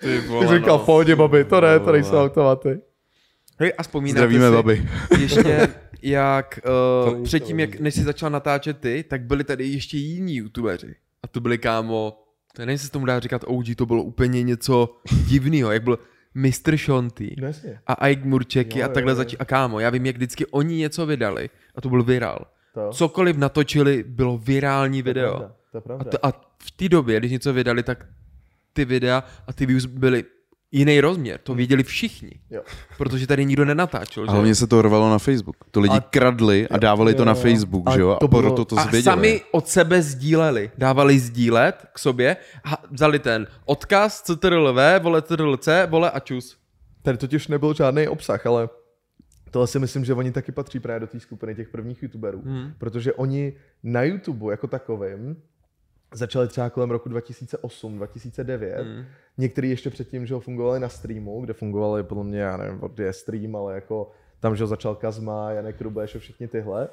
[0.00, 2.80] Ty Ty říkal, v pohodě, babi, to ne, to nejsou automaty.
[3.60, 4.88] Hej, a vzpomínáte Zdravíme, si, babi.
[5.20, 5.68] ještě
[6.02, 6.60] jak
[7.08, 10.94] uh, předtím, jak, než jsi začal natáčet ty, tak byli tady ještě jiní youtubeři.
[11.22, 12.22] A to byli kámo,
[12.56, 14.96] to nevím, se tomu dá říkat OG, to bylo úplně něco
[15.28, 15.98] divného, jak byl
[16.34, 16.76] Mr.
[17.42, 17.80] Jasně.
[17.86, 19.38] a Ike Murčeky Jo, a takhle začí.
[19.38, 22.46] A kámo, já vím, jak vždycky oni něco vydali a to byl viral.
[22.74, 22.90] To.
[22.92, 25.30] Cokoliv natočili, bylo virální To video.
[25.36, 26.04] pravda, To je A, pravda.
[26.10, 26.32] t- a
[26.62, 28.06] v té době, když něco vydali, tak
[28.72, 30.24] ty videa a ty views byly
[30.72, 31.40] jiný rozměr.
[31.42, 32.30] To věděli všichni.
[32.50, 32.62] Jo.
[32.98, 34.22] Protože tady nikdo nenatáčel.
[34.22, 34.32] A že?
[34.32, 35.56] hlavně se to rvalo na Facebook.
[35.70, 37.38] To lidi A- kradli a dávali to jo, na jo.
[37.42, 38.16] Facebook, A že jo?
[38.20, 39.02] to A proto bylo- to a zvěděli.
[39.02, 40.70] sami od sebe sdíleli.
[40.78, 46.56] Dávali sdílet k sobě a vzali ten odkaz CTRLV, vole CTRLC, vole a čus.
[47.02, 48.68] Tady totiž nebyl žádný obsah, ale
[49.50, 52.72] tohle si myslím, že oni taky patří právě do té skupiny těch prvních youtuberů, hmm.
[52.78, 53.52] protože oni
[53.82, 55.36] na YouTube jako takovým
[56.12, 58.78] začali třeba kolem roku 2008, 2009.
[58.78, 59.04] Hmm.
[59.38, 63.04] Některý ještě předtím, že ho fungovali na streamu, kde fungovali podle mě, já nevím, kde
[63.04, 66.88] je stream, ale jako tam, že ho začal Kazma, Janek Rubeš a všichni tyhle.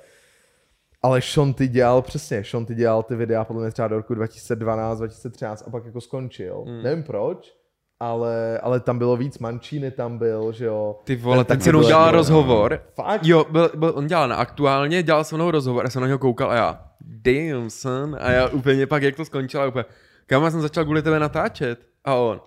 [1.01, 5.63] Ale Shonty dělal přesně, Shonty dělal ty videa podle mě třeba do roku 2012, 2013
[5.67, 6.63] a pak jako skončil.
[6.67, 6.83] Hmm.
[6.83, 7.57] Nevím proč,
[7.99, 10.99] ale, ale tam bylo víc, Mančíny tam byl, že jo.
[11.03, 12.79] Ty vole, Ten si mnou byl dělal jako- rozhovor.
[12.95, 13.21] Fakt?
[13.25, 16.19] Jo, byl, byl, on dělal na aktuálně, dělal se mnou rozhovor, já jsem na něho
[16.19, 19.85] koukal a já, damn son, a já úplně pak, jak to skončilo, úplně,
[20.25, 21.79] kámo, jsem začal kvůli tebe natáčet.
[22.05, 22.41] A on,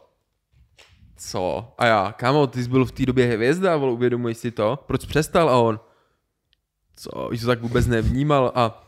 [1.16, 1.74] co?
[1.78, 4.78] A já, kámo, ty jsi byl v té době hvězda, vole, uvědomuješ si to?
[4.86, 5.50] Proč přestal?
[5.50, 5.80] A on,
[6.96, 8.87] co, už to tak vůbec nevnímal a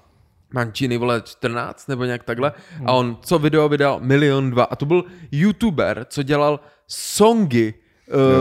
[0.55, 2.53] Mančiny, vole, 14 nebo nějak takhle.
[2.85, 4.01] A on, co video vydal?
[4.01, 4.65] Milion dva.
[4.65, 7.75] A to byl youtuber, co dělal songy,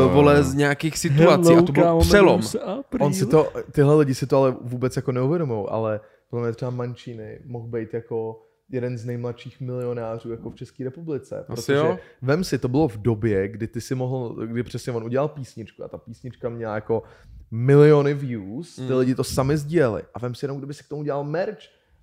[0.06, 1.54] uh, vole, z nějakých situací.
[1.54, 2.42] a to byl přelom.
[3.00, 6.00] On si to, tyhle lidi si to ale vůbec jako neuvědomují, ale
[6.30, 8.42] podle mě třeba Mančíny mohl být jako
[8.72, 11.44] jeden z nejmladších milionářů jako v České republice.
[11.48, 11.98] Protože jo.
[12.22, 15.84] vem si, to bylo v době, kdy ty si mohl, kdy přesně on udělal písničku
[15.84, 17.04] a ta písnička měla jako
[17.52, 20.04] miliony views, ty lidi to sami sdíleli.
[20.14, 21.60] A vem si jenom, kdyby si k tomu udělal merch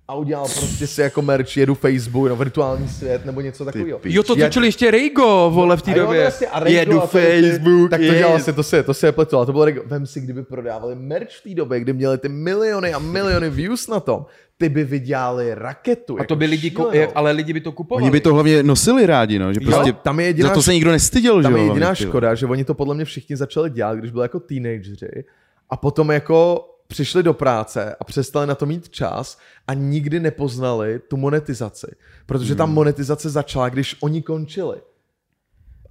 [0.09, 3.99] a udělal prostě si jako merch, jedu Facebook, no virtuální svět nebo něco takového.
[4.03, 6.17] Jo, to Jak- točil ještě Rejgo, vole, v té jo, době.
[6.19, 8.17] no jasně, a Rego Jedu a to Facebook, Tak to yes.
[8.17, 9.81] dělal si, to si, to si je pletu, ale to bylo Rego.
[9.85, 13.87] Vem si, kdyby prodávali merch v té době, kdy měli ty miliony a miliony views
[13.87, 14.25] na tom,
[14.57, 16.13] ty by vydělali raketu.
[16.15, 17.11] A jako to by lidi, ku, šílenou.
[17.15, 18.03] ale lidi by to kupovali.
[18.03, 20.61] Oni by to hlavně nosili rádi, no, že Jo, prostě tam je jediná za to
[20.61, 21.57] se nikdo nestyděl, že Tam jo.
[21.57, 21.95] je jediná jo.
[21.95, 25.23] škoda, že oni to podle mě všichni začali dělat, když byli jako teenageři
[25.69, 30.99] a potom jako přišli do práce a přestali na to mít čas a nikdy nepoznali
[30.99, 31.87] tu monetizaci.
[32.25, 34.77] Protože ta monetizace začala, když oni končili.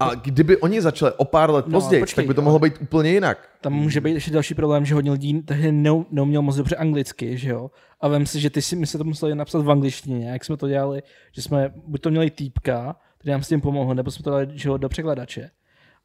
[0.00, 2.74] A kdyby oni začali o pár let No, později, počkej, tak by to mohlo být
[2.80, 3.48] úplně jinak.
[3.60, 7.38] Tam může být ještě další problém, že hodně lidí tehdy neu, neuměl moc dobře anglicky,
[7.38, 7.70] že jo?
[8.00, 10.56] A vem si, že ty si, my se to museli napsat v angličtině, jak jsme
[10.56, 14.22] to dělali, že jsme buď to měli týpka, který nám s tím pomohl, nebo jsme
[14.22, 15.50] to dali že jo, do překladače.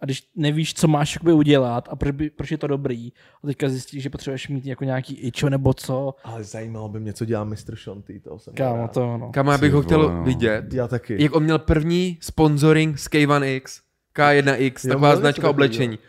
[0.02, 3.12] A když nevíš, co máš jakoby udělat a proč, by, proč je to dobrý,
[3.44, 7.14] a teďka zjistíš, že potřebuješ mít jako nějaký ičo nebo co, Ale zajímalo by mě,
[7.14, 7.76] co dělá Mr.
[7.76, 9.32] Shanty, toho jsem kámo, to no.
[9.32, 10.24] Kam já bych Ty ho chtěl no.
[10.24, 10.74] vidět.
[10.74, 11.24] Já taky.
[11.24, 13.62] Jak on měl první sponsoring z K1X,
[14.16, 16.00] K1X, Jo, taková značka oblečení.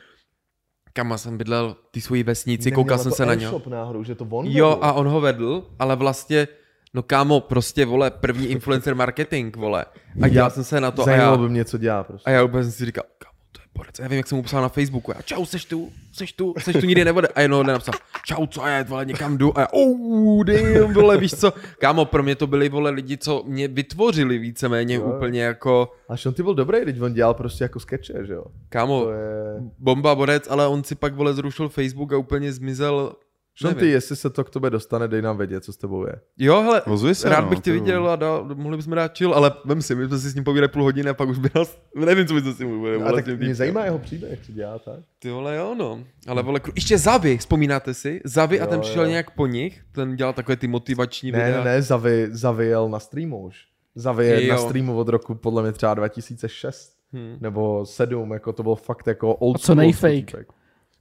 [0.92, 3.48] Kam jsem bydlel v té svojí vesnici, Neměl koukal na jsem to se na něj.
[3.68, 4.84] náhodou, že to on Jo, vedl.
[4.84, 6.48] a on ho vedl, ale vlastně,
[6.94, 9.84] no kámo, prostě, vole, první influencer marketing, vole.
[10.22, 12.30] A dělal jsem se na to a Zajímalo já, by mě, co dělá prostě.
[12.30, 13.31] a já úplně jsem si říkal, kámo, to
[13.74, 13.98] borec.
[13.98, 15.12] Já vím, jak jsem mu psal na Facebooku.
[15.16, 17.28] Já, čau, seš tu, seš tu, seš tu nikdy nebude.
[17.28, 17.94] A jednoho dne napsal,
[18.26, 19.58] čau, co je, vole, někam jdu.
[19.58, 21.52] A já, oh, damn, vole, víš co.
[21.78, 26.16] Kámo, pro mě to byli, vole, lidi, co mě vytvořili víceméně Jo, úplně jako, A
[26.16, 28.44] Shanty byl dobrý, teď on dělal prostě jako skeče, že jo.
[28.68, 29.60] kámo, To je...
[29.78, 33.12] bomba borec, ale on si pak, vole, zrušil Facebook a úplně zmizel
[33.54, 33.90] Šon, ty, Nevím.
[33.94, 36.12] jestli se to k tobě dostane, dej nám vědět, co s tebou je.
[36.38, 39.34] Jo, hele, Ozvi se, rád no, bych tě viděl a dal, mohli bychom dát chill,
[39.34, 41.48] ale vem si, my jsme si s ním povídali půl hodiny a pak už by
[41.54, 42.98] nás, nevím, co bychom si mluvili.
[43.00, 44.98] No, a tak mě zajímá jeho příběh, co dělá tak.
[45.18, 46.04] Ty vole, jo, no.
[46.26, 46.72] Ale vole, kru...
[46.76, 48.20] ještě Zavy, vzpomínáte si?
[48.24, 49.10] Zavy a Jo, ten přišel jo.
[49.10, 51.64] nějak po nich, ten dělal takové ty motivační Ne, videa.
[51.64, 53.56] ne, ne, Zavy, Zavy jel na streamu už.
[53.94, 57.36] Zavy je na streamu od roku podle mě třeba 2006 Hmm.
[57.40, 60.12] nebo 7, jako to bylo fakt jako old A co school nejfake?
[60.26, 60.48] týpek.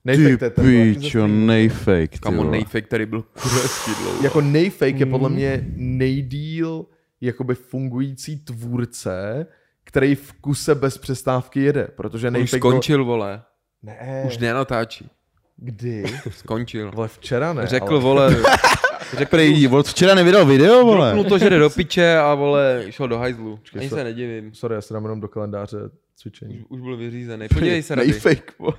[0.06, 2.52] Nejfake, to je Ty ten, vole, pičo, nejfake, ty Kamo, vole.
[2.52, 4.24] nejfake, který byl kurevský dlouho.
[4.24, 6.86] jako nejfake je podle mě nejdíl
[7.22, 9.46] jakoby fungující tvůrce,
[9.84, 13.42] který v kuse bez přestávky jede, protože už nejfake byl- skončil, vole.
[13.84, 15.10] Ne, Už nenatáčí.
[15.58, 16.04] kdy?
[16.30, 16.92] Skončil.
[16.92, 17.68] Vole, včera ne.
[17.68, 18.00] Řekl, ale...
[18.00, 18.36] vole,
[19.18, 21.12] řekl, Prý, od včera nevydal video, vole.
[21.12, 23.60] Dropnul to, že jde do piče a vole, šel do hajzlu.
[23.80, 24.54] Ani se nedivím.
[24.54, 25.78] Sorry, já se dám jenom do kalendáře
[26.16, 26.58] cvičení.
[26.60, 27.48] Už, už byl vyřízený.
[27.54, 28.08] Podívej se, Rady.
[28.12, 28.74] Nejfake, vole.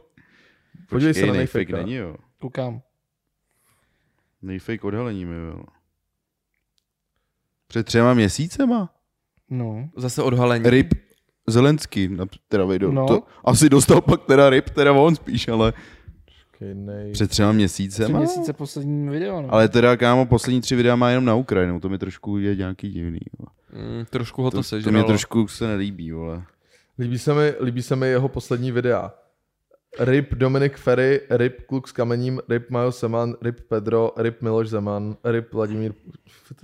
[0.93, 1.85] Podívej se na nejfake nejfake.
[1.87, 2.17] není, jo.
[2.41, 2.83] Koukám.
[4.43, 5.65] Nejfake odhalení mi bylo.
[7.67, 8.91] Před třema měsícema?
[9.51, 9.89] No.
[9.97, 10.71] Zase odhalení.
[10.71, 10.95] Ryb
[11.47, 12.93] Zelenský, na- teda video.
[12.93, 13.07] No.
[13.07, 15.73] To asi dostal pak teda ryb, teda on spíš, ale
[16.75, 17.13] nej...
[17.13, 18.19] před třema Tři měsícema?
[18.19, 19.55] měsíce poslední video, no.
[19.55, 22.91] Ale teda, kámo, poslední tři videa má jenom na Ukrajinu, to mi trošku je nějaký
[22.91, 23.21] divný.
[23.73, 26.45] Mm, trošku ho to, To, to to mě trošku se nelíbí, vole.
[26.99, 29.13] Líbí se, mi, líbí se mi jeho poslední videa.
[29.99, 35.17] Rip Dominik Ferry, Rip Kluk s kamením, Rip Majo Seman, Rip Pedro, Rip Miloš Zeman,
[35.25, 35.93] Rip Vladimír...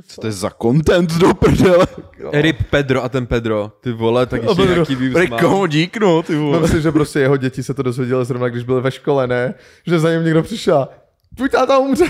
[0.07, 1.87] Co to je za content do prdele?
[2.33, 3.73] Rip Pedro a ten Pedro.
[3.81, 4.75] Ty vole, tak ještě Pedro.
[4.75, 5.39] nějaký views má.
[5.39, 6.61] komu dík, no, ty vole.
[6.61, 9.55] Myslím, že prostě jeho děti se to dozvěděli zrovna, když byli ve škole, ne?
[9.87, 10.89] Že za ním někdo přišel.
[11.37, 12.05] Tvůj táta umře.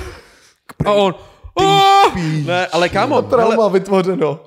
[0.84, 1.14] A on,
[1.54, 2.14] oh!
[2.46, 4.40] Ne, ale kámo, hele, Trauma vytvořeno.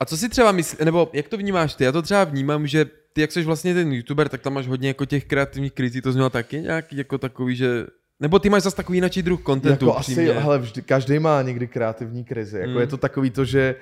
[0.00, 1.84] A co si třeba myslíš, nebo jak to vnímáš ty?
[1.84, 4.88] Já to třeba vnímám, že ty jak jsi vlastně ten youtuber, tak tam máš hodně
[4.88, 7.86] jako těch kreativních krizí, to znělo taky nějaký jako takový, že...
[8.20, 11.66] Nebo ty máš zase takový jiný druh kontentu, Jako asi, hele, vždy, každý má někdy
[11.68, 12.58] kreativní krizi.
[12.58, 12.78] Jako Mm.
[12.80, 13.76] je to takový to, že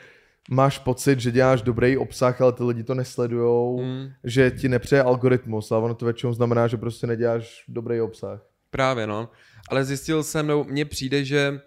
[0.50, 5.02] máš pocit, že děláš dobrý obsah, ale ty lidi to nesledujou, Mm, že ti nepřeje
[5.02, 8.40] algoritmus, ale ono to většinou znamená, že prostě neděláš dobrý obsah.
[8.70, 9.28] právě, no.
[9.68, 11.60] Ale zjistil jsem, nebo mně přijde, že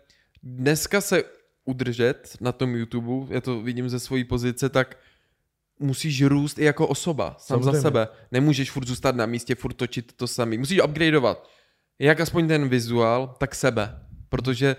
[0.43, 1.23] dneska se
[1.65, 4.97] udržet na tom YouTube, já to vidím ze své pozice, tak
[5.79, 7.71] musíš růst i jako osoba, sám Samozřejmě.
[7.71, 8.07] za sebe.
[8.31, 10.57] Nemůžeš furt zůstat na místě, furt točit to samý.
[10.57, 11.49] Musíš upgradeovat.
[11.99, 13.99] Jak aspoň ten vizuál, tak sebe.
[14.29, 14.75] Protože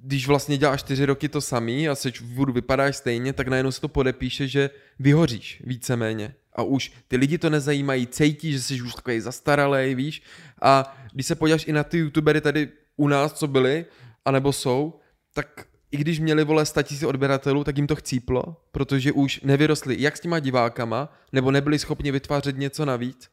[0.00, 3.80] když vlastně děláš čtyři roky to samý a seč furt vypadáš stejně, tak najednou se
[3.80, 6.34] to podepíše, že vyhoříš víceméně.
[6.52, 10.22] A už ty lidi to nezajímají, cítí, že jsi už takový zastaralej, víš.
[10.62, 13.86] A když se podíváš i na ty youtubery tady u nás, co byli,
[14.24, 15.00] anebo jsou,
[15.34, 19.96] tak i když měli vole 100 000 odběratelů, tak jim to chcíplo, protože už nevyrostli
[19.98, 23.30] jak s těma divákama, nebo nebyli schopni vytvářet něco navíc.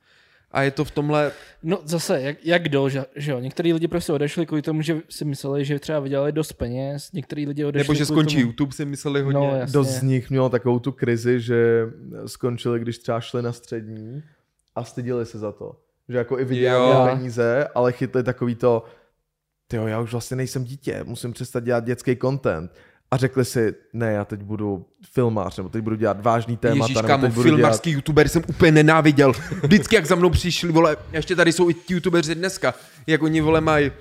[0.51, 1.31] A je to v tomhle,
[1.63, 5.01] No zase, jak, jak kdo, že, že jo, některý lidi prostě odešli kvůli tomu, že
[5.09, 8.73] si mysleli, že třeba vydělali dost peněz, některý lidi odešli nebo že skončí tomu, YouTube,
[8.73, 9.39] si mysleli hodně.
[9.39, 9.73] No, jasně.
[9.73, 11.87] Dost z nich mělo takovou tu krizi, že
[12.25, 14.23] skončili, když třeba šli na střední
[14.75, 15.75] a stydili se za to.
[16.09, 18.83] Že jako i vydělali peníze, ale chytli takový to,
[19.71, 22.71] tyjo, já už vlastně nejsem dítě, musím přestat dělat dětský content.
[23.11, 27.07] A řekli si, ne, já teď budu filmář, nebo teď budu dělat vážný témata, Ježíš,
[27.07, 27.57] kámo, budu dělat...
[27.57, 29.33] filmařský youtuber jsem úplně nenáviděl.
[29.63, 32.73] Vždycky, jak za mnou přišli, vole, ještě tady jsou i ti youtubeři dneska,
[33.07, 33.91] jak oni, vole, mají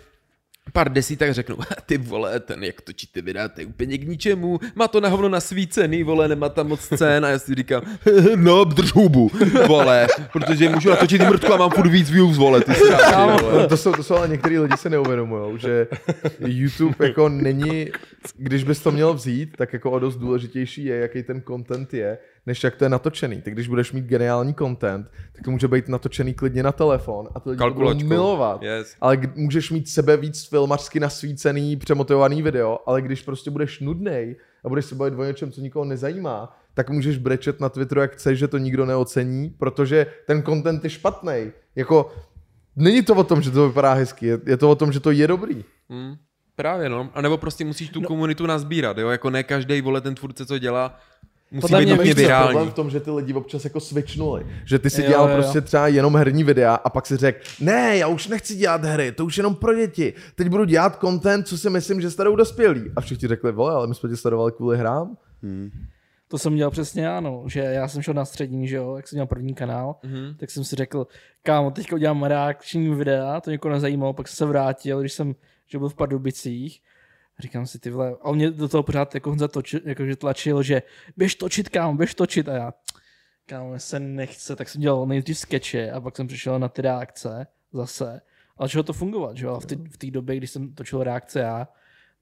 [0.73, 1.57] pár desítek řeknu,
[1.87, 5.09] ty vole, ten jak točí ty videa, to je úplně k ničemu, má to na
[5.09, 7.83] hovno nasvícený, vole, nemá tam moc scén a já si říkám,
[8.37, 9.31] no, drž hubu,
[9.67, 13.67] vole, protože můžu natočit mrtku a mám furt víc views, vole, ty sráči, vole.
[13.67, 15.87] To jsou, to jsou ale některý lidi se neuvědomují, že
[16.47, 17.91] YouTube jako není,
[18.37, 22.19] když bys to měl vzít, tak jako o dost důležitější je, jaký ten content je,
[22.47, 23.43] než jak to je natočený.
[23.43, 27.41] Tak když budeš mít geniální content, tak to může být natočený klidně na telefon a
[27.41, 28.63] ty lidi to budou milovat.
[28.63, 28.97] Yes.
[29.01, 34.37] Ale k- můžeš mít sebe víc filmařsky nasvícený, přemotivovaný video, ale když prostě budeš nudnej
[34.65, 38.13] a budeš se bavit o něčem, co nikoho nezajímá, tak můžeš brečet na Twitteru, jak
[38.13, 41.53] chceš, že to nikdo neocení, protože ten content je špatný.
[41.77, 42.13] Jako,
[42.77, 45.11] není to o tom, že to vypadá hezky, je, je to o tom, že to
[45.11, 45.65] je dobrý.
[45.89, 46.15] Hmm.
[46.57, 48.07] Právě no, a nebo prostě musíš tu no.
[48.07, 50.99] komunitu nazbírat, jo, jako ne každý vole ten tvůrce, co dělá,
[51.51, 52.71] musí Podle být mě nutně co, Problém virální.
[52.71, 54.47] v tom, že ty lidi občas jako switchnuli.
[54.65, 55.43] Že ty si Jo, dělal jo, jo.
[55.43, 59.13] prostě třeba jenom herní videa a pak si řekl, ne, já už nechci dělat hry,
[59.13, 60.15] to už jenom pro děti.
[60.35, 62.85] Teď budu dělat content, co si myslím, že starou dospělí.
[62.97, 65.17] A všichni řekli, vole, ale my jsme tě sledovali kvůli hrám.
[66.29, 69.09] To jsem dělal přesně já, no, že já jsem šel na střední, že jo, jak
[69.09, 70.35] jsem měl první kanál, Mhm.
[70.37, 71.07] tak jsem si řekl,
[71.43, 75.35] kámo, teďka udělám reakční videa, to někoho nezajímalo, pak jsem se vrátil, když jsem,
[75.67, 76.81] že byl v Pardubicích,
[77.41, 80.63] říkám si ty vole, a on mě do toho pořád jako Honza točil, jakože tlačil,
[80.63, 80.83] že
[81.17, 82.75] běž točit, kámo, běž točit a já,
[83.47, 87.47] kámo, se nechce, tak jsem dělal nejdřív skeče a pak jsem přišel na ty reakce
[87.73, 88.21] zase
[88.57, 89.55] Ale začalo to fungovat, že jo?
[89.55, 91.69] A v té v té době, když jsem točil reakce já,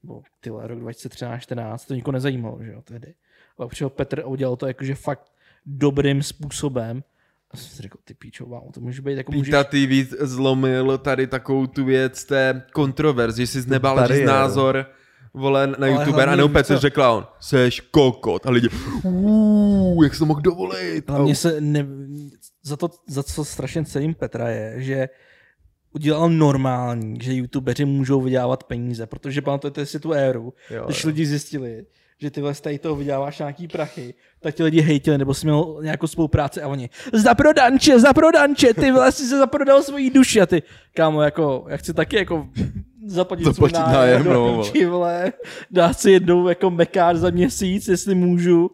[0.03, 3.13] nebo ty vole, rok 2013-14, to nikoho nezajímalo, že jo, tehdy.
[3.51, 5.31] A pak přišel Petr a udělal to jakože fakt
[5.65, 7.03] dobrým způsobem.
[7.51, 9.47] A jsem si řekl, ty píčo, wow, to může být jako můžeš...
[9.47, 14.85] Píta TV zlomil tady takovou tu věc té kontroverzi, že jsi nebál Tady říct názor
[15.33, 18.69] vole na Ale youtuber a Petr co- řekla on, seš kokot a lidi,
[19.03, 21.09] uuu, jak to mohl dovolit?
[21.09, 21.85] Hlavně se ne,
[22.63, 25.09] za to, za co strašně cením Petra je, že
[25.93, 31.07] udělal normální, že youtubeři můžou vydělávat peníze, protože pamatujete si tu éru, Jo, když jo.
[31.07, 31.85] lidi zjistili,
[32.21, 35.77] že ty z tady toho vyděláváš nějaký prachy, tak ti lidi hejtili, nebo jsi měl
[35.83, 40.45] nějakou spolupráci a oni, za prodanče, za prodanče, ty jsi se zaprodal svoji duši a
[40.45, 40.63] ty,
[40.95, 42.47] kámo, jako, já chci taky jako
[43.09, 45.33] zaplatit, Zaplatit svůj nájem, do no, píči, vole,
[45.71, 48.71] dát si jednou jako mekář za měsíc, jestli můžu.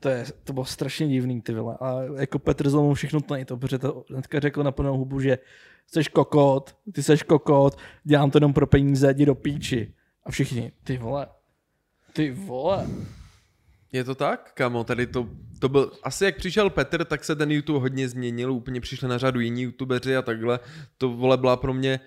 [0.00, 1.76] To, je, to bylo strašně divný, ty vole.
[1.80, 5.38] A jako Petr zlomil všechno to nejto, protože to hnedka řekl na plnou hubu, že
[5.86, 9.94] jsi kokot, ty jsi kokot, dělám to jenom pro peníze, jdi do píči.
[10.24, 11.26] A všichni, ty vole,
[12.12, 12.86] ty vole.
[13.92, 15.28] Je to tak, kamo, tady to,
[15.58, 19.18] to byl, asi jak přišel Petr, tak se ten YouTube hodně změnil, úplně přišli na
[19.18, 20.60] řadu jiní youtubeři a takhle,
[20.98, 22.00] to vole byla pro mě,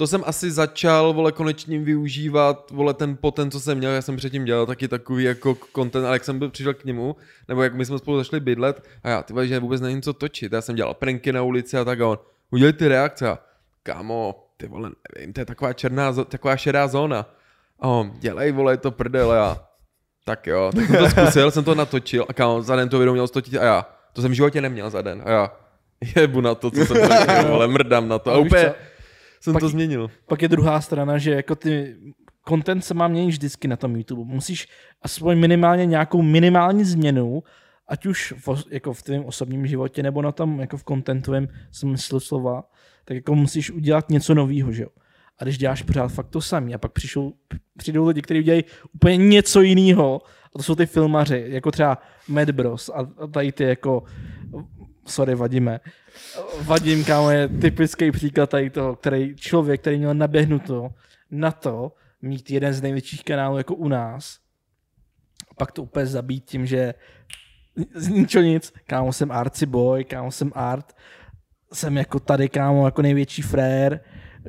[0.00, 4.16] to jsem asi začal, vole, konečně využívat, vole, ten poten, co jsem měl, já jsem
[4.16, 7.16] předtím dělal taky takový jako content, ale jak jsem byl, přišel k němu,
[7.48, 10.52] nebo jak my jsme spolu začali bydlet, a já, ty že vůbec nevím, co točit,
[10.52, 12.18] já jsem dělal pranky na ulici a tak a on,
[12.50, 13.28] udělej ty reakce.
[13.28, 13.38] A,
[13.82, 17.26] kámo, ty vole, nevím, to je taková černá, taková šedá zóna.
[17.80, 19.68] A on, dělej, vole, to prdel, a
[20.24, 22.26] tak jo, tak jsem to zkusil, jsem to natočil.
[22.28, 24.60] A kámo, za den to video měl 100 000 a já, to jsem v životě
[24.60, 25.22] neměl za den.
[25.24, 25.52] A já,
[26.16, 26.96] jebu na to, co jsem
[27.52, 28.32] ale mrdám na to.
[28.32, 28.74] A víš úplně?
[29.40, 30.10] Jsem Pak- to změnil.
[30.28, 31.96] Pak je druhá strana, že jako ty
[32.48, 34.34] content se má měnit vždycky na tom YouTube.
[34.34, 34.68] Musíš
[35.02, 37.42] aspoň minimálně nějakou minimální změnu,
[37.88, 42.20] ať už v, jako v tvém osobním životě, nebo na tom jako v contentovém smyslu
[42.20, 42.64] slova,
[43.04, 44.88] tak jako musíš udělat něco nového, že jo.
[45.38, 47.32] A když děláš pořád fakt to samý a pak přišou,
[47.76, 48.64] přijdou lidi, kteří udělají
[48.94, 50.22] úplně něco jiného,
[50.54, 51.98] a to jsou ty filmaři, jako třeba
[52.28, 54.02] Mad Bros a, a tady ty jako,
[55.10, 55.80] sorry Vadime,
[56.62, 60.90] Vadim, kámo, je typický příklad tady toho, který člověk, který měl naběhnuto
[61.30, 61.92] na to,
[62.22, 64.38] mít jeden z největších kanálů jako u nás.
[65.50, 66.94] A pak to úplně zabít tím, že
[67.94, 70.96] z ničeho nic, kámo, jsem artsy boy, kámo, jsem art,
[71.72, 74.00] jsem jako tady, kámo, jako největší frér,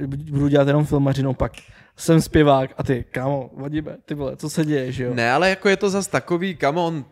[0.07, 1.51] budu dělat jenom filmařinu, pak
[1.97, 2.73] jsem zpěvák.
[2.77, 5.13] A ty, kámo, Vadime, ty vole, co se děje, že jo?
[5.13, 7.05] Ne, ale jako je to zas takový, come on,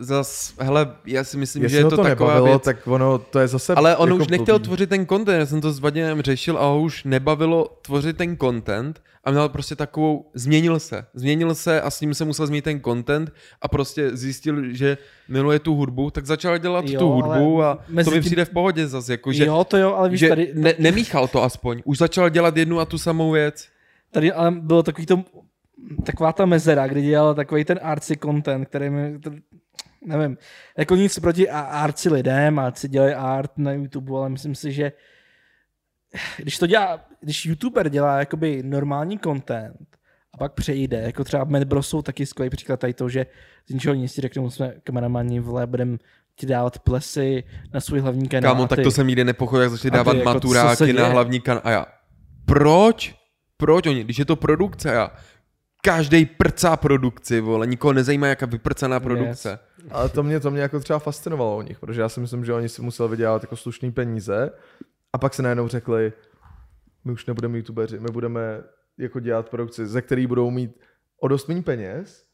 [0.00, 2.64] zas, hele, já si myslím, Jestli že je to, to taková nebavilo, věc.
[2.64, 4.64] tak ono, to je zase Ale on jako už nechtěl blbý.
[4.64, 8.36] tvořit ten content, já jsem to s Vadimem řešil a ho už nebavilo tvořit ten
[8.36, 12.62] content a měl prostě takovou, změnil se, změnil se a s ním se musel změnit
[12.64, 14.98] ten content a prostě zjistil, že
[15.28, 18.50] miluje tu hudbu, tak začal dělat Jo, tu hudbu a to mi tím- přijde v
[18.50, 21.82] pohodě zase, jako že, jo, to jo, ale víš, že tady, ne, nemíchal to aspoň,
[21.84, 23.66] už začal dělat jednu a tu samou věc.
[24.10, 25.24] Tady ale bylo takový to,
[26.04, 29.18] taková ta mezera, kdy dělal takový ten artsy content, který mi,
[30.04, 30.38] nevím,
[30.78, 34.92] jako nic proti a- artsy lidem, artsy dělají art na YouTube, ale myslím si, že
[36.36, 39.96] když to dělá, když youtuber dělá jakoby normální content
[40.34, 43.26] a pak přejde, jako třeba Mad Bros jsou taky skvělý příklad tady to, že
[43.66, 45.98] z ničeho nic si řeknou, jsme kameramani, vole, budeme
[46.36, 47.44] ti dávat plesy
[47.74, 48.52] na svůj hlavní kanál.
[48.52, 51.40] Kámo, a tak to jsem nikdy nepochopil, jak začali A dávat jako, maturáky na hlavní
[51.40, 51.86] kan a já,
[52.46, 53.14] proč?
[53.56, 55.10] Proč oni, když je to produkce, já,
[55.82, 59.58] každý prcá produkci, vole, nikoho nezajímá, jaká vyprcaná produkce.
[59.90, 62.52] Ale to mě, to mě jako třeba fascinovalo o nich, protože já si myslím, že
[62.52, 64.50] oni si museli vydělat jako slušný peníze
[65.12, 66.12] a pak se najednou řekli,
[67.04, 68.62] my už nebudeme youtubeři, my budeme
[68.98, 70.80] jako dělat produkci, ze který budou mít
[71.20, 72.24] o dost méně peněz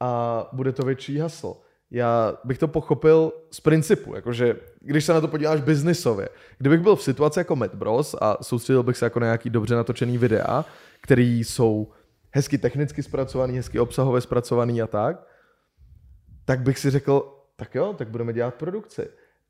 [0.00, 1.54] a bude to větší hasl.
[1.90, 6.28] Já bych to pochopil z principu, jakože když se na to podíváš biznisově,
[6.58, 9.74] kdybych byl v situaci jako Mad Bros a soustředil bych se jako na nějaký dobře
[9.74, 10.64] natočený videa,
[11.02, 11.92] který jsou
[12.30, 15.26] hezky technicky zpracovaný, hezky obsahově zpracovaný a tak,
[16.44, 19.08] tak bych si řekl, tak jo, tak budeme dělat produkci.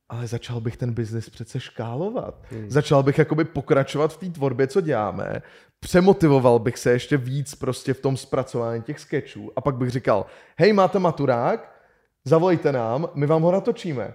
[0.09, 2.43] Ale začal bych ten biznis přece škálovat.
[2.51, 2.70] Hmm.
[2.70, 5.43] Začal bych jakoby pokračovat v té tvorbě, co děláme.
[5.81, 9.52] Přemotivoval bych se ještě víc prostě v tom zpracování těch sketchů.
[9.56, 11.82] A pak bych říkal, hej, máte maturák,
[12.24, 14.14] zavolejte nám, my vám ho natočíme.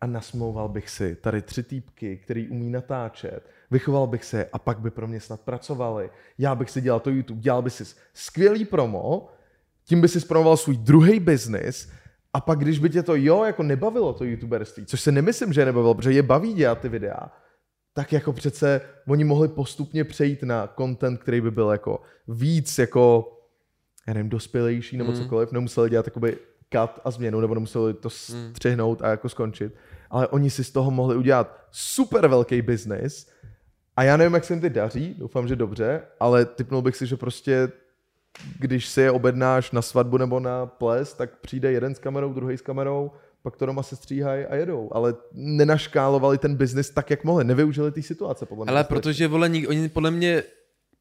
[0.00, 4.78] A nasmlouval bych si tady tři týpky, který umí natáčet, vychoval bych se a pak
[4.78, 6.10] by pro mě snad pracovali.
[6.38, 7.84] Já bych si dělal to YouTube, dělal by si
[8.14, 9.28] skvělý promo,
[9.84, 11.88] tím by si zpromoval svůj druhý biznis
[12.32, 15.60] a pak, když by tě to jo, jako nebavilo to youtuberství, což se nemyslím, že
[15.60, 17.30] je nebavilo, protože je baví dělat ty videa,
[17.94, 23.32] tak jako přece oni mohli postupně přejít na content, který by byl jako víc jako,
[24.08, 25.16] já nevím, dospělejší nebo Mm.
[25.18, 26.36] cokoliv, nemuseli dělat jakoby
[26.72, 29.72] cut a změnu, nebo nemuseli to střihnout a jako skončit,
[30.10, 33.28] ale oni si z toho mohli udělat super velký biznis
[33.96, 37.06] A já nevím, jak se jim teď daří, doufám, že dobře, ale typnul bych si,
[37.06, 37.68] že prostě
[38.58, 42.58] když si je objednáš na svatbu nebo na ples, tak přijde jeden s kamerou, druhý
[42.58, 43.10] s kamerou,
[43.42, 44.88] pak to doma se stříhají a jedou.
[44.92, 47.44] Ale nenaškálovali ten biznis tak, jak mohli.
[47.44, 48.70] Nevyužili ty situace, podle mě.
[48.70, 50.42] Ale protože, vole, oni podle mě,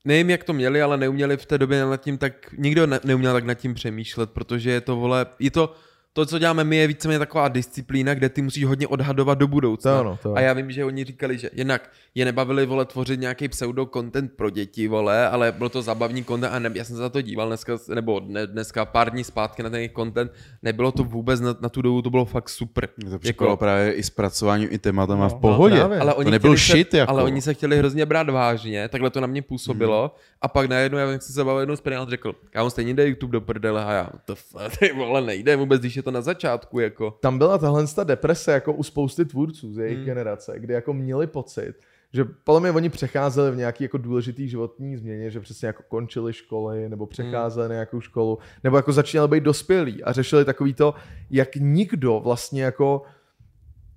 [0.05, 3.33] nevím, jak to měli, ale neuměli v té době nad tím tak, nikdo ne, neuměl
[3.33, 5.73] tak nad tím přemýšlet, protože je to, vole, je to,
[6.13, 9.93] to, co děláme my, je víceméně taková disciplína, kde ty musíš hodně odhadovat do budoucna.
[9.93, 10.37] To ano, to ano.
[10.37, 14.49] A já vím, že oni říkali, že jednak je nebavili, vole, tvořit nějaký pseudo-content pro
[14.49, 17.47] děti, vole, ale byl to zabavní content a ne, já jsem se za to díval
[17.47, 20.31] dneska, nebo ne, dneska pár dní zpátky na ten jejich content,
[20.63, 22.89] nebylo to vůbec na, na tu dobu, to bylo fakt super.
[23.11, 25.75] To připadalo právě i s pracováním i tématama v no pohodě.
[25.75, 25.99] právě.
[25.99, 27.11] Ale oni to nebyl chtěli shit se, jako.
[27.11, 30.01] Ale oni se chtěli hrozně brát vážně, takhle to na mě působilo.
[30.01, 30.21] Hmm.
[30.41, 33.41] A pak najednou, já jsem se bavil jednou s řekl, kámo, stejně jde YouTube do
[33.41, 37.17] prdele a já, to f- ty vole, nejde vůbec, když je to na začátku, jako.
[37.21, 40.05] tam byla tahle ta deprese jako u spousty tvůrců z jejich Hmm.
[40.05, 40.05] hmm.
[40.05, 41.73] generace, kdy jako měli pocit,
[42.13, 46.33] že podle mě oni přecházeli v nějaký jako důležitý životní změně, že přesně jako končili
[46.33, 50.93] školy, nebo přecházeli na nějakou školu, nebo jako začínali být dospělí a řešili takový to,
[51.29, 53.01] jak nikdo vlastně jako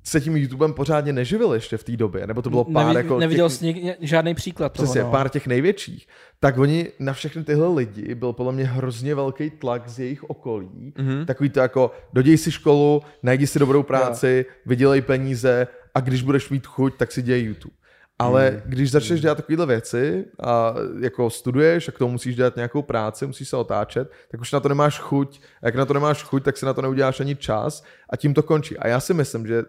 [0.06, 3.18] se tím YouTubem pořádně neživil ještě v té době, nebo to bylo pár Nevi, jako
[3.18, 5.10] neviděl těch, jsi nik, žádný příklad toho, přesně, no.
[5.10, 6.08] pár těch největších,
[6.40, 10.92] tak oni na všechny tyhle lidi byl podle mě hrozně velký tlak z jejich okolí,
[10.98, 11.26] Mhm.
[11.26, 16.50] Takový to jako, doděj si školu, najdi si dobrou práci, vydělej peníze a když budeš
[16.50, 17.74] mít chuť, tak si dělej YouTube.
[18.18, 18.60] Ale Hmm.
[18.64, 23.26] když začneš dělat takovéhle věci a jako studuješ a k tomu musíš dělat nějakou práci,
[23.26, 25.40] musíš se otáčet, tak už na to nemáš chuť.
[25.62, 28.34] A jak na to nemáš chuť, tak si na to neuděláš ani čas a tím
[28.34, 28.78] to končí.
[28.78, 29.62] A já si myslím, že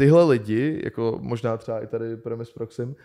[0.00, 2.96] tyhle lidi, jako možná třeba i tady Premis Proxim,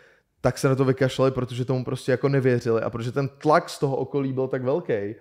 [0.42, 3.80] tak se na to vykašlali, protože tomu prostě jako nevěřili a protože ten tlak z
[3.80, 5.16] toho okolí byl tak velký,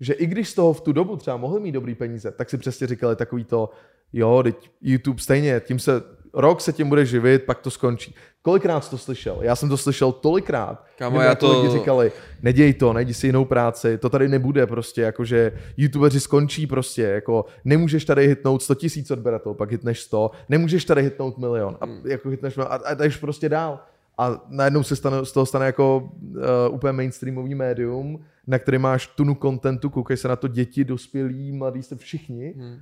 [0.00, 2.58] že i když z toho v tu dobu třeba mohli mít dobrý peníze, tak si
[2.58, 3.70] přesně říkali takový to,
[4.12, 6.02] jo, teď YouTube stejně, tím se,
[6.36, 8.14] rok se tím bude živit, pak to skončí.
[8.42, 9.38] Kolikrát jsi to slyšel?
[9.40, 10.84] Já jsem to slyšel tolikrát.
[10.98, 15.02] Kámo, já to- lidi říkali, neděj to, najdi si jinou práci, to tady nebude prostě,
[15.02, 20.84] jakože YouTubeři skončí prostě, jako nemůžeš tady hitnout 100 tisíc odběratelů, pak hitneš 100, nemůžeš
[20.84, 23.80] tady hitnout milion a jako hitneš milion a, a jdeš prostě dál.
[24.18, 29.06] A najednou se stane, z toho stane jako uh, úplně mainstreamový médium, na který máš
[29.06, 32.78] tunu kontentu, koukej se na to děti, dospělí, mladí jste všichni Hmm.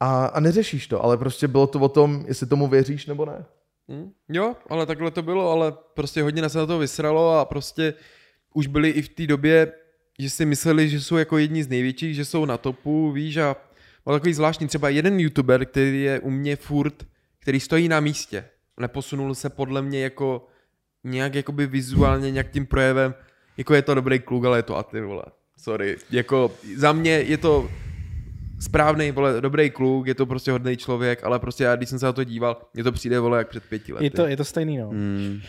[0.00, 3.44] A, a neřešíš to, ale prostě bylo to o tom, jestli tomu věříš nebo ne.
[3.88, 4.12] Hmm.
[4.28, 7.94] Jo, ale takhle to bylo, ale prostě hodně se na to vysralo a prostě
[8.54, 9.72] už byli i v té době,
[10.18, 13.56] že si mysleli, že jsou jako jedni z největších, že jsou na topu, víš, a
[14.04, 17.06] byl takový zvláštní, třeba jeden youtuber, který je u mě furt,
[17.38, 18.44] který stojí na místě,
[18.80, 20.46] neposunul se podle mě jako
[21.04, 23.14] nějak jakoby vizuálně, nějak tím projevem,
[23.56, 25.24] jako je to dobrý kluk, ale je to a ty vole,
[25.56, 27.70] sorry, jako za mě je to
[28.60, 32.06] správný, vole, dobrý kluk, je to prostě hodný člověk, ale prostě já, když jsem se
[32.06, 34.06] na to díval, mně to přijde, vole, jak před pěti lety.
[34.06, 34.88] Je to, je to stejný, no.
[34.88, 35.40] Hmm.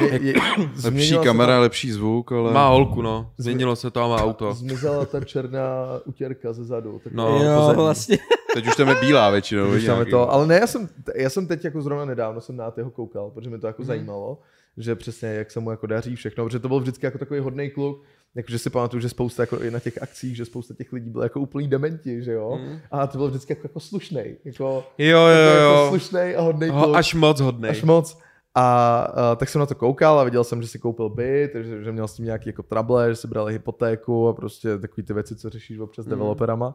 [0.00, 0.34] Je, je,
[0.84, 2.52] Lepší kamera, lepší zvuk, ale...
[2.52, 3.32] Má holku, no.
[3.38, 4.54] Změnilo se to a má auto.
[4.54, 7.00] zmizela ta černá utěrka ze zadu.
[7.04, 8.18] Tak No, jo, vlastně.
[8.54, 9.72] Teď už tam je bílá většinou.
[9.72, 12.56] Když tam je to, ale ne, já jsem, já jsem teď jako zrovna nedávno jsem
[12.56, 14.38] na jeho koukal, protože mě to jako zajímalo,
[14.76, 17.70] že přesně jak se mu jako daří všechno, protože to byl vždycky jako takový hodný
[17.70, 18.04] kluk,
[18.34, 21.22] jakože si pamatuju, že spousta jako i na těch akcích, že spousta těch lidí bylo
[21.24, 22.78] jako úplný dementi, že jo, Mhm.
[22.90, 24.64] a to byl vždycky jako, jako slušnej, jako,
[24.98, 25.86] Jo, jo, jako, jako jo.
[25.88, 26.78] slušnej a hodný kluk.
[26.86, 27.70] Ho, až moc hodnej.
[27.70, 28.18] Až moc.
[28.54, 31.84] A, a tak jsem na to koukal a viděl jsem, že si koupil byt, že,
[31.84, 35.14] že měl s tím nějaký jako trable, že si brali hypotéku a prostě takový ty
[35.14, 36.10] věci, co řešíš občas s Mm.
[36.10, 36.74] developerama.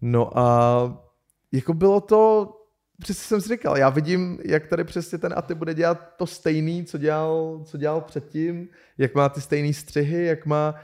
[0.00, 1.02] No a
[1.52, 2.48] jako bylo to,
[3.00, 6.84] přesně jsem si říkal, já vidím, jak tady přesně ten Aty bude dělat to stejný,
[6.84, 8.68] co dělal, co dělal předtím,
[8.98, 10.74] jak má ty stejné střihy, jak má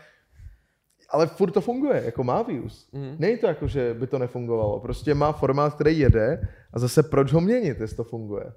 [1.11, 2.89] ale furt to funguje, jako má views.
[2.93, 3.17] Mhm.
[3.19, 4.81] Není to jako, že by to nefungovalo.
[4.81, 8.53] Prostě má formát, který jede a zase proč ho měnit, jestli to funguje.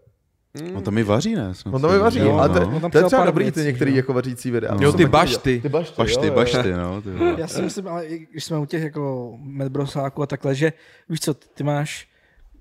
[0.76, 1.54] On to mi vaří, ne?
[1.54, 2.76] Snad On to mi vaří, Jo, ale to, no.
[2.76, 3.98] On tam to je třeba dobrý věcí, ty některý jo.
[3.98, 4.78] jako vařící videa.
[4.80, 5.62] Jo, ty bašty.
[5.62, 6.36] Ty bašty, Bašty, jo, jo.
[6.36, 7.02] bašty, no.
[7.02, 7.10] Ty.
[7.38, 10.74] Já si myslím, ale když jsme u těch jako medbrosáků a takhle, že
[11.10, 12.09] víš co, ty máš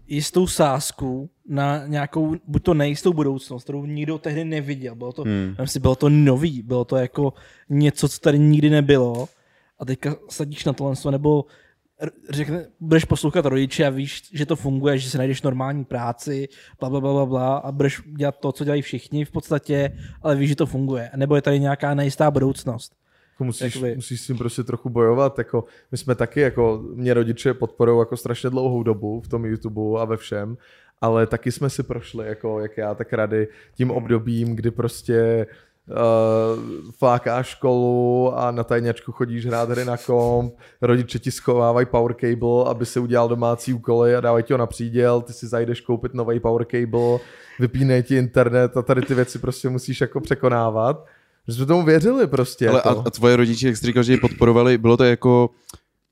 [0.09, 4.95] jistou sázku na nějakou, buď to nejistou budoucnost, kterou nikdo tehdy neviděl.
[4.95, 5.55] Bylo to, Hmm.
[5.65, 7.33] si, bylo to nový, bylo to jako
[7.69, 9.29] něco, co tady nikdy nebylo
[9.79, 11.45] a teďka sadíš na tohle, nebo
[12.31, 16.49] řekne, budeš poslouchat rodiče a víš, že to funguje, že si najdeš normální práci,
[16.81, 20.37] bla, bla, bla, bla, bla a budeš dělat to, co dělají všichni v podstatě, ale
[20.37, 21.11] víš, že to funguje.
[21.17, 22.93] Nebo je tady nějaká nejistá budoucnost.
[23.39, 25.39] Jako musíš, Jakoby- musíš s tím prostě trochu bojovat.
[25.39, 30.01] Jako, my jsme taky, jako mě rodiče podporují jako strašně dlouhou dobu v tom YouTube
[30.01, 30.57] a ve všem,
[31.01, 35.47] ale taky jsme si prošli, jako jak já, tak rady, tím obdobím, kdy prostě
[35.89, 42.15] uh, flákáš školu a na tajňačku chodíš hrát hry na komp, rodiče ti schovávají power
[42.15, 45.81] cable, aby si udělal domácí úkoly a dávají ti ho na příděl, ty si zajdeš
[45.81, 47.19] koupit nový power cable,
[47.61, 51.07] vypínej ti internet a tady ty věci prostě musíš jako překonávat.
[51.49, 52.69] Že jsme tomu věřili prostě.
[52.69, 52.89] Ale jako.
[52.89, 55.51] a, a tvoje rodiče, jak jsi říkal, že ji podporovali, bylo to jako,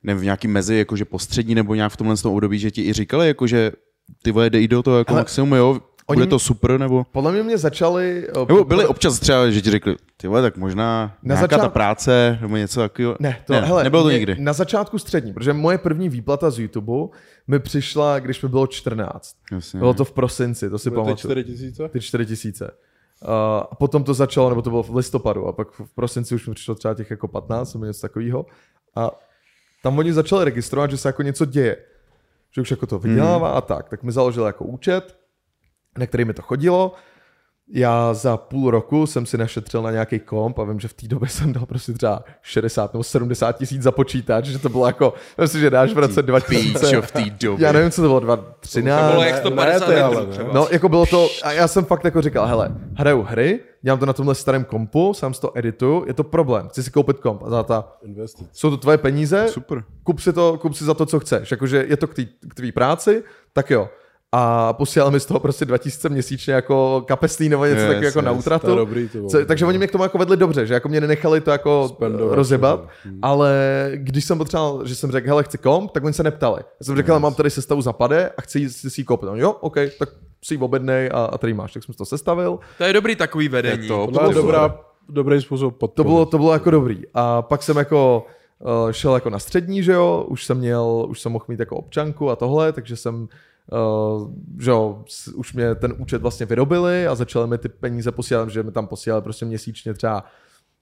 [0.02, 2.92] nevím, v nějaký mezi, jakože postřední nebo nějak v tomhle tom období, že ti i
[2.92, 3.72] říkali, jakože
[4.22, 7.04] ty vole, dej do toho jako Hele, maximum, jo, oni- bude to super, nebo...
[7.12, 8.26] Podle mě mě začali...
[8.28, 11.60] eh, Nebo byli občas třeba, že ti řekli, ty vole, tak možná Na nějaká začát-
[11.62, 13.16] ta práce, nebo něco takového.
[13.20, 14.36] Ne, to, ne, hele, nebylo to mě- nikdy.
[14.38, 16.92] Na začátku střední, protože moje první výplata z YouTube
[17.46, 19.36] mi přišla, když mi bylo 14.
[19.52, 19.78] Jasně.
[19.78, 21.32] Bylo to v prosinci, to si Byly ty pamatuju.
[21.32, 21.88] 4 tisíce?
[21.88, 22.70] Ty 4 tisíce.
[23.22, 26.54] A potom to začalo, nebo to bylo v listopadu, a pak v prosinci už mi
[26.54, 28.46] přišlo třeba těch jako 15 nebo něco takového.
[28.94, 29.10] A
[29.82, 31.76] tam oni začali registrovat, že se jako něco děje.
[32.50, 33.88] Že už jako to vydělává a tak.
[33.88, 35.18] Tak mi založil jako účet,
[35.98, 36.92] na který mi to chodilo.
[37.72, 41.08] Já za půl roku jsem si našetřil na nějaký komp a vím, že v té
[41.08, 45.14] době jsem dal prostě třeba 60 nebo 70 tisíc za počítač, že to bylo jako,
[45.40, 46.86] myslím, že dáš v roce 2000.
[46.86, 47.66] Píčo v té době.
[47.66, 49.00] Já nevím, co to bylo, 2013.
[49.00, 50.32] To bylo jak 150 ne, ty, metrů ale ne.
[50.32, 50.52] třeba.
[50.52, 54.06] No, jako bylo to, a já jsem fakt jako říkal, hele, hraju hry, dělám to
[54.06, 57.42] na tomhle starém kompu, sám si to edituju, je to problém, chci si koupit komp
[57.42, 58.48] a za ta, Investic.
[58.52, 59.84] jsou to tvoje peníze, Super.
[60.02, 63.22] kup si to, kup si za to, co chceš, jakože je to k tvý práci,
[63.52, 63.88] tak jo.
[64.32, 68.20] A posílal mi z toho prostě 2000 měsíčně jako kapesný nebo něco Yes, takového jako
[68.22, 68.66] na yes, útratu.
[68.66, 69.30] to dobrý, to bylo.
[69.30, 71.88] Co, takže oni mě k tomu jako vedli dobře, že jako mě nenechali to jako
[71.88, 72.86] Spendovat, rozjebat, jo.
[73.04, 73.18] Hmm.
[73.22, 76.60] ale když jsem potřeboval, že jsem řekl, hele, chci komp, tak oni se neptali.
[76.80, 79.28] Já jsem řekl, hele, mám tady sestavu zapade a chci si si ji koupit.
[79.28, 80.08] On, jo, OK, tak
[80.44, 81.72] si ji objednej a, a tady máš.
[81.72, 82.58] Tak jsem to sestavil.
[82.78, 83.82] To je dobrý takový vedení.
[83.82, 86.08] Je to- To je dobrá, dobrý způsob To podpory.
[86.08, 87.02] bylo, to bylo jako dobrý.
[87.14, 88.26] A pak jsem jako
[88.84, 91.76] uh, šel jako na střední, že jo, už jsem měl, už jsem mohl mít jako
[91.76, 93.28] občanku a tohle, takže jsem
[93.72, 94.30] Uh,
[94.60, 98.62] že jo, už mě ten účet vlastně vyrobili a začali mi ty peníze posílat, že
[98.62, 100.24] mi tam posílali prostě měsíčně třeba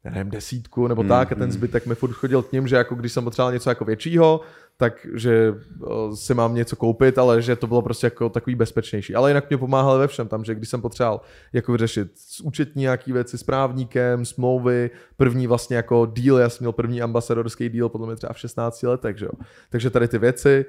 [0.04, 2.94] já nevím, desítku nebo tak a ten zbytek mi furt chodil k ním, že jako
[2.94, 4.40] když jsem potřeboval něco jako většího,
[4.76, 9.14] tak že uh, si mám něco koupit, ale že to bylo prostě jako takový bezpečnější.
[9.14, 11.20] Ale jinak mě pomáhali ve všem tam, že když jsem potřeboval
[11.52, 16.64] jako vyřešit s účetní nějaký věci s právníkem, smlouvy, první vlastně jako deal, já jsem
[16.64, 19.32] měl první ambasadorský deal podle mě třeba v 16 letech, že jo.
[19.70, 20.64] Takže tady ty věci,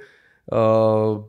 [0.52, 1.26] uh,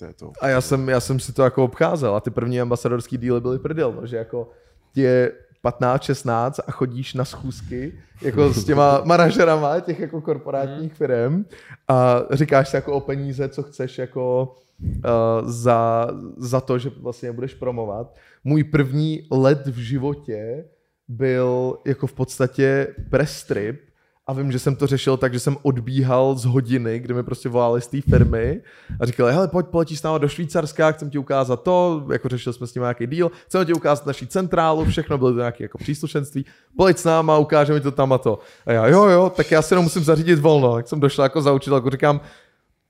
[0.00, 0.32] To je to.
[0.40, 3.58] a já jsem, já jsem si to jako obcházel a ty první ambasadorský díly byly
[3.58, 4.50] prdel, no, že jako
[4.94, 5.32] je
[5.62, 11.44] 15, 16 a chodíš na schůzky jako s těma manažerama těch jako korporátních firm
[11.88, 17.32] a říkáš si jako o peníze, co chceš jako uh, za, za to, že vlastně
[17.32, 18.16] budeš promovat.
[18.44, 20.64] Můj první let v životě
[21.08, 23.89] byl jako v podstatě press trip
[24.30, 27.48] a vím, že jsem to řešil tak, že jsem odbíhal z hodiny, kdy mi prostě
[27.48, 28.60] volali z té firmy
[29.00, 32.54] a říkali, hele, pojď, poletíš s náma do Švýcarska, chcem ti ukázat to, jako řešili
[32.54, 35.78] jsme s ním nějaký deal, chceme ti ukázat naší centrálu, všechno bylo to nějaké jako
[35.78, 36.46] příslušenství,
[36.76, 38.38] pojď s náma, ukáže mi to tam a to.
[38.66, 40.74] A já, jo, jo, tak já si jenom musím zařídit volno.
[40.74, 42.20] Tak jsem došel jako za učitelku, říkám,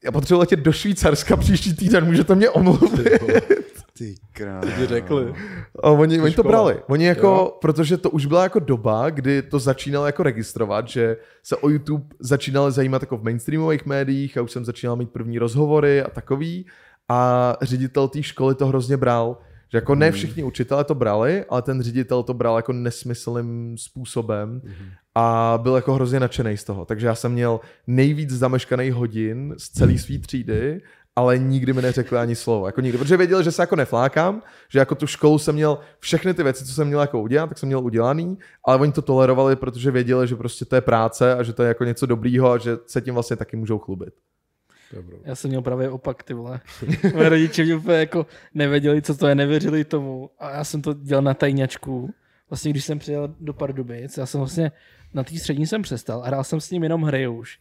[0.05, 3.80] já potřebuji letět do Švýcarska příští týden, můžete mě omluvit.
[3.99, 4.63] Ty král.
[4.87, 5.35] Řekli.
[5.83, 6.77] A oni, oni to brali.
[6.89, 7.59] Oni jako, Jo.
[7.61, 12.05] protože to už byla jako doba, kdy to začínalo jako registrovat, že se o YouTube
[12.21, 16.67] začínali zajímat jako v mainstreamových médiích a už jsem začínal mít první rozhovory a takový.
[17.09, 19.39] A ředitel té školy to hrozně bral.
[19.73, 24.63] Že jako ne všichni učitelé to brali, ale ten ředitel to bral jako nesmyslným způsobem
[25.15, 26.85] a byl jako hrozně nadšený z toho.
[26.85, 30.81] Takže já jsem měl nejvíc zameškaných hodin z celé své třídy,
[31.21, 32.67] ale nikdy mi neřekli ani slovo.
[32.67, 36.35] Jako nikdy, protože věděli, že se jako neflákám, že jako tu školu jsem měl všechny
[36.35, 39.57] ty věci, co jsem měl jako udělat, tak jsem měl udělaný, ale oni to tolerovali,
[39.57, 42.59] protože věděli, že prostě to je práce a že to je jako něco dobrýho a
[42.59, 44.15] že se tím vlastně taky můžou chlubit.
[44.93, 45.17] Dobro.
[45.25, 46.61] Já jsem měl právě opak, ty vole.
[47.15, 50.31] Moje rodiče mě úplně jako nevěděli, co to je, nevěřili tomu.
[50.39, 52.11] A já jsem to dělal na tajňačku.
[52.51, 54.73] Vlastně, když jsem přijel do Pardubic, já jsem vlastně
[55.15, 57.59] na té střední jsem přestal a hrál jsem s ním jenom hry už.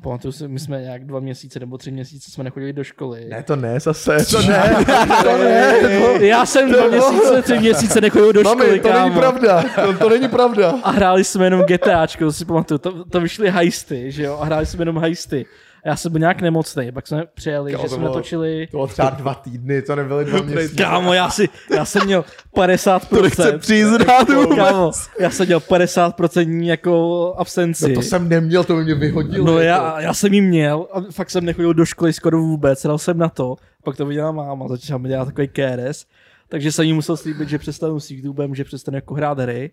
[0.00, 3.24] A pamatuju si, my jsme nějak dva měsíce nebo tři měsíce jsme nechodili do školy.
[3.28, 4.76] Ne, to ne, zase, to ne,
[5.22, 5.74] to ne.
[6.00, 9.20] To, Já jsem dva měsíce, tři měsíce nechodil do školy, mami, to není kámo.
[9.20, 10.74] pravda, to, to není pravda.
[10.82, 14.44] A hráli jsme jenom GTAčko, to si pamatuju, to, to vyšly hajsty, že jo, a
[14.44, 15.46] hráli jsme jenom hajsty.
[15.84, 18.66] Já jsem byl nějak nemocný, pak jsme přijeli, Kámo, že to jsme bylo- natočili...
[18.70, 20.74] To bylo třeba dva týdny, to nebyly dva měsíce.
[20.82, 22.24] Kámo, já, si, já jsem měl
[22.54, 23.58] 50%.
[23.58, 24.56] přízrádů.
[24.56, 27.88] Kámo, já jsem měl 50% jako absenci.
[27.88, 29.46] No to jsem neměl, to by mě vyhodilo.
[29.46, 29.82] No jako.
[29.84, 33.18] já, já jsem jí měl a fakt jsem nechodil do školy skoro vůbec, dal jsem
[33.18, 36.06] na to, pak to viděla máma, začala mi dělat takový KRS,
[36.48, 39.70] takže jsem jí musel slíbit, že přestanu s YouTubem, že přestanu jako hrát hry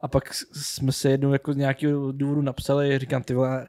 [0.00, 3.66] a pak jsme se jednou jako z nějakého důvodu napsali, říkám ty vole,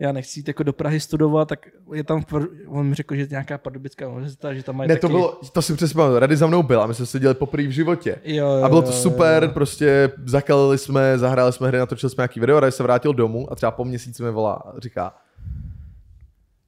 [0.00, 2.22] já nechci jít jako do Prahy studovat, tak je tam,
[2.66, 5.00] on mi řekl, že je nějaká pardubická univerzita, že tam mají Ne, taky...
[5.00, 7.34] to bylo, to si přesně pamatuju, Rady za mnou byl a my jsme se dělali
[7.34, 8.16] poprvé v životě.
[8.24, 9.50] Jo, jo, A bylo to jo, super, jo.
[9.50, 13.54] prostě zakalili jsme, zahráli jsme hry, natočili jsme nějaký video, Rady se vrátil domů a
[13.54, 15.14] třeba po měsíci mi volá a říká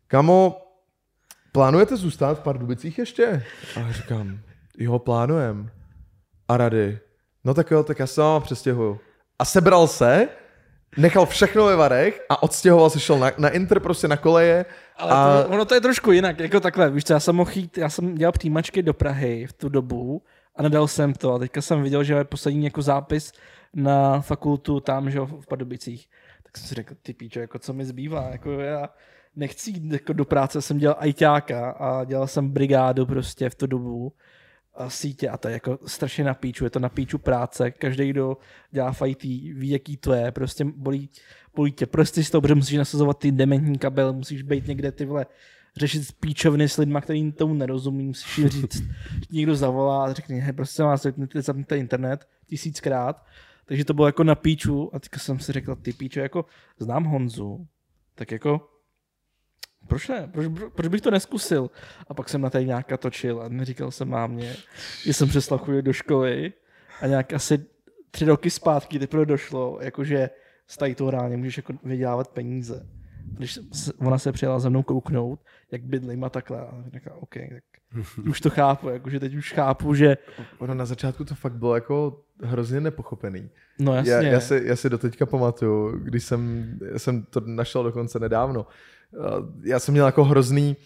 [0.06, 0.56] Kamo,
[1.52, 3.42] plánujete zůstat v Pardubicích ještě?
[3.76, 4.38] A já říkám,
[4.78, 5.70] jo, plánujem.
[6.48, 6.98] A Rady,
[7.44, 9.00] no tak jo, tak já se vám přestěhuju.
[9.38, 10.28] A sebral se,
[10.97, 14.65] nechal všechno ve varech a odstěhoval se, šel na, na Inter prostě na koleje
[14.97, 17.51] Ale a to, ono to je trošku jinak, jako takhle, víš co, já jsem mohl
[17.55, 20.23] jít, já jsem dělal přijímačky do Prahy v tu dobu
[20.56, 23.32] a nedal jsem to a teďka jsem viděl, že je poslední jako zápis
[23.74, 26.09] na fakultu tam, že jo, v Pardubicích.
[26.43, 28.89] Tak jsem si řekl, ty píčo, jako co mi zbývá, jako já
[29.36, 33.66] nechci jít jako do práce, jsem dělal ajťáka a dělal jsem brigádu prostě v tu
[33.66, 34.12] dobu
[34.88, 38.36] sítě a to je jako strašně na píču, je to na píču práce, každý, kdo
[38.70, 41.10] dělá v ví, jaký to je, prostě bolí,
[41.56, 41.86] bolí tě.
[41.86, 45.26] Prsty z toho, protože musíš nasazovat ty dementní kabel, musíš být někde ty vole,
[45.76, 48.82] řešit píčoviny s lidma, který tomu nerozumí, musíš jim říct,
[49.30, 53.24] někdo zavolá a řekne, hej, prostě vás zapněte, zapněte internet tisíckrát,
[53.64, 56.44] takže to bylo jako na píču a teďka jsem si řekl, ty píčo, jako
[56.78, 57.66] znám Honzu,
[58.14, 58.77] tak jako
[59.89, 60.28] proč ne?
[60.32, 61.70] Proč, proč bych to neskusil?
[62.09, 64.56] A pak jsem na tady nějaká točil a neříkal jsem mámě,
[65.05, 66.52] že jsem přestal chodit do školy
[67.01, 67.65] a nějak asi
[68.10, 70.31] tři roky zpátky teprve došlo, jakože
[70.66, 72.86] z tady toho reálně můžeš jako vydělávat peníze.
[73.24, 73.59] Když
[73.98, 75.40] ona se přijela za mnou kouknout,
[75.73, 77.65] jak bydlím a takhle, a říkala, OK, tak
[78.28, 80.16] už to chápu, jakože teď už chápu, že
[80.59, 83.51] ono na začátku to fakt bylo jako hrozně nepochopený.
[83.78, 88.19] no jasně, Já, já, si, já si doteďka pamatuju, když jsem, jsem to našel dokonce
[88.19, 88.66] nedávno.
[89.62, 90.76] Já jsem měl jako hrozný,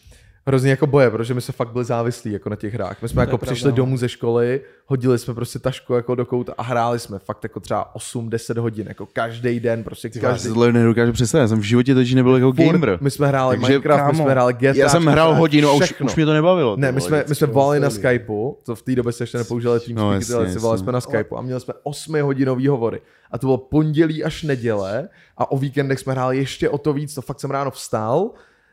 [0.47, 3.03] hrozný jako boje, protože my jsme fakt byli závislí jako na těch hrách.
[3.03, 3.77] My jsme To je jako pravda, přišli no.
[3.77, 7.61] domů ze školy, hodili jsme prostě tašku jako do kouta a hráli jsme fakt jako
[7.61, 11.61] třeba 8-10 hodin, jako každý den, prostě Já si každý tohle nedokážu představit, já jsem
[11.61, 12.99] v životě totiž nebyl jako Furt gamer.
[13.01, 14.73] My jsme hráli Takže, Minecraft, my kámo, jsme hráli GTA.
[14.75, 16.77] Já jsem hrál hodinu a už, už mě to nebavilo.
[16.77, 17.91] Ne, ty my jsme, my jsme volali na.
[17.91, 21.01] Skypeu, to v té době se ještě nepoužívali No, no, jasně, jasně, volali jsme na
[21.01, 23.01] Skypeu a měli jsme 8 hodinový hovory.
[23.31, 27.15] A to bylo pondělí až neděle a o víkendech jsme hráli ještě o to víc,
[27.15, 28.31] to fakt jsem ráno vstal,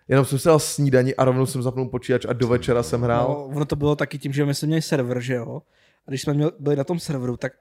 [0.09, 3.27] jenom jsem si dal snídani a rovnou jsem zapnul počítač a do večera jsem hrál.
[3.29, 5.61] No, ono to bylo taky tím, že my jsme měli server, že jo?
[6.07, 7.53] A když jsme měli, byli na tom serveru, tak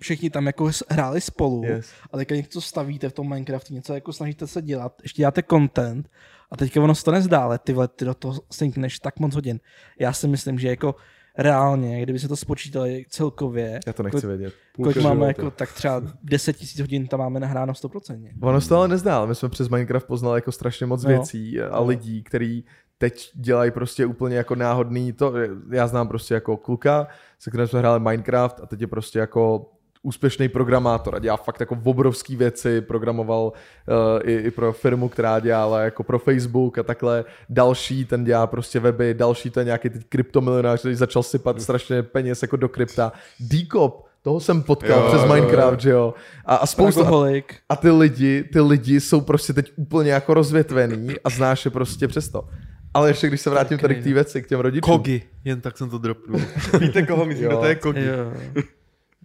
[0.00, 1.86] všichni tam jako hráli spolu Yes.
[2.12, 6.10] a teďka něco stavíte v tom Minecraftu, něco jako snažíte se dělat, ještě děláte content
[6.50, 9.34] a teďka ono se to nezdá, ale ty vole, ty do toho sinkneš tak moc
[9.34, 9.60] hodin.
[9.98, 10.94] Já si myslím, že jako
[11.38, 14.54] reálně, kdyby se to spočítali celkově, Já to nechci vědět.
[14.76, 15.26] kolik Půlka máme života.
[15.42, 18.28] jako, tak třeba 10 000 hodin tam máme nahráno 100%.
[18.42, 21.08] Ono se to ale nezdá, ale my jsme přes Minecraft poznali jako strašně moc No.
[21.08, 21.86] věcí a No.
[21.86, 22.64] lidí, který
[22.98, 25.32] teď dělají prostě úplně jako náhodný to,
[25.70, 27.06] já znám prostě jako kluka,
[27.38, 29.70] se kterým jsme hráli Minecraft a teď je prostě jako
[30.04, 35.40] úspěšný programátor a dělá fakt jako obrovský věci, programoval uh, i, i pro firmu, která
[35.40, 40.02] dělala jako pro Facebook a takhle, další ten dělá prostě weby, další ten nějaký teď
[40.08, 43.12] kryptomilionář, který začal sypat strašně peněz jako do krypta.
[43.40, 45.34] Decop, toho jsem potkal Jo, přes jo, jo.
[45.34, 46.14] Minecraft, že jo.
[46.44, 47.54] A, a spousta, Pragoholik.
[47.68, 52.08] a ty lidi, ty lidi jsou prostě teď úplně jako rozvětvený a znáš je prostě
[52.08, 52.48] přesto.
[52.94, 54.92] Ale ještě když se vrátím tady k té věci, k těm rodičům.
[54.92, 56.40] Kogi, jen tak jsem to dropnul.
[56.80, 57.56] Víte, koho myslím, Jo.
[57.58, 58.04] to je Kogi?
[58.04, 58.64] Jo.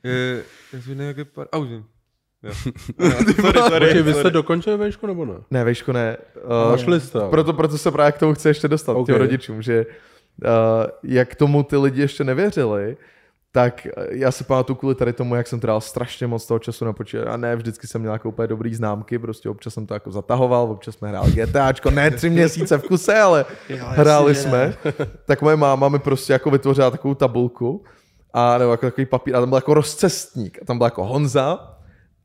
[0.03, 0.43] Je,
[0.73, 1.47] jak se jmenuje, jak je par...
[1.51, 1.85] A už vím.
[2.43, 2.51] Jo.
[3.41, 5.33] sorry, sorry, vy jste dokončili vejšku nebo ne?
[5.51, 6.17] Ne, Vejško ne.
[6.71, 7.19] Uh, šli jste.
[7.19, 7.29] ale.
[7.29, 9.01] proto, proto se právě k tomu chci ještě dostat, okay.
[9.01, 9.07] Ok.
[9.07, 10.45] těm rodičům, že uh,
[11.03, 12.97] jak tomu ty lidi ještě nevěřili,
[13.51, 16.85] tak eh, já si pamatuju kvůli tady tomu, jak jsem trávil strašně moc toho času
[16.85, 19.93] na počítači a ne vždycky jsem měl jako úplně dobrý známky, prostě občas jsem to
[19.93, 23.45] jako zatahoval, občas jsme hráli GTAčko, ne tři měsíce v kuse, ale
[23.79, 24.73] hráli že jsme,
[25.25, 27.83] tak moje máma mi prostě jako vytvořila takovou tabulku,
[28.33, 31.77] a nebo jako takový papír, a tam byl jako rozcestník, a tam byl jako Honza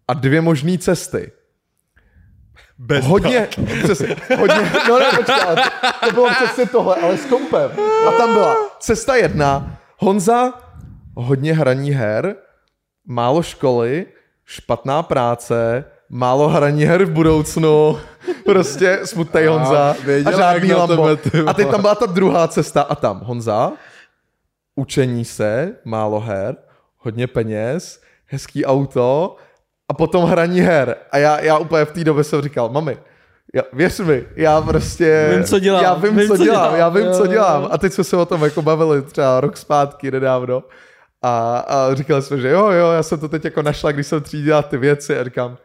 [0.09, 1.33] a dvě možné cesty.
[2.79, 3.49] Bez hodně,
[3.83, 7.71] přesně, hodně, no ne, počkej, to, to bylo přesně tohle, ale s kompem.
[8.09, 10.53] A tam byla cesta jedna, Honza,
[11.17, 12.37] hodně hraní her,
[13.07, 14.07] málo školy,
[14.45, 17.99] špatná práce, málo hraní her v budoucnu,
[18.45, 21.17] prostě smutný Honza a věděla, žádný jak na Lambo.
[21.17, 23.73] tebe, ty A teď tam byla ta druhá cesta a tam Honza,
[24.77, 26.57] učení se, málo her,
[26.99, 29.37] hodně peněz, hezký auto
[29.89, 30.97] a potom hraní her.
[31.11, 32.99] A já, já úplně v té době jsem říkal, mami,
[33.55, 35.29] já, věř mi, já prostě...
[35.35, 37.69] Vím, co dělám, Já vím, vím, co, co dělám, dělám, já vím, jo, co dělám.
[37.71, 40.63] A teď jsme se o tom jako bavili třeba rok zpátky nedávno.
[41.23, 44.23] A, a říkali jsme, že jo, jo, já jsem to teď jako našla, když jsem
[44.23, 45.57] třídila ty věci a říkám,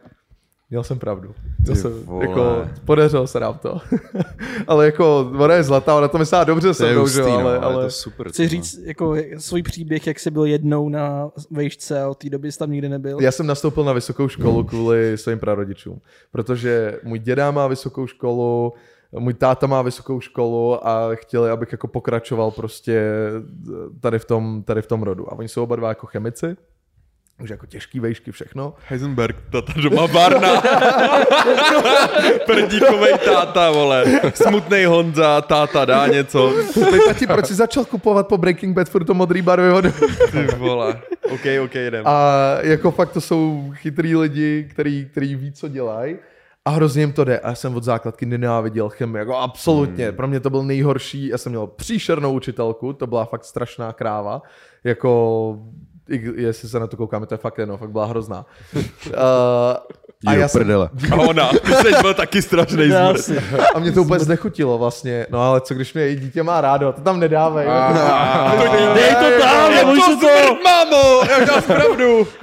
[0.70, 1.36] Měl jsem pravdu.
[1.66, 1.92] To jsem,
[2.22, 3.78] jako, podařilo se nám to.
[4.68, 7.58] ale jako, ona je zlatá, ona to myslela dobře se mnou, že no, ale, ale,
[7.58, 8.30] ale, to je super.
[8.30, 12.52] Chci říct jako svůj příběh, jak jsi byl jednou na vejšce a od té doby
[12.52, 13.18] jsi tam nikdy nebyl.
[13.22, 16.02] Já jsem nastoupil na vysokou školu kvůli svým prarodičům,
[16.32, 18.74] protože můj děda má vysokou školu,
[19.12, 23.12] můj táta má vysokou školu a chtěli, abych jako pokračoval prostě
[24.00, 25.34] tady v tom, tady v tom rodu.
[25.34, 26.56] A oni jsou oba dva jako chemici,
[27.42, 28.74] už jako těžký vejšky, všechno.
[28.88, 30.62] Heisenberg, tata doma Barna.
[32.46, 34.06] Prdíkovej táta, vole.
[34.34, 36.54] Smutnej Honza, táta dá něco.
[36.74, 39.86] Teď tati, proč jsi začal kupovat po Breaking Bad furt to modrý barvy od...
[40.32, 41.02] Ty vole.
[41.32, 42.08] OK, OK, jdem.
[42.08, 46.18] A jako fakt to jsou chytrý lidi, který, který ví, co dělají.
[46.66, 47.40] A hrozně jim to jde.
[47.40, 50.06] A já jsem od základky nenáviděl chemii, jako absolutně.
[50.06, 50.16] Hmm.
[50.16, 51.28] Pro mě to byl nejhorší.
[51.28, 54.42] Já jsem měl příšernou učitelku, to byla fakt strašná kráva.
[54.84, 55.58] Jako,
[56.36, 58.46] jestli se na to koukáme, to je fakt jenom, fakt byla hrozná.
[58.76, 59.14] Uh,
[60.28, 60.90] a Jo, já jsem, prdele.
[61.12, 63.14] A ona, ty jsi byl taky strašný Já
[63.76, 65.28] a mě to vůbec nechutilo vlastně.
[65.30, 67.68] No ale co když mě její dítě má rádo, to tam nedávej.
[68.94, 70.18] Dej to tam, Je neboj to se to!
[70.20, 72.28] smrt, mámo, jak dáš pravdu.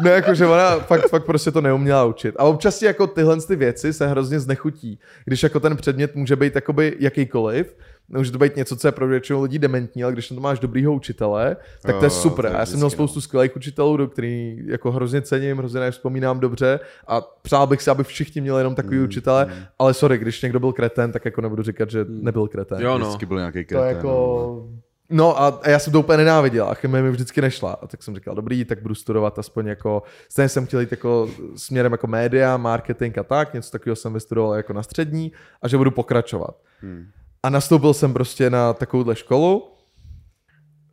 [0.00, 2.34] Ne, jakože ona fakt, fakt prostě to neuměla učit.
[2.38, 4.98] A občas jako tyhle ty věci se hrozně znechutí.
[5.24, 7.76] Když jako ten předmět může být jakoby jakýkoliv,
[8.08, 10.58] může to být něco, co je pro většinu lidí dementní, ale když na to máš
[10.58, 12.44] dobrýho učitele, tak to je super.
[12.44, 13.08] to je já jsem měl vždycky, no.
[13.08, 17.82] spoustu skvělých učitelů, do který jako hrozně cením, hrozně na vzpomínám dobře a přál bych
[17.82, 21.24] si, aby všichni měli jenom takový Mm, učitele, ale sorry, když někdo byl kreten, tak
[21.24, 22.80] jako nebudu říkat, že nebyl kreten.
[22.80, 23.06] Jo, no.
[23.06, 23.96] Vždycky byl nějaký To kretén.
[23.96, 24.68] jako...
[25.10, 27.72] No a a já jsem to úplně nenáviděl a chemie mi vždycky nešla.
[27.72, 30.02] A tak jsem říkal, dobrý, tak budu studovat aspoň jako...
[30.28, 34.54] Stejně jsem chtěl jít jako směrem jako média, marketing a tak, něco takového jsem vystudoval
[34.54, 35.32] jako na střední
[35.62, 36.56] a že budu pokračovat.
[36.80, 37.06] Hmm.
[37.44, 39.68] A nastoupil jsem prostě na takovouhle školu.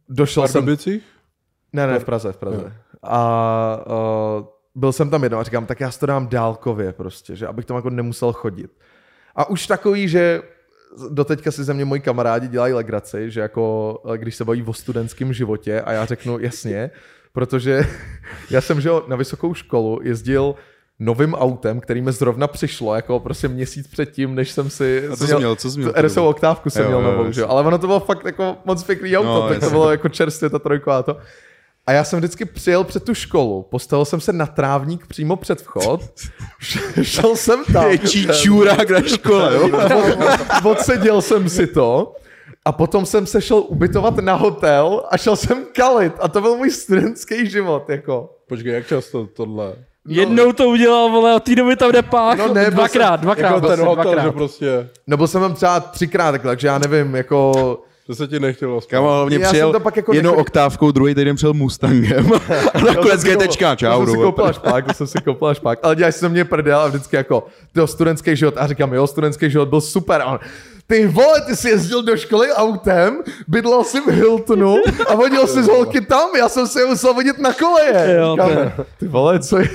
[0.10, 0.54] Došel jsem...
[0.54, 1.04] Pardubicích?
[1.74, 2.74] Ne, ne, v Praze, v Praze.
[3.04, 3.86] A
[4.40, 4.46] uh,
[4.76, 7.66] byl jsem tam jednou a říkám, tak já si to dám dálkově prostě, že abych
[7.66, 8.72] tam jako nemusel chodit.
[9.36, 10.42] A už takový, že
[11.10, 14.74] doteďka si ze mě moji kamarádi dělají legraci, že jako eh, když se baví o
[14.74, 16.92] studentském životě a já řeknu jasně,
[17.34, 17.88] protože
[18.50, 20.56] já jsem že na vysokou školu jezdil
[21.02, 25.08] novým autem, který mi zrovna přišlo, jako prostě měsíc předtím, než jsem si...
[25.08, 25.94] A co jsi měl, co jsi měl?
[26.02, 27.34] RSO oktávku jsem Jo, měl jo, novou, jasně.
[27.34, 29.70] že jo, ale ono to bylo fakt jako moc pěkný auto, No, tak to jasně.
[29.70, 31.18] bylo jako čerstvě ta trojka a to.
[31.88, 35.62] A já jsem vždycky přijel před tu školu, postavil jsem se na trávník přímo před
[35.62, 36.02] vchod,
[37.02, 39.70] šel jsem tam, Větší čůrák na škole, jo?
[40.72, 42.16] odseděl jsem si to
[42.66, 46.58] a potom jsem se šel ubytovat na hotel a šel jsem kalit a to byl
[46.58, 48.30] můj studentský život, jako.
[48.48, 49.76] Počkej, jak často tohle?
[50.08, 52.38] Jednou to udělal, vole, od té doby tam jde pách.
[52.38, 53.48] No ne, dvakrát, jsem- dvakrát.
[53.56, 54.24] Jako ten jsem hotel, dvakrát.
[54.24, 57.80] že prostě, No byl jsem tam třeba třikrát takhle, takže já nevím, jako...
[58.10, 58.80] že se ti nechtělo.
[58.90, 62.32] Kámo, hlavně Já jsem přijel to pak jako jednou nechodil- oktávkou, druhý týden přijel Mustangem.
[62.74, 65.80] A nakonec GTčka, čau, To jsem si až pak, to jsem si koupil až pak.
[65.84, 68.54] Ale děláš se mě prdel a vždycky jako, to studentský život.
[68.58, 70.22] A říkám, jo, studentský život byl super.
[70.22, 70.40] A on,
[70.92, 74.76] ty vole, ty jsi jezdil do školy autem, bydlel jsi v Hiltonu
[75.08, 78.16] a vodil jsi z holky tam, já jsem si je musel vodit na koleje.
[78.16, 79.70] Jo, Říkám, ty vole, co je?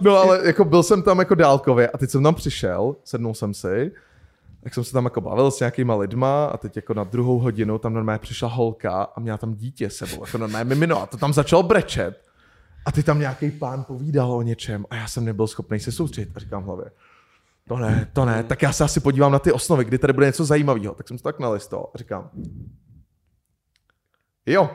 [0.00, 3.54] no ale jako byl jsem tam jako dálkově a teď jsem tam přišel, sednul jsem
[3.54, 3.92] si,
[4.62, 7.78] tak jsem se tam jako bavil s nějakýma lidma a teď jako na druhou hodinu
[7.78, 11.32] tam normálně přišla holka a měla tam dítě sebou, jako normálně mimino a to tam
[11.32, 12.20] začal brečet.
[12.86, 16.30] A ty tam nějaký pán povídal o něčem a já jsem nebyl schopný se soustředit
[16.36, 16.84] a říkám v hlavě,
[17.68, 20.26] to ne, to ne, tak já se asi podívám na ty osnovy, kdy tady bude
[20.26, 20.94] něco zajímavého.
[20.94, 22.30] Tak jsem to tak nalistoval a říkám,
[24.46, 24.70] jo,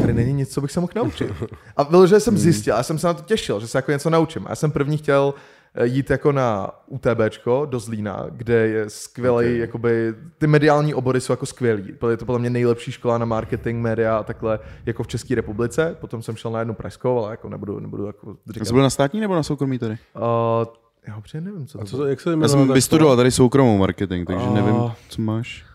[0.00, 1.32] tady není nic, co bych se mohl naučit.
[1.76, 4.46] A vyloženě jsem zjistil, já jsem se na to těšil, že se jako něco naučím.
[4.46, 5.34] A já jsem první chtěl
[5.82, 9.58] jít jako na UTBčko do Zlína, kde je skvělý, okay.
[9.58, 11.94] jakoby, ty mediální obory jsou jako skvělý.
[12.10, 15.96] Je to podle mě nejlepší škola na marketing, média a takhle jako v České republice.
[16.00, 18.64] Potom jsem šel na jednu pražskou, ale jako nebudu, nebudu jako říkat.
[18.64, 19.92] Jsi byl na státní nebo na soukromý tady?
[19.92, 20.64] Uh,
[21.06, 22.08] já ho přijde nevím, co to A co, bylo.
[22.08, 24.74] jak se Já jsem vystudoval tady soukromou marketing, takže A- nevím,
[25.08, 25.71] co máš.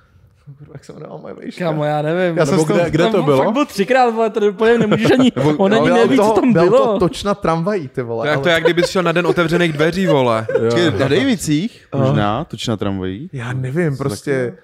[0.58, 1.66] Kurva, Jak se jmenovala moje vejška?
[1.66, 2.38] Kámo, já nevím.
[2.38, 3.44] Já jsem kde, kde to Tam bylo?
[3.44, 6.64] Fakt byl třikrát, vole, to úplně nemůžeš ani, on ani neví, toho- co tam byl
[6.64, 7.00] to bylo.
[7.00, 8.26] točna tramvají, ty vole.
[8.26, 10.48] To jak to, ale- jak kdybys šel na den otevřených dveří, vole.
[10.64, 10.92] Jo.
[11.00, 11.88] Na Davicích?
[11.96, 13.30] Možná, toč na tramvají.
[13.34, 14.58] Já nevím, prostě...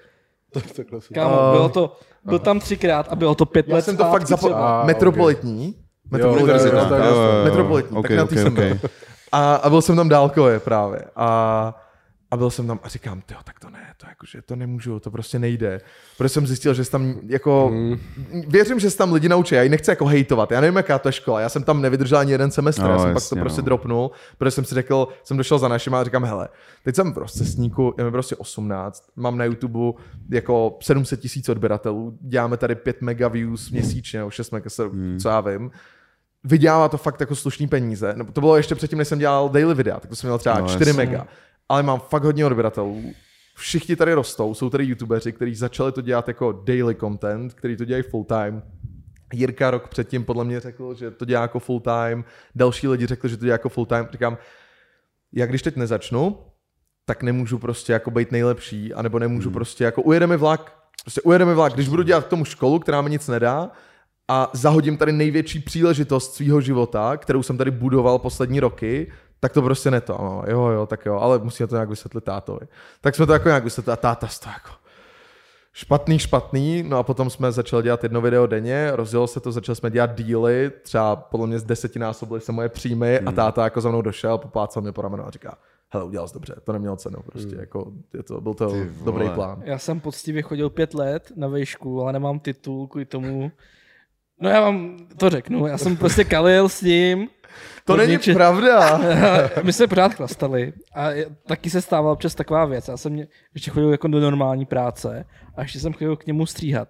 [0.52, 3.74] Tak- takhle si- Kámo, A- bylo to, byl tam třikrát a bylo to pět Já
[3.74, 4.58] let jsem to fakt zapomněl.
[4.58, 5.74] A, Metropolitní.
[6.10, 8.02] Metropolitní.
[8.02, 8.78] tak na tý jsem byl.
[9.32, 11.00] A, a byl jsem tam dálkově právě.
[11.16, 11.74] A,
[12.34, 15.10] a byl jsem tam a říkám, tyjo, tak to ne, to jakože to nemůžu, to
[15.10, 15.80] prostě nejde.
[16.18, 17.96] Protože jsem zjistil, že tam jako, Hmm.
[18.48, 21.08] věřím, že se tam lidi naučí, já ji nechci jako hejtovat, já nevím, jaká to
[21.08, 23.40] je škola, já jsem tam nevydržel ani jeden semestr, No, já jsem pak jasně, to
[23.40, 23.64] prostě no.
[23.64, 26.48] dropnul, protože jsem si řekl, jsem došel za našima a říkám, hele,
[26.84, 29.78] teď jsem v rozcestníku, je mi prostě 18, mám na YouTube
[30.30, 35.18] jako 700 tisíc odběratelů, děláme tady 5 mega views měsíčně, nebo 6 mega, se- Hmm.
[35.18, 35.70] co já vím,
[36.44, 38.14] vydělává to fakt jako slušný peníze.
[38.16, 40.58] No, to bylo ještě předtím, než jsem dělal daily videa, tak to jsem měl třeba
[40.60, 41.04] No, 4 jasně.
[41.06, 41.26] mega.
[41.74, 43.02] Ale mám fakt hodně odběratelů.
[43.54, 47.84] Všichni tady rostou, jsou tady youtubeři, kteří začali to dělat jako daily content, který to
[47.84, 48.62] dělají full time.
[49.32, 52.24] Jirka rok předtím podle mě řekl, že to dělá jako full time,
[52.54, 54.08] další lidi řekli, že to dělá jako full time.
[54.12, 54.38] Říkám,
[55.32, 56.38] já když teď nezačnu,
[57.04, 59.54] tak nemůžu prostě jako být nejlepší, anebo nemůžu hmm.
[59.54, 63.10] prostě jako ujedeme vlak, prostě ujedeme vlak, když budu dělat k tomu školu, která mi
[63.10, 63.70] nic nedá
[64.28, 69.12] a zahodím tady největší příležitost svého života, kterou jsem tady budoval poslední roky,
[69.44, 70.18] tak to prostě ne to.
[70.20, 72.60] No, jo, jo, tak jo, ale musíme to nějak vysvětlit tátovi.
[73.00, 74.70] Tak jsme to jako nějak vysvětlili a táta z toho jako
[75.72, 79.76] špatný, špatný, no a potom jsme začali dělat jedno video denně, rozjelo se to, začali
[79.76, 83.28] jsme dělat díly, třeba podle mě z desetinásobily se moje příjmy Hmm.
[83.28, 85.58] a táta jako za mnou došel, poplácal mě po ramenu a říká,
[85.90, 88.96] hele, udělal jsi dobře, to nemělo cenu, prostě jako, je to, byl to Hmm.
[89.04, 89.62] Dobrý plán.
[89.64, 93.52] Já jsem poctivě chodil pět let na vejšku, ale nemám titul kvůli tomu.
[94.40, 97.28] No já vám to řeknu, já jsem prostě kalil s ním.
[97.84, 99.00] To není niče- pravda.
[99.62, 101.08] My jsme pořád chlastali a
[101.46, 102.88] taky se stává občas taková věc.
[102.88, 105.24] Já jsem mě- ještě chodil jako do normální práce
[105.56, 106.88] a ještě jsem chodil k němu stříhat.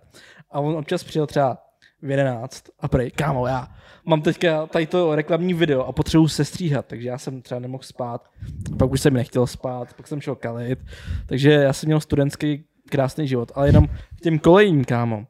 [0.51, 1.59] A on občas přijel třeba
[2.03, 3.69] v 11 a prej, kámo, já
[4.07, 7.83] mám teďka tady to reklamní video a potřebuji se stříhat, takže já jsem třeba nemohl
[7.83, 8.29] spát,
[8.79, 10.79] pak už jsem nechtěl spát, pak jsem šel kalit,
[11.27, 15.27] takže já jsem měl studentský krásný život, ale jenom k těm kolejím, kámo.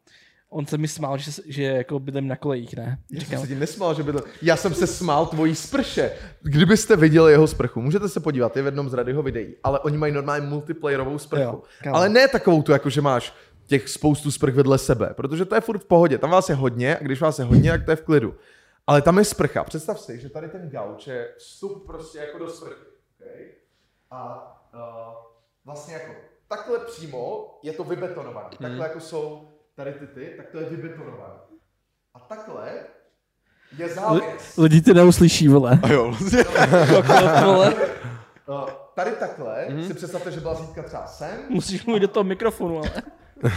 [0.57, 2.99] On se mi smál, že, že jako bydlím na kolejích, ne?
[3.11, 4.21] Já jsem Říkám, se ti nesmál, že by to...
[4.43, 6.13] Já jsem se smál tvojí sprše.
[6.43, 9.97] Kdybyste viděli jeho sprchu, můžete se podívat, je v jednom z Radyho videí, ale oni
[9.97, 11.43] mají normálně multiplayerovou sprchu.
[11.43, 11.97] Jo, kámo.
[11.97, 13.35] ale ne takovou tu, jako že máš
[13.67, 16.19] těch spoustu sprch vedle sebe, protože to je furt v pohodě.
[16.19, 18.35] Tam vás je hodně a když vás je hodně, tak to je v klidu.
[18.87, 19.65] Ale tam je sprcha.
[19.65, 22.75] Představ si, že tady ten gauč je vstup prostě jako do sprchy.
[23.21, 23.47] Okay?
[24.11, 24.81] A uh,
[25.65, 26.13] vlastně jako
[26.49, 28.49] takhle přímo je to vybetonované.
[28.59, 31.35] Takhle jako jsou tady ty ty, tak to je vybetonované.
[32.15, 32.73] A takhle
[33.79, 34.57] je závěs.
[34.57, 35.79] lidi ty neuslyší, vole.
[35.83, 36.45] A jo, vlastně.
[37.45, 37.75] vole.
[38.47, 41.39] Uh, tady takhle si představte, že byla zítka třeba sem.
[41.49, 42.91] Musíš mluvit do toho mikrofonu, ale.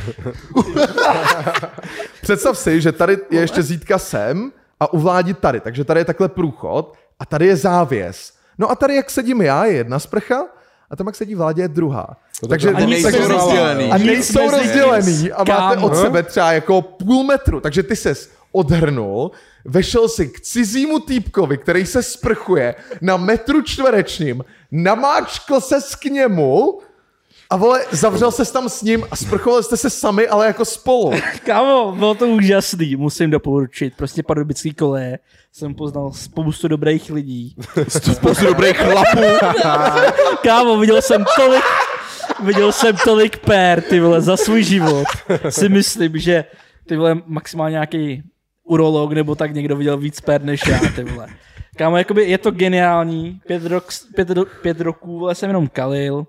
[2.21, 5.59] Představ si, že tady je ještě zítka sem a u vládi tady.
[5.59, 8.37] Takže tady je takhle průchod a tady je závěs.
[8.57, 10.45] No a tady, jak sedím já, je jedna sprcha
[10.89, 12.17] a tam, jak sedí vládě, je druhá.
[12.49, 13.91] Takže A nejsou rozdělený.
[13.91, 15.87] A nejsou mezi- rozdělený a máte Kámo.
[15.87, 17.59] od sebe třeba jako půl metru.
[17.59, 19.31] Takže ty ses odhrnul,
[19.65, 26.79] vešel si k cizímu týpkovi, který se sprchuje na metru čtverečním, namáčkl ses k němu
[27.49, 31.11] a vole, zavřel ses tam s ním a sprchovali jste se sami, ale jako spolu.
[31.45, 33.93] Kámo, bylo to úžasný, musím doporučit.
[33.97, 35.19] Prostě pardubický koleje
[35.53, 37.55] jsem poznal spoustu dobrých lidí.
[37.87, 39.19] Spoustu dobrých chlapů.
[40.43, 41.63] Kámo, viděl jsem tolik,
[42.43, 45.05] viděl jsem tolik pér, ty vole, za svůj život.
[45.49, 46.45] Si myslím, že
[46.87, 48.23] ty vole maximálně nějaký
[48.63, 51.27] urolog nebo tak někdo viděl víc pér než já, ty vole.
[51.77, 53.39] Kámo, jakoby je to geniální.
[53.47, 56.25] Pět, rok, pět, ro- pět roků vole, jsem jenom kalil.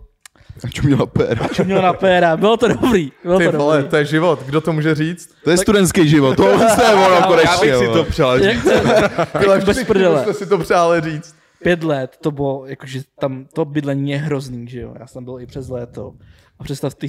[0.65, 1.49] A čo měla péra?
[1.53, 2.37] Čuměl na péra.
[2.37, 3.13] Bylo to dobrý.
[3.25, 3.91] Bylo Ty to vole, dobrý.
[3.91, 5.31] to je život, kdo to může říct?
[5.45, 7.69] To je studentský život, to už je ono konečně.
[7.69, 8.39] Já bych si to přál.
[8.39, 11.35] To- Tyhle bez všichni si to přáli říct.
[11.63, 14.95] Pět let, to bylo, jakože tam to bydlení je hrozný, že jo.
[14.99, 16.15] Já jsem tam byl i přes léto.
[16.59, 17.07] A představ, ty,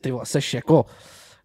[0.00, 0.86] ty seš jako,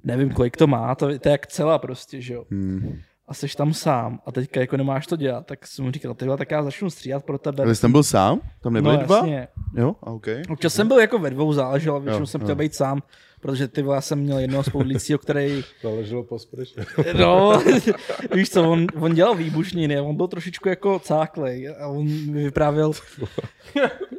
[0.03, 2.45] nevím, kolik to má, to, to je jak celá prostě, že jo.
[2.51, 2.99] Hmm.
[3.27, 6.25] A seš tam sám a teďka jako nemáš to dělat, tak jsem mu říkal, ty
[6.37, 7.63] tak já začnu stříhat pro tebe.
[7.63, 8.41] Ale jsi tam byl sám?
[8.61, 9.15] Tam nebyli no dva?
[9.15, 9.47] jasně.
[9.75, 10.27] Jo, a OK.
[10.49, 12.45] Občas jsem byl jako ve dvou záležel, ale většinou Jo, jsem jo.
[12.45, 13.01] chtěl být sám,
[13.41, 16.37] protože ty já jsem měl jednoho spoudlícího, který Záleželo po.
[17.19, 17.61] No,
[18.33, 22.91] víš co, on, on dělal výbušniny, on byl trošičku jako cáklej a on mi vyprávěl,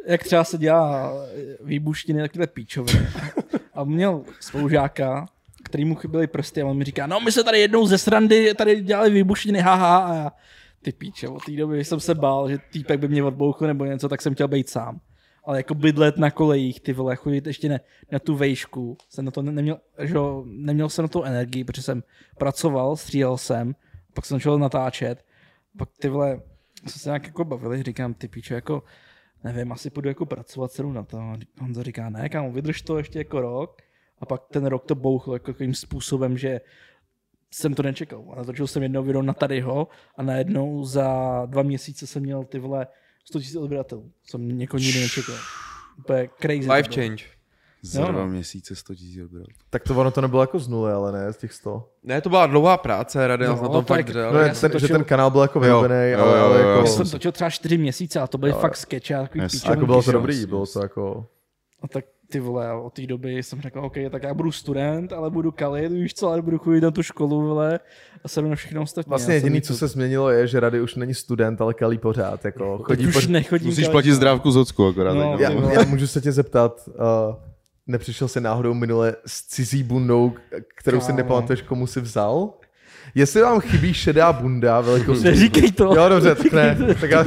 [0.07, 1.13] jak třeba se dělá
[1.61, 3.07] výbušniny, takové píčoviny.
[3.75, 5.27] A on měl spolužáka,
[5.65, 8.55] který mu chyběly prsty a on mi říká, no my se tady jednou ze srandy
[8.55, 10.33] tady dělali výbušniny, haha, a já,
[10.83, 14.09] ty píče, od té doby jsem se bál, že týpek by mě odbouchl nebo něco,
[14.09, 15.01] tak jsem chtěl být sám.
[15.45, 17.81] Ale jako bydlet na kolejích, ty vole, chodit ještě ne,
[18.13, 21.83] na tu vejšku, jsem na to ne, neměl, že, neměl jsem na to energii, protože
[21.83, 22.03] jsem
[22.39, 23.75] pracoval, stříhal jsem,
[24.15, 25.25] pak jsem šel natáčet,
[25.79, 26.41] pak ty vole,
[26.87, 28.83] jsme se nějak jako bavili, říkám, ty píče, jako,
[29.45, 31.23] nevím, asi půjdu jako pracovat celou na to.
[31.61, 33.83] Honza říká, ne, kámo, vydrž to ještě jako rok.
[34.21, 36.61] A pak ten rok to bouchl jako takovým způsobem, že
[37.51, 38.25] jsem to nečekal.
[38.33, 42.59] A natočil jsem jednou video na tadyho a najednou za dva měsíce jsem měl ty
[42.59, 42.87] vole
[43.29, 44.11] 100 000 odběratelů.
[44.27, 45.35] Jsem někoho nikdy nečekal.
[45.99, 46.71] Úplně crazy.
[46.73, 47.25] Life change.
[47.83, 48.27] Za dva no.
[48.29, 49.45] měsíce 100 tisíc odběrů.
[49.71, 51.89] Tak to ono to nebylo jako z nuly, ale ne, z těch 100.
[52.03, 54.33] Ne, to byla dlouhá práce, Radil No, na tom tak- fakt dřel.
[54.33, 56.81] No, ten, že točil- ten kanál byl jako vyrobený, jo, ale, jo, ale jo, jako...
[56.81, 58.59] Já jsem točil třeba čtyři měsíce a to byly Jo.
[58.59, 59.45] fakt skeče a takový.
[59.65, 61.27] A jako bylo to dobrý, bylo to jako...
[61.83, 65.13] A tak ty vole, a od té doby jsem řekl, OK, tak já budu student,
[65.13, 67.81] ale budu kalit, víš co, ale budu chodit na tu školu, vole,
[68.25, 69.11] a jsem na všechno ostatní.
[69.11, 72.45] Vlastně to- co se změnilo, je, že Rady už není student, ale kalí pořád.
[72.45, 73.31] Jako, chodí už pořád.
[73.31, 74.15] nechodím Musíš kalit, platit no.
[74.15, 75.15] zdrávku z ocku akorát.
[75.15, 75.43] No, jako.
[75.43, 75.75] Já, vole.
[75.75, 77.35] já můžu se tě zeptat, uh,
[77.87, 80.33] nepřišel jsi náhodou minule s cizí bundou,
[80.77, 81.17] kterou si Kámo.
[81.17, 82.51] nepamatuješ, komu si vzal?
[83.15, 85.25] Jestli vám chybí šedá bunda velikosti...
[85.25, 85.85] Neříkej to.
[85.85, 86.79] Jo, dobře, tak ne.
[87.01, 87.25] Tak já,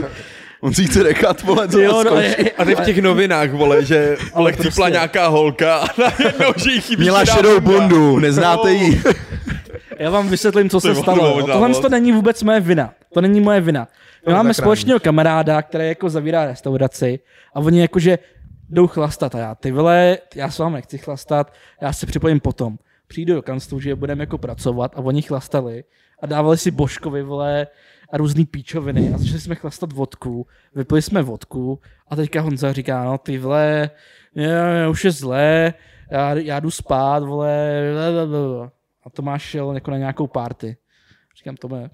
[0.61, 2.11] On si chce nechat, vole, co Jo, no,
[2.57, 6.71] A ty v těch novinách, vole, že vole, prostě- chcípla nějaká holka a najednou, že
[6.71, 7.79] jí chybí Měla šedou bunda.
[7.79, 9.01] bundu, neznáte ji.
[9.99, 11.47] Já vám vysvětlím, co se stalo.
[11.47, 12.93] Tohle to není vůbec moje vina.
[13.13, 13.88] To není moje vina.
[14.27, 17.19] My No, máme společného kamaráda, který jako zavírá restauraci
[17.55, 18.19] a oni jakože
[18.69, 22.77] jdou chlastat a já, ty vole, já s vámi nechci chlastat, já se připojím potom.
[23.07, 25.83] Přijdu do kanclu, že budeme jako pracovat a oni chlastali
[26.21, 27.67] a dávali si božkovi, vole,
[28.11, 33.03] a různý píčoviny a začali jsme chlastat vodku, vypili jsme vodku a teďka Honza říká,
[33.03, 33.89] no ty vole,
[34.35, 35.73] je, už je zlé,
[36.11, 37.81] já, já jdu spát, vole,
[39.03, 40.77] a Tomáš šel jako na nějakou party.
[41.38, 41.89] Říkám, Tome,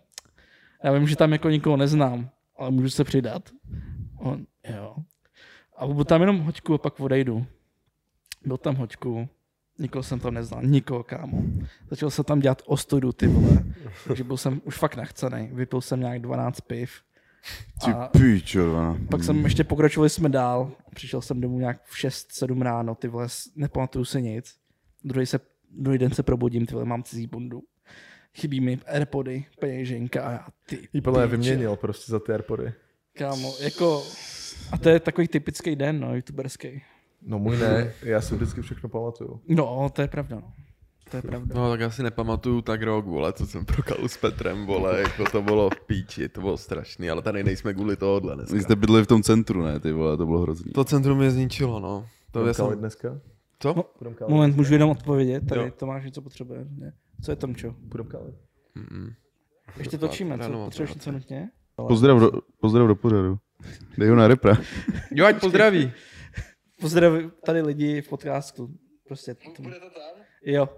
[0.83, 3.49] já vím, že tam jako nikoho neznám, ale můžu se přidat.
[4.17, 4.45] On,
[4.75, 4.95] jo.
[5.77, 7.45] A budu tam jenom hoďku a pak odejdu.
[8.45, 9.29] Byl tam hoďku,
[9.79, 11.43] nikoho jsem tam neznal, nikoho, kámo.
[11.89, 13.63] Začal jsem tam dělat ostudu, ty vole.
[14.07, 15.49] Takže byl jsem už fakt nachcený.
[15.53, 17.01] Vypil jsem nějak 12 piv.
[17.85, 18.97] Ty píčo, no.
[19.11, 20.71] pak jsem ještě pokračovali jsme dál.
[20.95, 24.55] Přišel jsem domů nějak v 6-7 ráno, ty vole, nepamatuju si nic.
[25.03, 25.39] Druhý, se,
[25.71, 27.63] druhý den se probudím, ty vole, mám cizí bundu.
[28.33, 31.49] Chybí mi Airpody, peněženka a já, ty jí podle mě píče.
[31.49, 32.73] vyměnil prostě za ty Airpody.
[33.13, 34.03] Kámo, jako...
[34.71, 36.81] A to je takový typický den, no, youtuberský.
[37.29, 39.41] No můj ne, já si vždycky všechno pamatuju.
[39.47, 40.53] No, to je pravda, no.
[41.11, 41.55] To je pravda.
[41.55, 45.25] No tak já si nepamatuju tak rok, vole, co jsem prokal s Petrem, vole, jako
[45.31, 48.59] to bylo v píči, to bylo strašný, ale tady nejsme kvůli tohohle Vy dneska.
[48.59, 50.71] jste bydleli v tom centru, ne, ty vole, to bylo hrozný.
[50.71, 52.05] To centrum mě zničilo, no.
[52.31, 52.79] To Budem kalit jsem...
[52.79, 53.19] dneska?
[53.59, 53.73] Co?
[54.01, 54.13] No.
[54.27, 55.47] Moment, můžu jenom odpovědět?
[55.47, 55.71] Tady Jo.
[55.77, 56.65] Tomáš něco potřebuje.
[56.77, 56.93] Ne?
[57.21, 57.75] Co je tam, čo?
[57.79, 58.35] Budem kalit.
[58.77, 59.13] Mm-mm.
[59.77, 60.51] Ještě točíme, co?
[60.65, 61.49] Potřebuješ něco nutně?
[61.87, 62.31] Pozdrav do,
[62.61, 63.37] pozdrav do pořadu.
[63.97, 64.57] Dej ho na repra.
[65.11, 65.91] Jo, ať pozdraví.
[66.81, 68.69] Pozdravuji tady lidi v podcastu.
[69.07, 69.33] Prostě.
[69.33, 69.61] To...
[69.61, 70.23] Bude to tam?
[70.41, 70.69] Jo.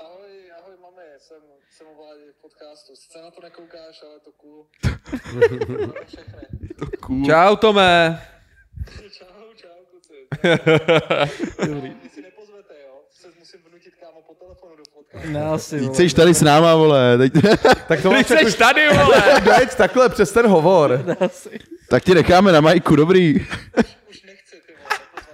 [0.00, 1.92] Ahoj, ahoj mami, jsem, jsem u
[2.38, 2.96] v podcastu.
[2.96, 4.66] Sice na to nekoukáš, ale to cool.
[6.78, 7.26] To cool.
[7.26, 8.22] Čau, Tome.
[9.10, 10.28] Čau, čau, kluci.
[11.66, 11.90] Dobrý.
[12.02, 13.00] Vy si nepozvete, jo?
[13.10, 15.28] Se musím vnutit kámo po telefonu do podcastu.
[15.30, 15.88] Ne, asi.
[15.96, 17.18] Teď jsi tady s náma, vole.
[17.18, 17.32] Teď,
[17.88, 19.40] Tak to Ty jsi tady, vole.
[19.44, 21.04] Dojeď takhle přes ten hovor.
[21.06, 21.58] Ne, asi.
[21.90, 23.46] tak ti necháme na majku, dobrý.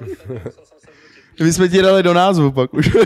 [1.40, 2.90] My jsme ti dali do názvu pak už.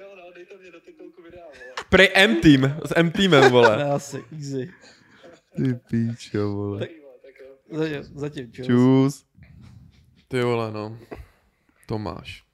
[0.00, 1.84] No.
[1.88, 3.84] Prej M-team, s M-teamem, vole.
[3.94, 4.24] Asi.
[4.32, 4.70] Easy.
[5.56, 6.78] Ty píčo, vole.
[6.78, 6.88] Tak.
[7.70, 8.66] Zatím, zatím čus.
[8.66, 9.24] Čus.
[10.28, 10.98] Ty vole, no.
[11.86, 12.44] Tomáš.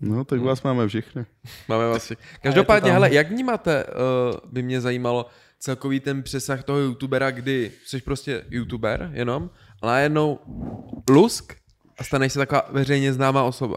[0.00, 1.26] No, tak vás máme všechny.
[1.68, 2.16] Máme asi.
[2.42, 2.92] Každopádně, tam.
[2.92, 3.90] hele, jak vnímáte, uh,
[4.52, 5.26] by mě zajímalo,
[5.58, 9.50] celkový ten přesah toho youtubera, kdy jsi prostě youtuber jenom,
[9.84, 10.38] a najednou
[11.10, 11.52] lusk
[11.98, 13.76] a staneš se taková veřejně známá osoba.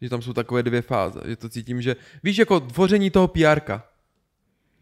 [0.00, 1.20] Že tam jsou takové dvě fáze.
[1.26, 3.84] Že to cítím, že víš, jako tvoření toho PRka.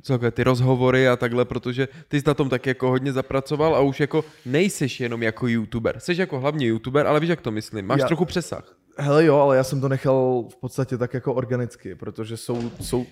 [0.02, 3.80] Celkové ty rozhovory a takhle, protože ty jsi na tom tak jako hodně zapracoval a
[3.80, 6.00] už jako nejseš jenom jako youtuber.
[6.00, 7.86] Jsi jako hlavně youtuber, ale víš, jak to myslím.
[7.86, 8.76] Máš Já- trochu přesah.
[8.98, 13.06] Hele jo, ale já jsem to nechal v podstatě tak jako organicky, protože jsou, jsou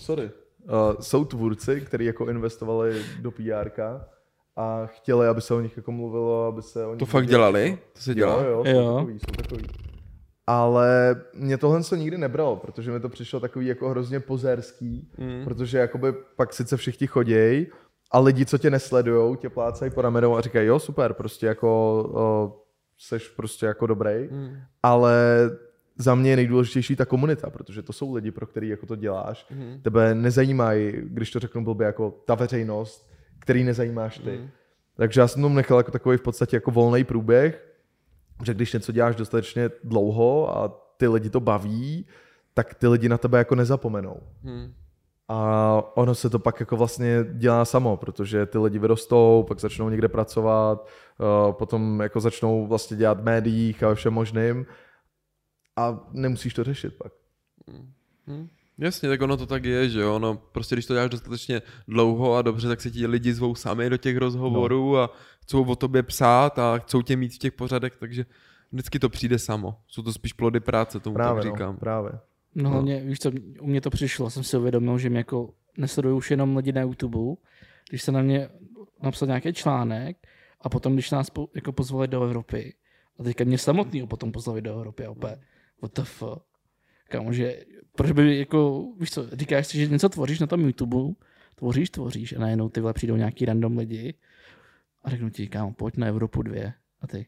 [0.00, 0.30] sorry,
[0.64, 3.70] uh, jsou tvůrci, kteří jako investovali do PR
[4.56, 7.78] a chtěli, aby se o nich jako mluvilo, aby se o nich To fakt dělali?
[7.92, 8.42] To se dělá?
[8.42, 8.82] Jo, jo, Jo.
[8.82, 9.64] jsou takový, jsou takový.
[10.46, 15.44] Ale mě tohle se nikdy nebralo, protože mi to přišlo takový jako hrozně pozérský, mm.
[15.44, 17.66] protože jakoby pak sice všichni chodějí
[18.10, 21.68] a lidi, co tě nesledujou, tě plácají po ramenou a říkají, jo, super, prostě jako
[22.14, 22.56] o,
[22.98, 24.56] seš prostě jako dobrý, mm.
[24.82, 25.50] ale
[25.96, 29.46] za mě je nejdůležitější ta komunita, protože to jsou lidi, pro který jako to děláš.
[29.50, 29.80] Mm.
[29.82, 33.11] Tebe nezajímají, když to řeknu blbě, jako ta veřejnost,
[33.42, 34.38] který nezajímáš ty.
[34.38, 34.50] Mm.
[34.96, 37.74] Takže já jsem tomu nechal jako takový v podstatě jako volný průběh,
[38.44, 42.06] že když něco děláš dostatečně dlouho a ty lidi to baví,
[42.54, 44.20] tak ty lidi na tebe jako nezapomenou.
[44.44, 44.74] Hmm.
[45.28, 49.88] A ono se to pak jako vlastně dělá samo, protože ty lidi vyrostou, pak začnou
[49.88, 50.88] někde pracovat,
[51.20, 54.66] eh, potom jako začnou vlastně dělat v médiích a všem možným
[55.76, 57.12] a nemusíš to řešit pak.
[58.78, 62.34] Jasně, tak ono to tak je, že jo, no, prostě když to děláš dostatečně dlouho
[62.34, 64.98] a dobře, tak se ti lidi zvou sami do těch rozhovorů no.
[64.98, 68.26] a chcou o tobě psát a chcou tě mít v těch pořadech, takže
[68.72, 69.76] vždycky to přijde samo.
[69.88, 71.74] Jsou to spíš plody práce, tomu Právě, tak říkám.
[71.74, 72.12] no, právě.
[72.54, 73.30] No hlavně, víš co,
[73.60, 76.82] u mě to přišlo, jsem si uvědomil, že mě jako nesledují už jenom lidi na
[76.82, 77.40] YouTube,
[77.88, 78.48] když se na mě
[79.02, 80.16] napsal nějaký článek
[80.60, 82.74] a potom, když nás po, jako pozvali do Evropy
[83.18, 85.40] A teďka mě samotný potom poslali do Evropy a opět,
[85.82, 86.51] what the fuck.
[87.12, 87.64] Kámo, že,
[87.96, 91.14] proč by jako, víš co, říkáš si, že něco tvoříš na tom YouTube,
[91.54, 94.14] tvoříš, tvoříš a najednou ty vole přijdou nějaký random lidi
[95.04, 96.72] a řeknu ti, kámo, pojď na Evropu dvě.
[97.00, 97.26] A ty,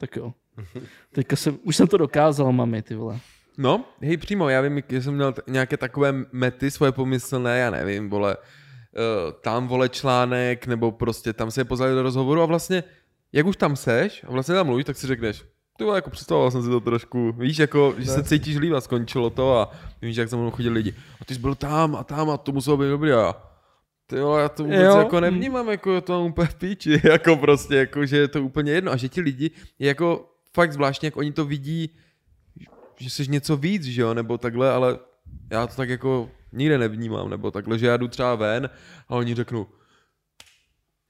[0.00, 0.34] tak jo.
[1.12, 3.18] Teďka jsem, už jsem to dokázal, mami, ty vole.
[3.58, 7.70] No, hej, přímo, já vím, že jsem měl t- nějaké takové mety svoje pomyslné, já
[7.70, 12.46] nevím, vole, uh, tam vole článek, nebo prostě tam se je pozvali do rozhovoru a
[12.46, 12.84] vlastně,
[13.32, 15.44] jak už tam seš a vlastně tam mluvíš, tak si řekneš,
[15.78, 19.30] ty jako představoval jsem si to trošku, víš, jako, že se cítíš líp a skončilo
[19.30, 19.70] to a
[20.02, 20.94] víš, jak za mnou chodili lidi.
[21.20, 23.34] A ty jsi byl tam a tam a to muselo být dobrý a
[24.06, 24.98] ty vole, já to vůbec Jo.
[24.98, 28.72] jako nevnímám, jako to mám úplně v píči, jako prostě, jako, že je to úplně
[28.72, 28.92] jedno.
[28.92, 31.96] A že ti lidi, je jako fakt zvláštně, jak oni to vidí,
[32.96, 34.98] že jsi něco víc, že jo, nebo takhle, ale
[35.50, 38.70] já to tak jako nikde nevnímám, nebo takhle, že já jdu třeba ven
[39.08, 39.66] a oni řeknou,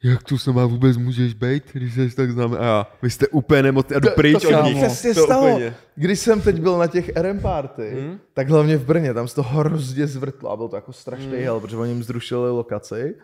[0.04, 2.56] jak tu se má vůbec můžeš být, když jsi tak známý?
[2.56, 4.76] A já, vy jste úplně nemocný, a jdu To- pryč to se od nich.
[4.76, 5.50] přesně To stalo.
[5.50, 5.74] úplně.
[5.94, 8.18] Když jsem teď byl na těch RM party, Hmm?
[8.34, 11.42] tak hlavně v Brně, tam se to hrozně zvrtlo a byl to jako strašný Hmm.
[11.44, 13.14] hell, protože oni jim zrušili lokaci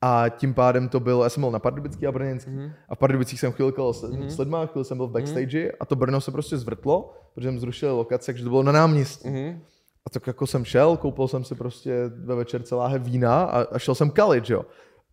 [0.00, 2.70] a tím pádem to bylo, já jsem byl na Pardubický a Brněnský Hmm.
[2.88, 5.86] a v Pardubicích jsem chvíli kol s, s lidma, chvíli jsem byl v backstage a
[5.86, 9.28] to Brno se prostě zvrtlo, protože jim zrušili lokaci, takže to bylo na náměstí.
[9.28, 9.60] Mhm.
[10.06, 11.92] A tak jako jsem šel, koupil jsem si prostě
[12.24, 14.62] ve večerce láhev vína a, a šel jsem kalit, jo.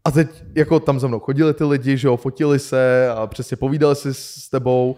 [0.05, 3.57] A teď jako tam za mnou chodili ty lidi, že jo, fotili se a přesně
[3.57, 4.95] povídali si s tebou.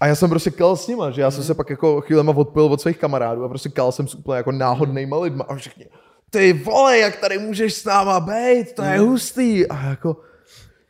[0.00, 2.72] A já jsem prostě kal s nima, že já jsem se pak jako chvílema odpojil
[2.72, 5.86] od svých kamarádů a prostě kal jsem s úplně jako náhodnýma lidma a všichni,
[6.30, 9.66] ty vole, jak tady můžeš s náma být, to je hustý.
[9.66, 10.16] A jako,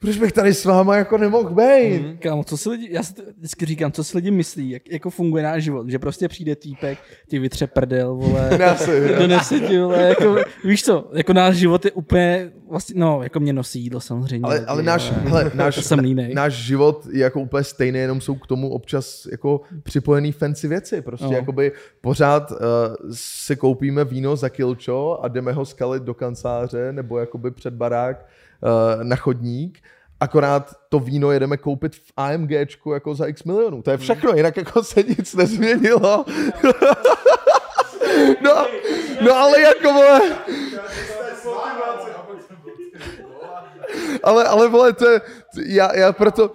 [0.01, 2.02] proč bych tady s váma jako nemohl být?
[2.20, 5.10] Kámo, co si lidi, já si to vždycky říkám, co si lidi myslí, jak, jako
[5.10, 6.98] funguje náš život, že prostě přijde týpek,
[7.28, 8.59] ti vytře prdel, vole,
[9.18, 13.52] donese ti, vole, jako, víš co, jako náš život je úplně, vlastně, no, jako mě
[13.52, 14.44] nosí jídlo samozřejmě.
[14.44, 16.35] Ale, lidi, ale náš, hele, náš, to jsem línej.
[16.35, 21.02] náš život je jako úplně stejný, jenom jsou k tomu občas jako připojený fancy věci.
[21.02, 21.32] Prostě No.
[21.32, 22.56] jakoby pořád uh,
[23.12, 28.27] si koupíme víno za kilčo a jdeme ho skalit do kanceláře nebo jakoby před barák
[29.03, 29.78] na chodník.
[30.20, 33.82] Akorát to víno jedeme koupit v AMGčku jako za x milionů.
[33.82, 36.01] To je všechno, jinak jako se nic nezměnilo.
[38.43, 38.66] no,
[39.20, 40.20] no ale jako vole,
[44.23, 45.20] ale, ale vole, to je,
[45.66, 46.51] já, já proto,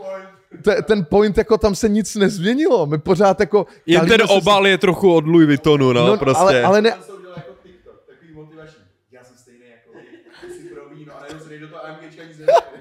[0.64, 2.86] te, ten point, jako tam se nic nezměnilo.
[2.86, 3.66] My pořád jako...
[3.86, 6.42] Jen ten se- obal je trochu od Louis Vuittonu, no, no, prostě.
[6.42, 8.84] Ale, ale ne, to udělal jako TikTok, takový motivační.
[9.12, 11.86] Já jsem stejný jako vy, ty si pro víno a najednou se dej do toho
[11.86, 12.75] AMGčka nic neřekneš.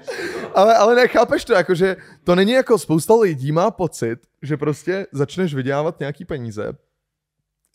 [0.53, 5.07] Ale, ale nechápeš to, jako, že to není jako spousta lidí má pocit, že prostě
[5.11, 6.73] začneš vydělávat nějaký peníze,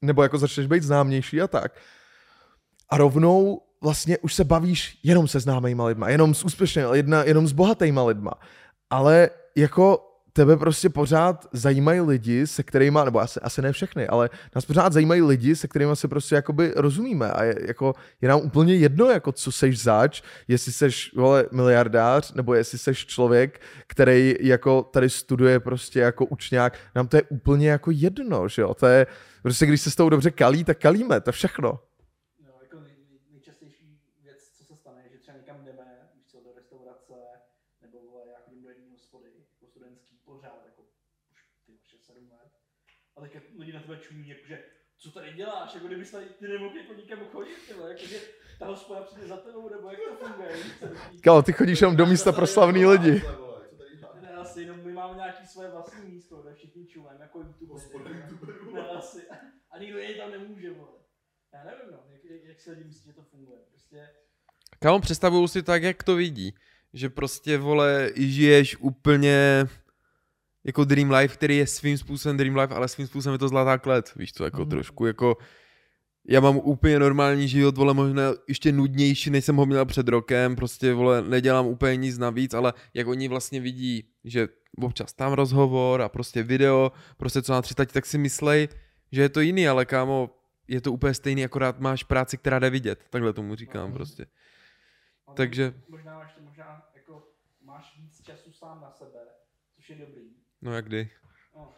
[0.02, 1.72] nebo jako začneš být známější a tak.
[2.88, 7.48] A rovnou vlastně už se bavíš jenom se známejma lidma, jenom s úspěšnými lidma, jenom
[7.48, 8.32] s bohatýma lidma.
[8.90, 14.30] Ale jako tebe prostě pořád zajímají lidi, se kterými, nebo asi, asi ne všechny, ale
[14.54, 17.30] nás pořád zajímají lidi, se kterými se prostě jakoby rozumíme.
[17.30, 22.32] A je, jako, je nám úplně jedno, jako co seš zač, jestli seš vole, miliardář,
[22.32, 27.70] nebo jestli seš člověk, který jako tady studuje prostě jako učňák, nám to je úplně
[27.70, 29.06] jako jedno, že jo, to je,
[29.42, 31.80] prostě když se s tou dobře kalí, tak kalíme, to všechno.
[32.46, 35.84] No, jako nej, nej, nejčastější věc, co se stane, je, že třeba někam jdeme,
[36.14, 37.18] víš co, do restaurace,
[37.82, 39.28] nebo vole, já chodím do jedné hospody,
[39.58, 40.82] jako studentský, pořád, jako
[41.32, 42.52] už ty 6-7 let.
[43.16, 44.58] A teďka lidi na tebe čumí, jakože,
[45.00, 48.16] co tady děláš, jako kdybys tady ty nemohl jako nikam chodit, tyhle, jakože
[48.58, 50.56] ta hospoda přijde za tebou, nebo jak to funguje,
[51.20, 53.22] Kámo, ty chodíš jenom do místa pro slavný lidi.
[54.20, 57.80] Ne, asi, jenom my máme nějaký své vlastní místo, kde všichni čumem, jako YouTube.
[58.72, 59.22] Ne, asi.
[59.70, 60.92] A nikdo jiný tam nemůže, vole.
[61.54, 63.58] Já nevím, no, jak, jak, jak si lidi myslí, že to funguje.
[63.70, 64.08] Prostě,
[64.78, 66.54] Kámo, představuju si tak, jak to vidí.
[66.92, 69.66] Že prostě, vole, žiješ úplně
[70.64, 73.78] jako Dream Life, který je svým způsobem Dream Life, ale svým způsobem je to zlatá
[73.78, 75.36] klet, víš co, jako trošku, jako
[76.28, 80.56] já mám úplně normální život, vole, možná ještě nudnější, než jsem ho měl před rokem,
[80.56, 84.48] prostě, vole, nedělám úplně nic navíc, ale jak oni vlastně vidí, že
[84.82, 88.68] občas tam rozhovor a prostě video, prostě co na 30, tak si myslej,
[89.12, 90.30] že je to jiný, ale kámo,
[90.68, 94.26] je to úplně stejný, akorát máš práci, která jde vidět, takhle tomu říkám prostě.
[95.26, 97.22] ale Takže- Možná máš to, možná jako
[97.64, 99.20] máš víc času sám na sebe,
[99.76, 100.39] což je dobrý.
[100.62, 101.10] No jak kdy?
[101.54, 101.74] No,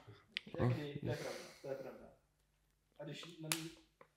[0.59, 2.13] jakdy, to je pravda, to je pravda.
[2.99, 3.49] A když, na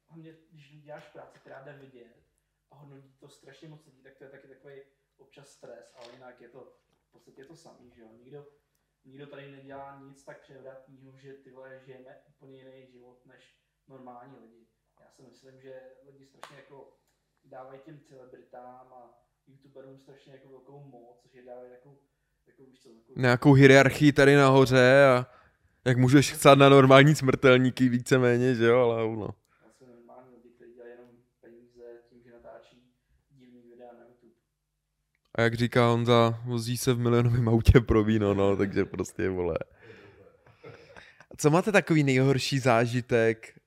[0.07, 2.23] hlavně, když děláš práci, která jde vidět
[2.71, 4.81] a hodnotí to strašně moc lidí, tak to je taky takový
[5.17, 6.77] občas stres, ale jinak je to
[7.07, 8.11] v podstatě to samý, že jo.
[8.11, 8.47] Nikdo,
[9.05, 14.39] nikdo tady nedělá nic tak převratného, že ty vole žijeme úplně jiný život než normální
[14.39, 14.67] lidi.
[14.99, 16.99] Já si myslím, že lidi strašně jako
[17.43, 21.99] dávají těm celebritám a youtuberům strašně jako velkou moc, že dávají takovou
[23.15, 25.25] nějakou hierarchii tady nahoře a
[25.85, 29.29] jak můžeš chcát na normální smrtelníky víceméně, že jo, ale no.
[35.37, 39.57] A jak říká Honza, vozí se v milionovém autě pro víno, no, takže prostě vole.
[41.31, 43.59] A co máte takový nejhorší zážitek?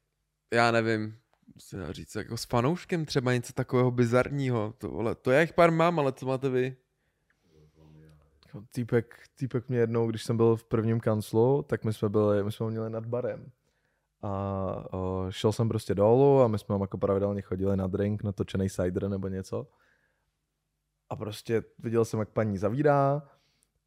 [0.52, 1.18] Já nevím,
[1.58, 4.74] se dá říct, jako s fanouškem třeba něco takového bizarního.
[4.78, 6.76] To, vole, to já jich pár mám, ale co máte vy?
[8.72, 12.52] Týpek, týpek mě jednou, když jsem byl v prvním kanclu, tak my jsme byli, my
[12.52, 13.50] jsme ho měli nad barem.
[14.22, 14.30] A
[14.92, 18.70] o, šel jsem prostě dolů a my jsme tam jako pravidelně chodili na drink, natočený
[18.70, 19.66] cider nebo něco.
[21.10, 23.22] A prostě viděl jsem, jak paní zavírá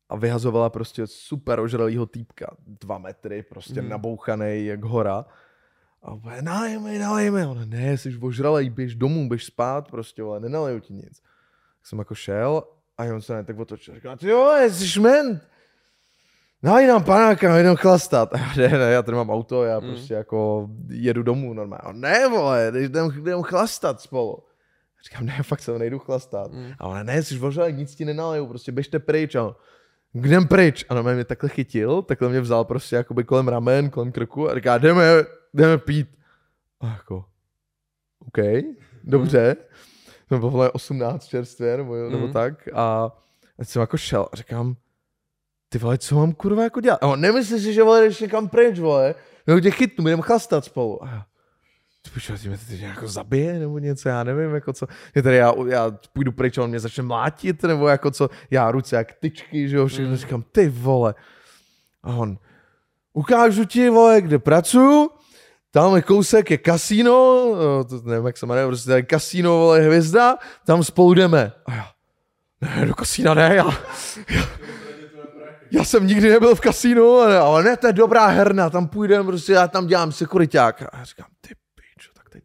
[0.09, 2.55] a vyhazovala prostě super ožralýho týpka.
[2.67, 3.89] Dva metry, prostě mm.
[3.89, 5.25] nabouchaný jak hora.
[6.01, 7.45] A úplně, nalej mi, nalej mi.
[7.45, 11.21] Ona, ne, jsi ožralej, běž domů, běž spát, prostě, ale nenaleju ti nic.
[11.77, 12.63] Tak jsem jako šel
[13.01, 13.95] a on se ne tak otočil.
[13.95, 15.43] Říkal, ty jo, jsi šment.
[16.63, 18.33] Nalej nám panáka, jdem chlastat.
[18.33, 19.85] A já, ne, ne, já tady mám auto, já Mm.
[19.85, 19.91] mm.
[19.91, 21.81] prostě jako jedu domů normálně.
[21.83, 24.37] A ne, vole, jdem, jdem chlastat spolu.
[25.03, 26.51] Říkám, ne, fakt se nejdu chlastat.
[26.51, 26.59] Mm.
[26.59, 26.71] Mm.
[26.79, 29.35] A ona, ne, jsi ožralej, nic ti nenaleju, prostě běžte pryč.
[29.35, 29.55] A on,
[30.13, 30.85] jdem pryč.
[30.89, 34.55] A on mě takhle chytil, takhle mě vzal prostě jakoby kolem ramen, kolem krku a
[34.55, 35.03] říká, jdeme,
[35.53, 36.07] jdeme pít.
[36.79, 37.25] A jako,
[38.27, 38.37] OK,
[39.03, 39.55] dobře.
[39.55, 39.90] To
[40.39, 42.11] bylo vole 18 čerstvě, nebo, mm.
[42.11, 42.67] nebo tak.
[42.73, 43.11] A
[43.63, 44.75] jsem jako šel a říkám,
[45.69, 47.03] ty vole, co mám kurva jako dělat?
[47.03, 49.15] A on, nemyslíš si, že vole, jdeš někam pryč, vole?
[49.47, 51.03] Nebo tě chytnu, budeme chlastat spolu.
[51.03, 51.25] A já,
[52.01, 54.87] ty pičo, ty mě teď nějak zabije, nebo něco, já nevím, jako co.
[55.15, 58.95] Je tady já, já půjdu pryč on mě začne mlátit, nebo jako co, já ruce
[58.95, 60.15] jak tyčky, že jo, všechno, mm.
[60.15, 61.15] říkám, ty vole.
[62.03, 62.37] A on,
[63.13, 65.09] ukážu ti, vole, kde pracuju,
[65.71, 67.11] tam kousek je kasíno,
[67.55, 71.51] no, to nevím, jak se jmenuje, prostě tady kasíno, vole, hvězda, tam spolu jdeme.
[71.65, 71.85] A já,
[72.61, 73.65] ne, do kasína ne, já,
[74.29, 74.43] já,
[75.71, 79.53] já jsem nikdy nebyl v kasínu, ale, ne, to je dobrá herna, tam půjdeme, prostě
[79.53, 80.81] já tam dělám sekuriťák.
[80.81, 82.43] A já říkám, ty pičo, tak teď,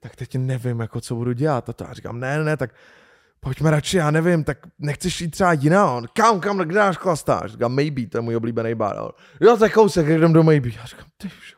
[0.00, 1.68] tak teď nevím, jako co budu dělat.
[1.68, 2.70] A to já říkám, ne, ne, tak
[3.40, 5.92] pojďme radši, já nevím, tak nechceš jít třeba jiná.
[5.92, 7.52] On, kam, kam, kde dáš chlastáš?
[7.52, 8.96] Říkám, maybe, to je můj oblíbený bar.
[9.40, 10.68] Jo, tak kousek, jdem do maybe.
[10.68, 11.57] Já říkám, ty pičo.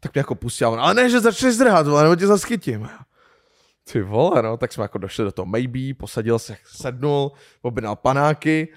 [0.00, 2.84] Tak mě jako pustil, on, ale ne, že začneš zdrhat, vole, nebo tě zaschytím.
[2.84, 3.04] A
[3.92, 8.68] Ty vole, no, tak jsme jako došli do toho maybe, posadil se, sednul, objednal panáky,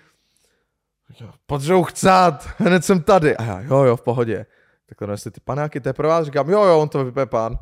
[1.45, 3.37] potřebuji chcát, hned jsem tady.
[3.37, 4.45] A já, jo, jo, v pohodě.
[4.89, 7.25] Tak to donesli ty panáky, to je pro vás, říkám, jo, jo, on to vypije
[7.25, 7.59] pán.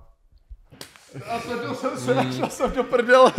[1.29, 3.33] A sedl jsem se, našel jsem do prdele.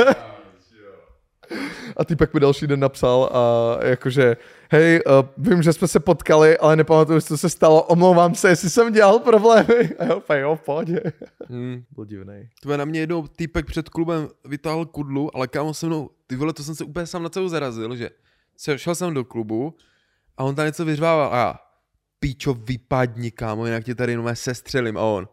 [1.97, 4.37] A týpek mi další den napsal a jakože,
[4.71, 8.71] hej, uh, vím, že jsme se potkali, ale nepamatuju, co se stalo, omlouvám se, jestli
[8.71, 9.89] jsem dělal problémy.
[9.99, 11.03] A jo, jo, pohodě.
[11.49, 11.85] Hmm.
[11.95, 12.49] Byl divnej.
[12.63, 16.37] To je na mě jednou týpek před klubem vytáhl kudlu, ale kámo se mnou, ty
[16.37, 18.11] vole, to jsem se úplně sám na celou zarazil, že
[18.77, 19.77] šel jsem do klubu
[20.37, 21.59] a on tam něco vyřvával a já,
[22.21, 25.29] píčo, vypadni, kámo, jinak tě tady jenom sestřelím a on,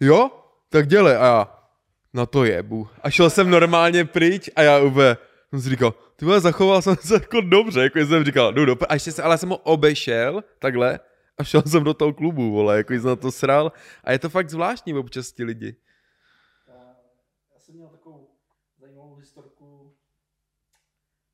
[0.00, 0.30] jo,
[0.68, 1.60] tak dělej a já,
[2.14, 2.88] na to jebu.
[3.02, 5.16] A šel jsem normálně pryč a já úplně,
[5.50, 8.76] jsem si říkal, ty vole, zachoval jsem se jako dobře, jako jsem říkal, jdu do
[8.88, 11.00] a ještě se, ale jsem ho obešel, takhle,
[11.38, 13.72] a šel jsem do toho klubu, vole, jako jsem na to sral.
[14.04, 15.76] A je to fakt zvláštní občas ti lidi.
[17.54, 18.30] Já jsem měl takovou
[18.78, 19.96] zajímavou historku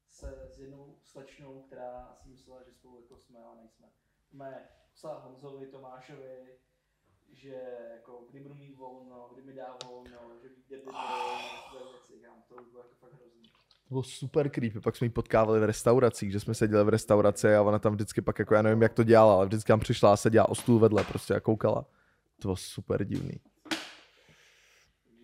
[0.08, 3.86] se s jednou slečnou, která si myslela, že spolu jako jsme, ale nejsme.
[4.28, 6.58] Jsme psala Honzovi, Tomášovi,
[7.32, 7.60] že
[7.92, 12.12] jako kdy budu mít volno, kdy mi dá volno, že ví, kde by bylo, věci,
[12.22, 13.45] kam, to bylo jako fakt hrozný.
[13.88, 17.54] To bylo super creepy, pak jsme ji potkávali v restauracích, že jsme seděli v restauraci
[17.54, 20.12] a ona tam vždycky pak, jako já nevím, jak to dělala, ale vždycky tam přišla
[20.12, 21.82] a seděla o stůl vedle prostě a koukala.
[22.42, 23.40] To bylo super divný.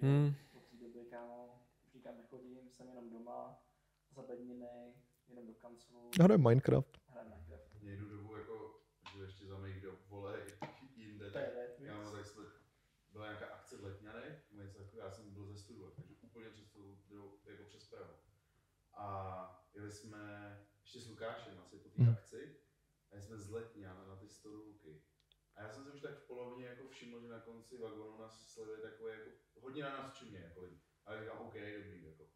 [0.02, 0.34] Hmm.
[0.70, 3.58] Té doby, kámo, už nikam nechodím, jsem jenom doma,
[4.16, 4.92] zabedněnej,
[5.28, 6.98] jenom do kanclu, Já nevím, Minecraft.
[7.08, 7.82] hraju Minecraft.
[7.82, 8.80] Někdo dobu jako,
[9.16, 10.36] že ještě za mých dob, vole,
[10.96, 11.90] jinde, To je tak, Netflix.
[11.92, 12.42] kámo, tak jsme,
[13.12, 16.46] byla nějaká akce v Letňany, nebo něco takového, já jsem byl ze studu, takže úplně
[16.50, 18.12] přes tu, druhou- jako přes Prahu.
[18.94, 19.06] A
[19.74, 20.18] jeli jsme
[20.82, 22.10] ještě s Lukášem asi po Mhm.
[22.10, 22.56] akci,
[23.12, 25.02] a jsme z Letňan na ty stolůky.
[25.54, 28.48] A já jsem si už tak v polovině jako všiml, že na konci vagonu nás
[28.48, 30.80] sleduje takové jako, hodně na nás čumě, jako lidi.
[31.06, 32.28] A já říkám, OK, dobrý, jako.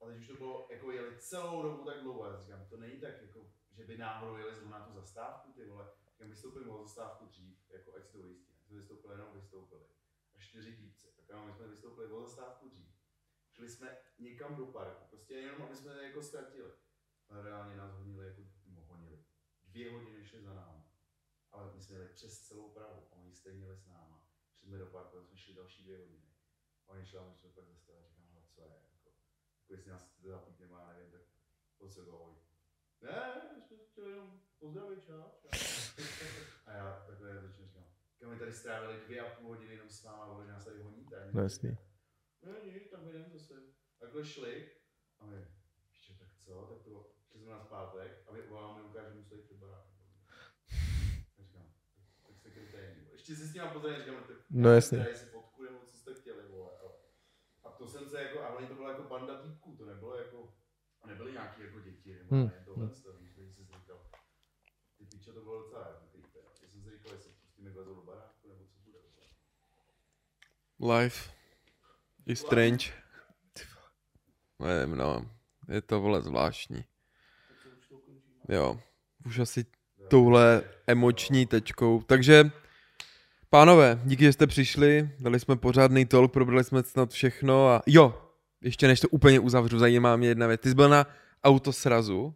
[0.00, 3.00] A teď už to bylo, jako jeli celou dobu tak dlouho, já říkám, to není
[3.00, 5.90] tak, jako, že by náhodou jeli zrovna na tu zastávku, ty vole.
[6.12, 8.54] Říkám, vystoupili o zastávku dřív, jako ať si to ujistí.
[8.56, 9.84] Jsme vystoupili jenom vystoupili.
[10.34, 11.12] A čtyři týpci.
[11.16, 12.94] Tak ano, my jsme vystoupili o zastávku dřív.
[13.50, 16.72] Šli jsme někam do parku, prostě jenom aby jsme jako ztratili.
[17.30, 19.24] Reálně nás honili, jako no, honili.
[19.64, 20.90] Dvě hodiny šli za náma.
[21.50, 24.28] Ale my jsme jeli přes celou Prahu a oni stejně jeli s náma.
[24.54, 26.34] Šli jsme do parku jsme šli další dvě hodiny.
[26.86, 29.08] A oni šli a my jsme pak zastavili a říkám, hele, co je, jako,
[29.60, 31.22] jako jestli nás teda zapít nebo já nevím, tak
[31.88, 32.34] se to hoj.
[33.00, 35.48] Ne, my jsme chtěli jenom pozdravit, čau, čau.
[36.66, 37.84] A já takhle začnu říkám,
[38.18, 40.82] kam my tady strávili dvě a půl hodiny jenom s váma, vole, že nás tady
[40.82, 41.30] honíte.
[41.32, 41.76] No jasný.
[42.42, 43.54] Ne, ne, tam jdem zase.
[43.98, 44.70] Takhle šli
[45.18, 45.46] a my,
[45.88, 47.13] ještě tak co, tak to,
[47.44, 49.94] jsme na zpátek a my voláme, ukážeme, stojí před barákem.
[51.38, 51.66] Říkám,
[52.26, 53.08] tak jste kryténi.
[53.12, 54.98] Ještě si s ním pozdravím, říkám, tak No jasně.
[54.98, 56.70] Tady si fotku nebo co jste chtěli, vole.
[56.78, 60.18] A- A to jsem se jako, a hlavně to bylo jako banda týpků, to nebylo
[60.18, 60.54] jako,
[61.02, 62.46] a nebyly nějaký jako děti, nebo Hmm.
[62.46, 64.10] ne, tohle to víš, když jsi si říkal,
[64.98, 66.38] ty pičo, to bylo docela jako creepy.
[66.40, 68.98] A Já jsem si říkal, jestli mi vlezou do baráku, nebo co bude.
[70.94, 71.30] Life
[72.26, 72.92] is strange.
[74.58, 75.30] Nevím, no.
[75.68, 76.84] Je to, vole, zvláštní.
[78.48, 78.80] Jo.
[79.26, 79.64] Už asi
[80.08, 82.02] touhle emoční tečkou.
[82.06, 82.50] Takže,
[83.50, 85.10] pánové, díky, že jste přišli.
[85.20, 88.22] Dali jsme pořádný talk, probrali jsme snad všechno a jo,
[88.60, 90.60] ještě než to úplně uzavřu, zajímá mě jedna věc.
[90.60, 91.06] Ty jsi byl na
[91.44, 92.34] autosrazu,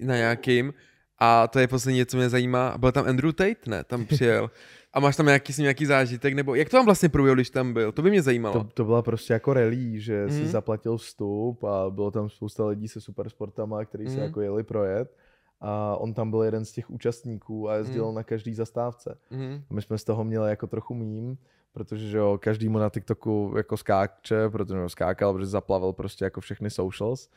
[0.00, 0.74] na nějakým,
[1.18, 2.78] a to je poslední, co mě zajímá.
[2.78, 3.84] Byl tam Andrew Tate, ne?
[3.84, 4.50] Tam přijel.
[4.92, 7.92] A máš tam nějaký, nějaký zážitek, nebo jak to tam vlastně proběhlo, když tam byl?
[7.92, 8.54] To by mě zajímalo.
[8.54, 10.30] To, to byla prostě jako rally, že mm.
[10.30, 10.48] si Mhm.
[10.50, 14.22] zaplatil vstup a bylo tam spousta lidí se supersportama, kteří se Mhm.
[14.22, 15.16] jako jeli projet.
[15.60, 18.14] A on tam byl jeden z těch účastníků a jezdil Mhm.
[18.14, 19.18] na každý zastávce.
[19.30, 19.62] Mhm.
[19.70, 21.38] A my jsme z toho měli jako trochu mím,
[21.72, 26.24] protože že jo, každý mu na TikToku jako skáče, protože no, skákal, protože zaplavil prostě
[26.24, 27.28] jako všechny socials.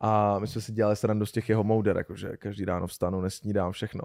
[0.00, 3.72] A my jsme si dělali srandu z těch jeho mouder, jakože každý ráno vstanu, nesnídám
[3.72, 4.02] všechno.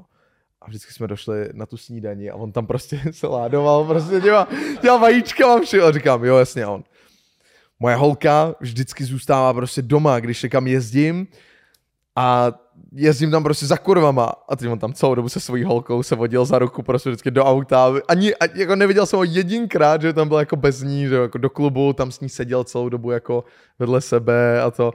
[0.62, 4.48] A vždycky jsme došli na tu snídani a on tam prostě se ládoval, prostě dělal,
[4.82, 5.88] dělal vajíčka a všeho.
[5.88, 6.84] A říkám, jo, jasně, on.
[7.80, 11.28] Moje holka vždycky zůstává prostě doma, když někam jezdím
[12.16, 12.52] a
[12.92, 16.16] jezdím tam prostě za kurvama a teď on tam celou dobu se svojí holkou se
[16.16, 17.94] vodil za ruku prostě vždycky do auta.
[18.08, 21.38] Ani, ani jako neviděl jsem ho jedinkrát, že tam byl jako bez ní, že jako
[21.38, 23.44] do klubu, tam s ní seděl celou dobu jako
[23.80, 24.94] vedle sebe a to.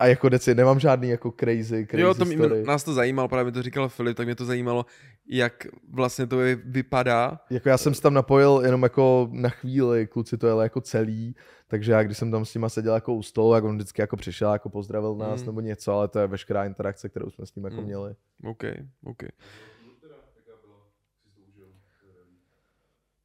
[0.00, 2.62] A jako deci, nemám žádný jako crazy, crazy Jo, to mě, story.
[2.64, 4.86] nás to zajímalo, právě mi to říkal Filip, tak mě to zajímalo,
[5.28, 7.40] jak vlastně to vy- vypadá.
[7.50, 11.36] Jako já jsem se tam napojil jenom jako na chvíli, kluci to jeli jako celý,
[11.68, 14.16] takže já když jsem tam s nima seděl jako u stolu, jak on vždycky jako
[14.16, 15.46] přišel, jako pozdravil nás Mm.
[15.46, 17.84] nebo něco, ale to je veškerá interakce, kterou jsme s ním jako Mm.
[17.84, 18.14] měli.
[18.44, 18.62] OK,
[19.04, 19.22] OK.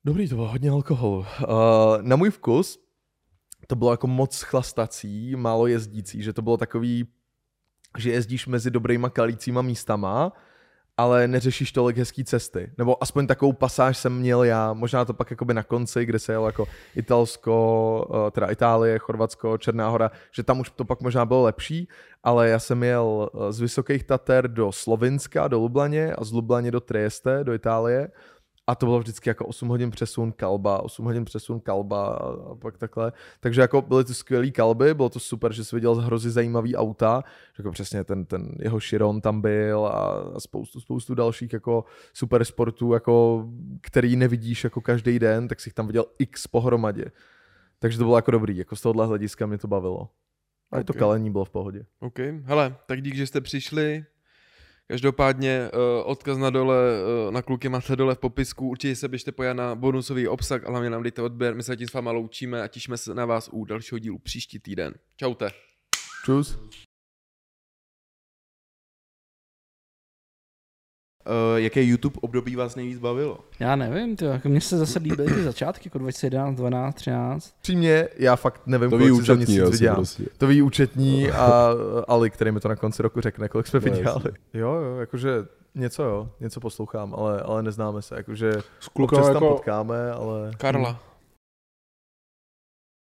[0.05, 1.17] Dobrý, to bylo hodně alkoholu.
[1.19, 1.25] Uh,
[2.01, 2.79] na můj vkus
[3.67, 7.07] to bylo jako moc chlastací, málo jezdící, že to bylo takový,
[7.97, 10.33] že jezdíš mezi dobrýma kalícíma místama,
[10.97, 12.71] ale neřešíš tolik hezký cesty.
[12.77, 16.31] Nebo aspoň takovou pasáž jsem měl já, možná to pak jakoby na konci, kde se
[16.31, 21.25] jelo jako Italsko, eh, teda Itálie, Chorvatsko, Černá hora, že tam už to pak možná
[21.25, 21.87] bylo lepší,
[22.23, 26.71] ale já jsem jel eh, z Vysokých Tater do Slovinska, do Lublaně a z Lublaně
[26.71, 28.09] do Trieste, do Itálie
[28.67, 32.77] a to bylo vždycky jako 8 hodin přesun kalba, 8 hodin přesun kalba a, pak
[32.77, 33.11] takhle.
[33.39, 37.23] Takže jako byly to skvělé kalby, bylo to super, že jsi viděl hrozně zajímavý auta,
[37.57, 42.93] jako přesně ten, ten jeho Chiron tam byl a, spoustu, spoustu dalších jako super sportů,
[42.93, 43.45] jako,
[43.81, 47.05] který nevidíš jako každý den, tak si jich tam viděl x pohromadě.
[47.79, 50.09] Takže to bylo jako dobrý, jako z tohohle hlediska mě to bavilo.
[50.71, 51.85] A i to kalení bylo v pohodě.
[51.99, 52.19] OK.
[52.43, 54.05] Hele, tak dík, že jste přišli.
[54.89, 56.77] Každopádně uh, odkaz na dole,
[57.25, 58.69] uh, na kluky máte dole v popisku.
[58.69, 61.55] Určitě se běžte pojat na bonusový obsah a hlavně nám dejte odběr.
[61.55, 64.59] My se tím s váma loučíme a těšíme se na vás u dalšího dílu příští
[64.59, 64.93] týden.
[65.15, 65.49] Čaute.
[66.25, 66.59] Čus.
[71.27, 73.37] Uh, jaké YouTube období vás nejvíc bavilo?
[73.59, 77.53] Já nevím, to jako mně se zase líbily ty začátky, jako 2011, 12, 13.
[77.61, 79.95] Přímě, já fakt nevím, To ví kolik účetní měsíc asi vydělám.
[79.95, 80.23] prostě.
[80.37, 81.69] To ví účetní a
[82.07, 84.31] Ali, který mi to na konci roku řekne, kolik jsme No, vydělali.
[84.53, 85.29] Jo, jo, jakože
[85.75, 90.11] něco jo, něco poslouchám, ale, ale neznáme se, jakože S klukama občas tam jako, potkáme,
[90.11, 90.51] ale...
[90.57, 90.99] Karla.